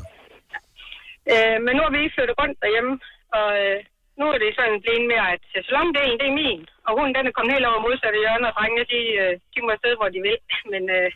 [1.33, 2.93] Øh, men nu har vi ikke flyttet rundt derhjemme,
[3.39, 3.79] og øh,
[4.21, 6.61] nu er det sådan blevet mere, at salondelen, det er min.
[6.87, 9.73] Og hun, den er kommet helt over modsatte hjørne, og drengene, de, øh, de må
[9.83, 10.39] sidde, hvor de vil.
[10.73, 11.07] Men øh,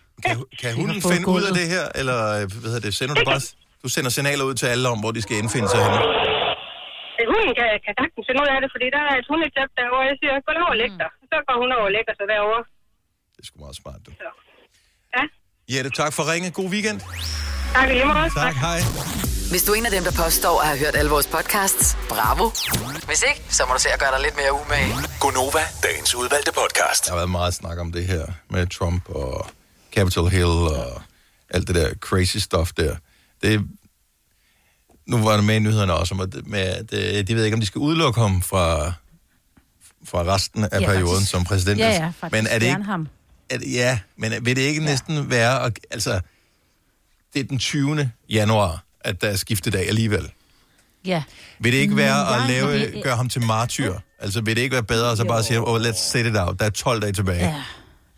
[0.61, 3.43] Kan hunden finde ud af det her, eller øh, hvad hedder det, sender du bare...
[3.85, 6.01] Du sender signaler ud til alle om, hvor de skal indfinde sig henne.
[7.19, 10.05] øh, hunden kan, kan sagtens finde ud af det, fordi der er et hundetæp derovre,
[10.11, 11.11] jeg siger, gå over og læg dig.
[11.31, 12.63] Så går hun over og lægger sig derovre.
[13.35, 14.11] Det er sgu meget smart, du.
[14.23, 14.31] Så.
[15.17, 15.25] Ja,
[15.73, 16.49] Jette, tak for ringe.
[16.59, 16.99] God weekend.
[17.77, 18.29] tak i måde.
[18.43, 18.79] Tak, hej.
[19.51, 22.51] Hvis du er en af dem, der påstår at have hørt alle vores podcasts, bravo.
[23.07, 24.95] Hvis ikke, så må du se at gøre dig lidt mere umage.
[25.21, 27.05] Gonova, dagens udvalgte podcast.
[27.05, 29.47] Der har været meget snak om det her med Trump og
[29.95, 31.03] Capitol Hill og
[31.51, 32.97] alt det der crazy stuff der.
[33.43, 33.67] Det,
[35.07, 37.55] nu var der med i nyhederne også om, at, med, at øh, de ved ikke,
[37.55, 38.93] om de skal udelukke ham fra,
[40.05, 41.31] fra resten af Ja, perioden faktisk.
[41.31, 41.79] som præsident.
[41.81, 42.33] Ja, ja, faktisk.
[42.33, 43.09] Men er det ikke, ham.
[43.51, 44.87] er, det- ja, men vil det ikke ja.
[44.91, 46.21] næsten være, at, altså,
[47.35, 48.11] det er den 20.
[48.29, 50.31] januar, at der er skiftedag alligevel.
[51.05, 51.23] Ja.
[51.59, 53.95] Vil det ikke være at ja, lave, gøre ham til martyr?
[54.19, 56.61] Altså, vil det ikke være bedre at så bare sige, oh, let's set it out,
[56.61, 57.45] der er 12 dage tilbage?
[57.45, 57.63] Ja.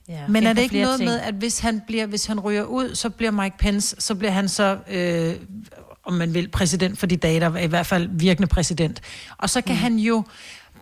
[0.08, 1.10] Ja, Men er det ikke noget ting.
[1.10, 4.32] med, at hvis han, bliver, hvis han ryger ud, så bliver Mike Pence, så bliver
[4.32, 5.34] han så, øh,
[6.04, 9.00] om man vil, præsident for de dage, der er i hvert fald virkende præsident.
[9.38, 9.80] Og så kan mm.
[9.80, 10.24] han jo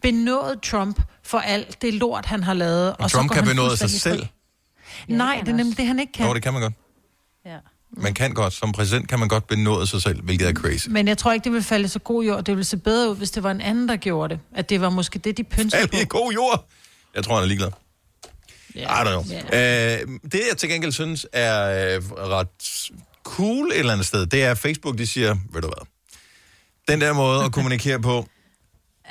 [0.03, 2.97] benåde Trump for alt det lort, han har lavet.
[2.97, 4.21] Og så Trump går kan benåde sig selv.
[4.21, 4.29] fri.
[5.15, 6.27] Nej, det er nemlig det, han ikke kan.
[6.27, 6.75] Jo, det kan man godt.
[7.47, 7.57] Ja.
[7.97, 10.89] Man kan godt, som præsident kan man godt benåde sig selv, hvilket er crazy.
[10.89, 12.45] Men jeg tror ikke, det vil falde så god jord.
[12.45, 14.41] Det ville se bedre ud, hvis det var en anden, der gjorde det.
[14.55, 15.91] At det var måske det, de pyntede på.
[15.91, 16.69] Falde i god jord!
[17.15, 17.71] Jeg tror, han er ligeglad.
[18.77, 19.03] Yeah.
[19.03, 19.25] I don't know.
[19.53, 20.09] Yeah.
[20.09, 22.49] Uh, det, jeg til gengæld synes er uh, ret
[23.25, 25.87] cool et eller andet sted, det er, at Facebook, de siger, ved du hvad,
[26.89, 28.29] den der måde at kommunikere på,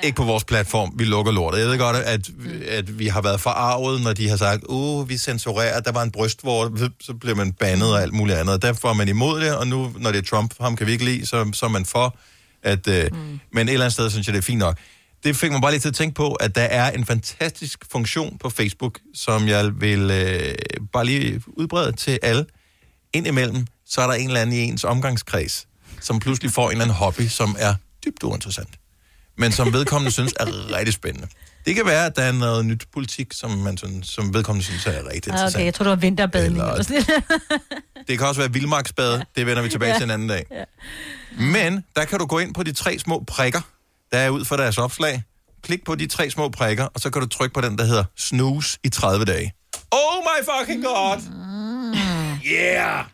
[0.02, 1.60] ikke på vores platform, vi lukker lortet.
[1.60, 2.30] Jeg ved godt, at,
[2.68, 6.10] at vi har været forarvet, når de har sagt, uh, vi censurerer, der var en
[6.10, 8.62] brystvort, så bliver man bandet og alt muligt andet.
[8.62, 11.04] Derfor er man imod det, og nu, når det er Trump, ham kan vi ikke
[11.04, 12.16] lide, så, så er man for.
[12.62, 13.40] At, uh, mm.
[13.52, 14.78] Men et eller andet sted, synes jeg, det er fint nok.
[15.24, 18.38] Det fik mig bare lige til at tænke på, at der er en fantastisk funktion
[18.38, 20.54] på Facebook, som jeg vil øh,
[20.92, 22.46] bare lige udbrede til alle.
[23.12, 25.66] Indimellem, så er der en eller anden i ens omgangskreds,
[26.00, 28.70] som pludselig får en eller anden hobby, som er dybt uinteressant.
[29.38, 30.46] Men som vedkommende synes er
[30.76, 31.28] rigtig spændende.
[31.66, 34.86] Det kan være, at der er noget nyt politik, som, man sådan, som vedkommende synes
[34.86, 35.54] er rigtig Ah, interessant.
[35.56, 36.52] Okay, jeg tror, det var vinterbadning.
[36.52, 36.82] Eller- Eller...
[36.84, 37.04] Sådan.
[38.08, 39.20] Det kan også være vildmarksbad.
[39.36, 39.98] Det vender vi tilbage Ja.
[39.98, 40.46] til en anden dag.
[40.50, 40.64] Ja.
[41.44, 43.60] Men der kan du gå ind på de tre små prikker,
[44.12, 45.22] der er ud for deres opslag.
[45.62, 48.04] Klik på de tre små prikker, og så kan du trykke på den, der hedder
[48.16, 49.52] snooze i 30 dage.
[49.90, 51.18] Oh my fucking god!
[52.46, 53.04] Yeah!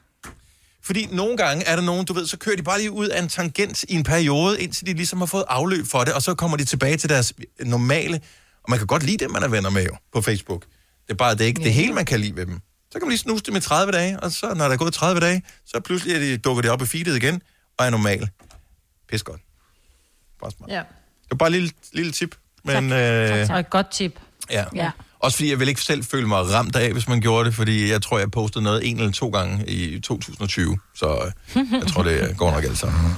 [0.84, 3.22] Fordi nogle gange er der nogen, du ved, så kører de bare lige ud af
[3.22, 6.34] en tangent i en periode, indtil de ligesom har fået afløb for det, og så
[6.34, 8.20] kommer de tilbage til deres normale...
[8.62, 10.64] Og man kan godt lide dem, man er venner med jo, på Facebook.
[11.06, 12.60] Det er bare, det er ikke det hele, man kan lide ved dem.
[12.90, 14.94] Så kan man lige snuse dem i 30 dage, og så når der er gået
[14.94, 17.42] 30 dage, så pludselig er de, dukker de op i feedet igen,
[17.78, 18.28] og er normal.
[19.08, 19.40] Pis godt.
[20.68, 20.74] Ja.
[20.74, 22.36] Det var bare et lille, lille tip.
[22.64, 24.20] Men, øh, Og et godt tip.
[24.50, 24.64] Ja.
[24.74, 24.90] Ja.
[25.24, 27.90] Også fordi jeg vil ikke selv føle mig ramt af, hvis man gjorde det, fordi
[27.90, 32.02] jeg tror, jeg postede noget en eller to gange i 2020, så øh, jeg tror,
[32.02, 33.12] det går nok alt sammen.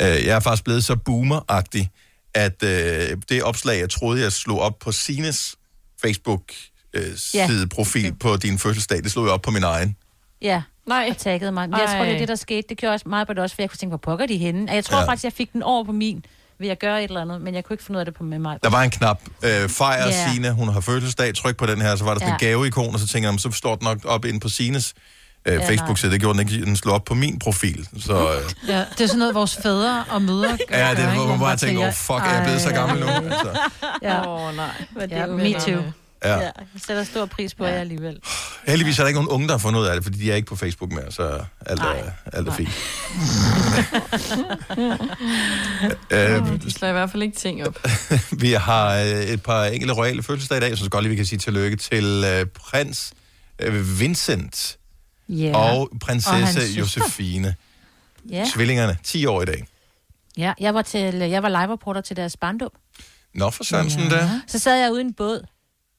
[0.00, 1.90] Øh, Jeg er faktisk blevet så boomer-agtig,
[2.34, 5.56] at øh, det opslag, jeg troede, jeg slog op på Sines
[6.02, 8.10] Facebook-side-profil Ja.
[8.20, 9.96] på din fødselsdag, det slog jeg op på min egen.
[10.42, 11.06] Ja, Nej.
[11.10, 11.70] og taggede mig.
[11.70, 12.62] Men jeg tror, det er det, der skete.
[12.68, 14.70] Det gjorde også meget på det også, for jeg kunne tænke, hvor pokker de henne.
[14.70, 15.04] Og Jeg tror ja.
[15.06, 16.24] faktisk, jeg fik den over på min
[16.62, 18.24] ved at gøre et eller andet, men jeg kunne ikke finde ud af det på
[18.24, 18.58] med mig.
[18.62, 20.32] Der var en knap, øh, fejre Ja.
[20.32, 22.46] Sine, hun har fødselsdag, tryk på den her, så var der sådan en Ja.
[22.46, 24.94] gaveikon, og så tænker jeg, "Jamen, så står den nok op inde på Sines
[25.46, 26.12] øh, Ja, Facebook-side.
[26.12, 27.88] Det gjorde den ikke, den slog op på min profil.
[28.00, 30.78] Så, øh, Ja, det er sådan noget, vores fædre og mødre gør.
[30.78, 33.06] Ja, det er, hvor man bare tænker, oh, fuck, er jeg blevet så gammel nu?
[33.06, 33.14] ej.
[33.14, 33.58] Altså.
[34.02, 34.26] Ja.
[34.28, 34.70] Åh, oh, nej.
[35.10, 35.82] Ja, me too.
[36.24, 36.32] Ja.
[36.34, 36.52] Ja, jeg
[36.86, 38.18] sætter stor pris på jer alligevel.
[38.66, 40.36] Heldigvis er der ikke nogen unge, der har fundet ud af det, fordi de er
[40.36, 42.68] ikke på Facebook mere, så alt er, alt er fint.
[46.10, 47.78] øh, De slår i hvert fald ikke ting op.
[48.42, 51.16] vi har øh, et par enkelte royale fødselsdage i dag, så synes godt lige, vi
[51.16, 53.12] kan sige tillykke til øh, prins
[53.58, 54.76] øh, Vincent
[55.28, 55.52] Ja.
[55.56, 56.78] og Og prinsesse søster.
[56.78, 57.54] Josefine.
[58.30, 58.44] Ja.
[58.54, 59.66] Tvillingerne, 10 år i dag.
[60.36, 62.70] ja, jeg var, til, jeg var live-reporter til deres barndom.
[63.34, 64.08] Nå for Sørensen ja.
[64.08, 64.40] der.
[64.46, 65.46] Så sad jeg ude i en båd,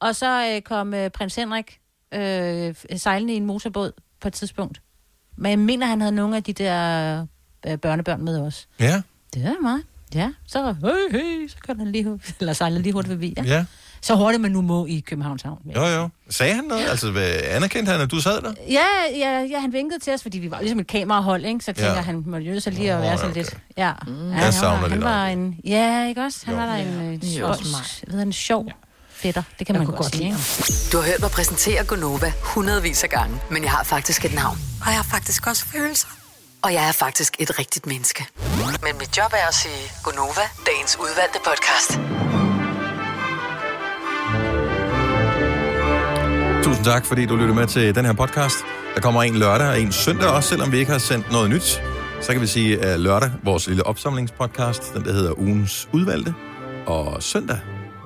[0.07, 1.79] og så øh, kom øh, prins Henrik
[2.13, 4.81] øh, sejlende i en motorbåd på et tidspunkt.
[5.37, 7.25] Men jeg mener, han havde nogle af de der
[7.67, 8.67] øh, børnebørn med os.
[8.79, 9.01] Ja.
[9.33, 9.83] Det er meget.
[10.15, 13.33] Ja, så, hey, hey, så kørte han lige, eller sejlede lige hurtigt forbi.
[13.37, 13.43] Ja.
[13.43, 13.65] Ja.
[14.01, 15.71] Så hurtigt man nu må i Københavns Havn.
[15.75, 16.09] Jo, jo.
[16.29, 16.85] Sagde han noget?
[16.89, 18.53] Altså, hvad, anerkendte han, at du sad der?
[18.69, 18.85] Ja,
[19.17, 21.59] ja, ja, han vinkede til os, fordi vi var ligesom et kamerahold, ikke?
[21.65, 21.95] Så jeg tænker, Ja.
[21.97, 22.01] ja.
[22.01, 23.57] han må jo så lige at være sådan lidt...
[23.77, 24.29] Ja, mm.
[24.29, 25.59] ja Jeg han, savner var, det han var en...
[25.65, 26.45] Ja, ikke også?
[26.45, 27.49] Han var der en, øh, Jo, sjov,
[28.07, 28.67] jeg ved, en sjov
[29.23, 29.43] fætter.
[29.59, 30.25] Det kan man godt godt sige.
[30.25, 30.37] ikke?
[30.91, 34.57] Du har hørt mig præsentere Gonova hundredvis af gange, men jeg har faktisk et navn.
[34.81, 36.07] Og jeg har faktisk også følelser.
[36.63, 38.25] Og jeg er faktisk et rigtigt menneske.
[38.83, 41.89] Men mit job er at sige Gonova, dagens udvalgte podcast.
[46.63, 48.57] Tusind tak, fordi du lyttede med til den her podcast.
[48.95, 51.81] Der kommer en lørdag og en søndag også, selvom vi ikke har sendt noget nyt.
[52.21, 56.33] Så kan vi sige, at lørdag, vores lille opsamlingspodcast, den der hedder Ugens Udvalgte.
[56.85, 57.59] Og søndag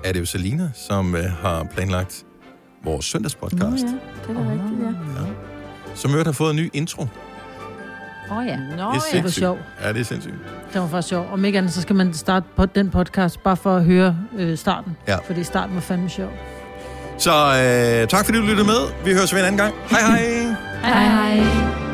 [0.07, 2.25] er det jo Selina, som øh, har planlagt
[2.83, 3.77] vores søndagspodcast, Nå, ja,
[4.27, 5.95] det var rigtigt, ja.
[5.95, 7.01] som i øvrigt har fået en ny intro.
[8.31, 8.57] Åh oh, ja.
[8.57, 9.39] Nå, det er det var sindssygt.
[9.39, 9.59] sjovt.
[9.83, 10.35] Ja, det er sindssygt.
[10.73, 11.27] Det var faktisk sjovt.
[11.31, 14.57] Om ikke andet, så skal man starte på den podcast, bare for at høre øh,
[14.57, 14.97] starten.
[15.07, 15.17] Ja.
[15.17, 16.29] Fordi starten var fandme sjov.
[17.17, 19.05] Så øh, tak fordi du lyttede med.
[19.05, 19.73] Vi høres ved en anden gang.
[19.89, 20.55] Hej hej!
[20.83, 21.86] Hej hej.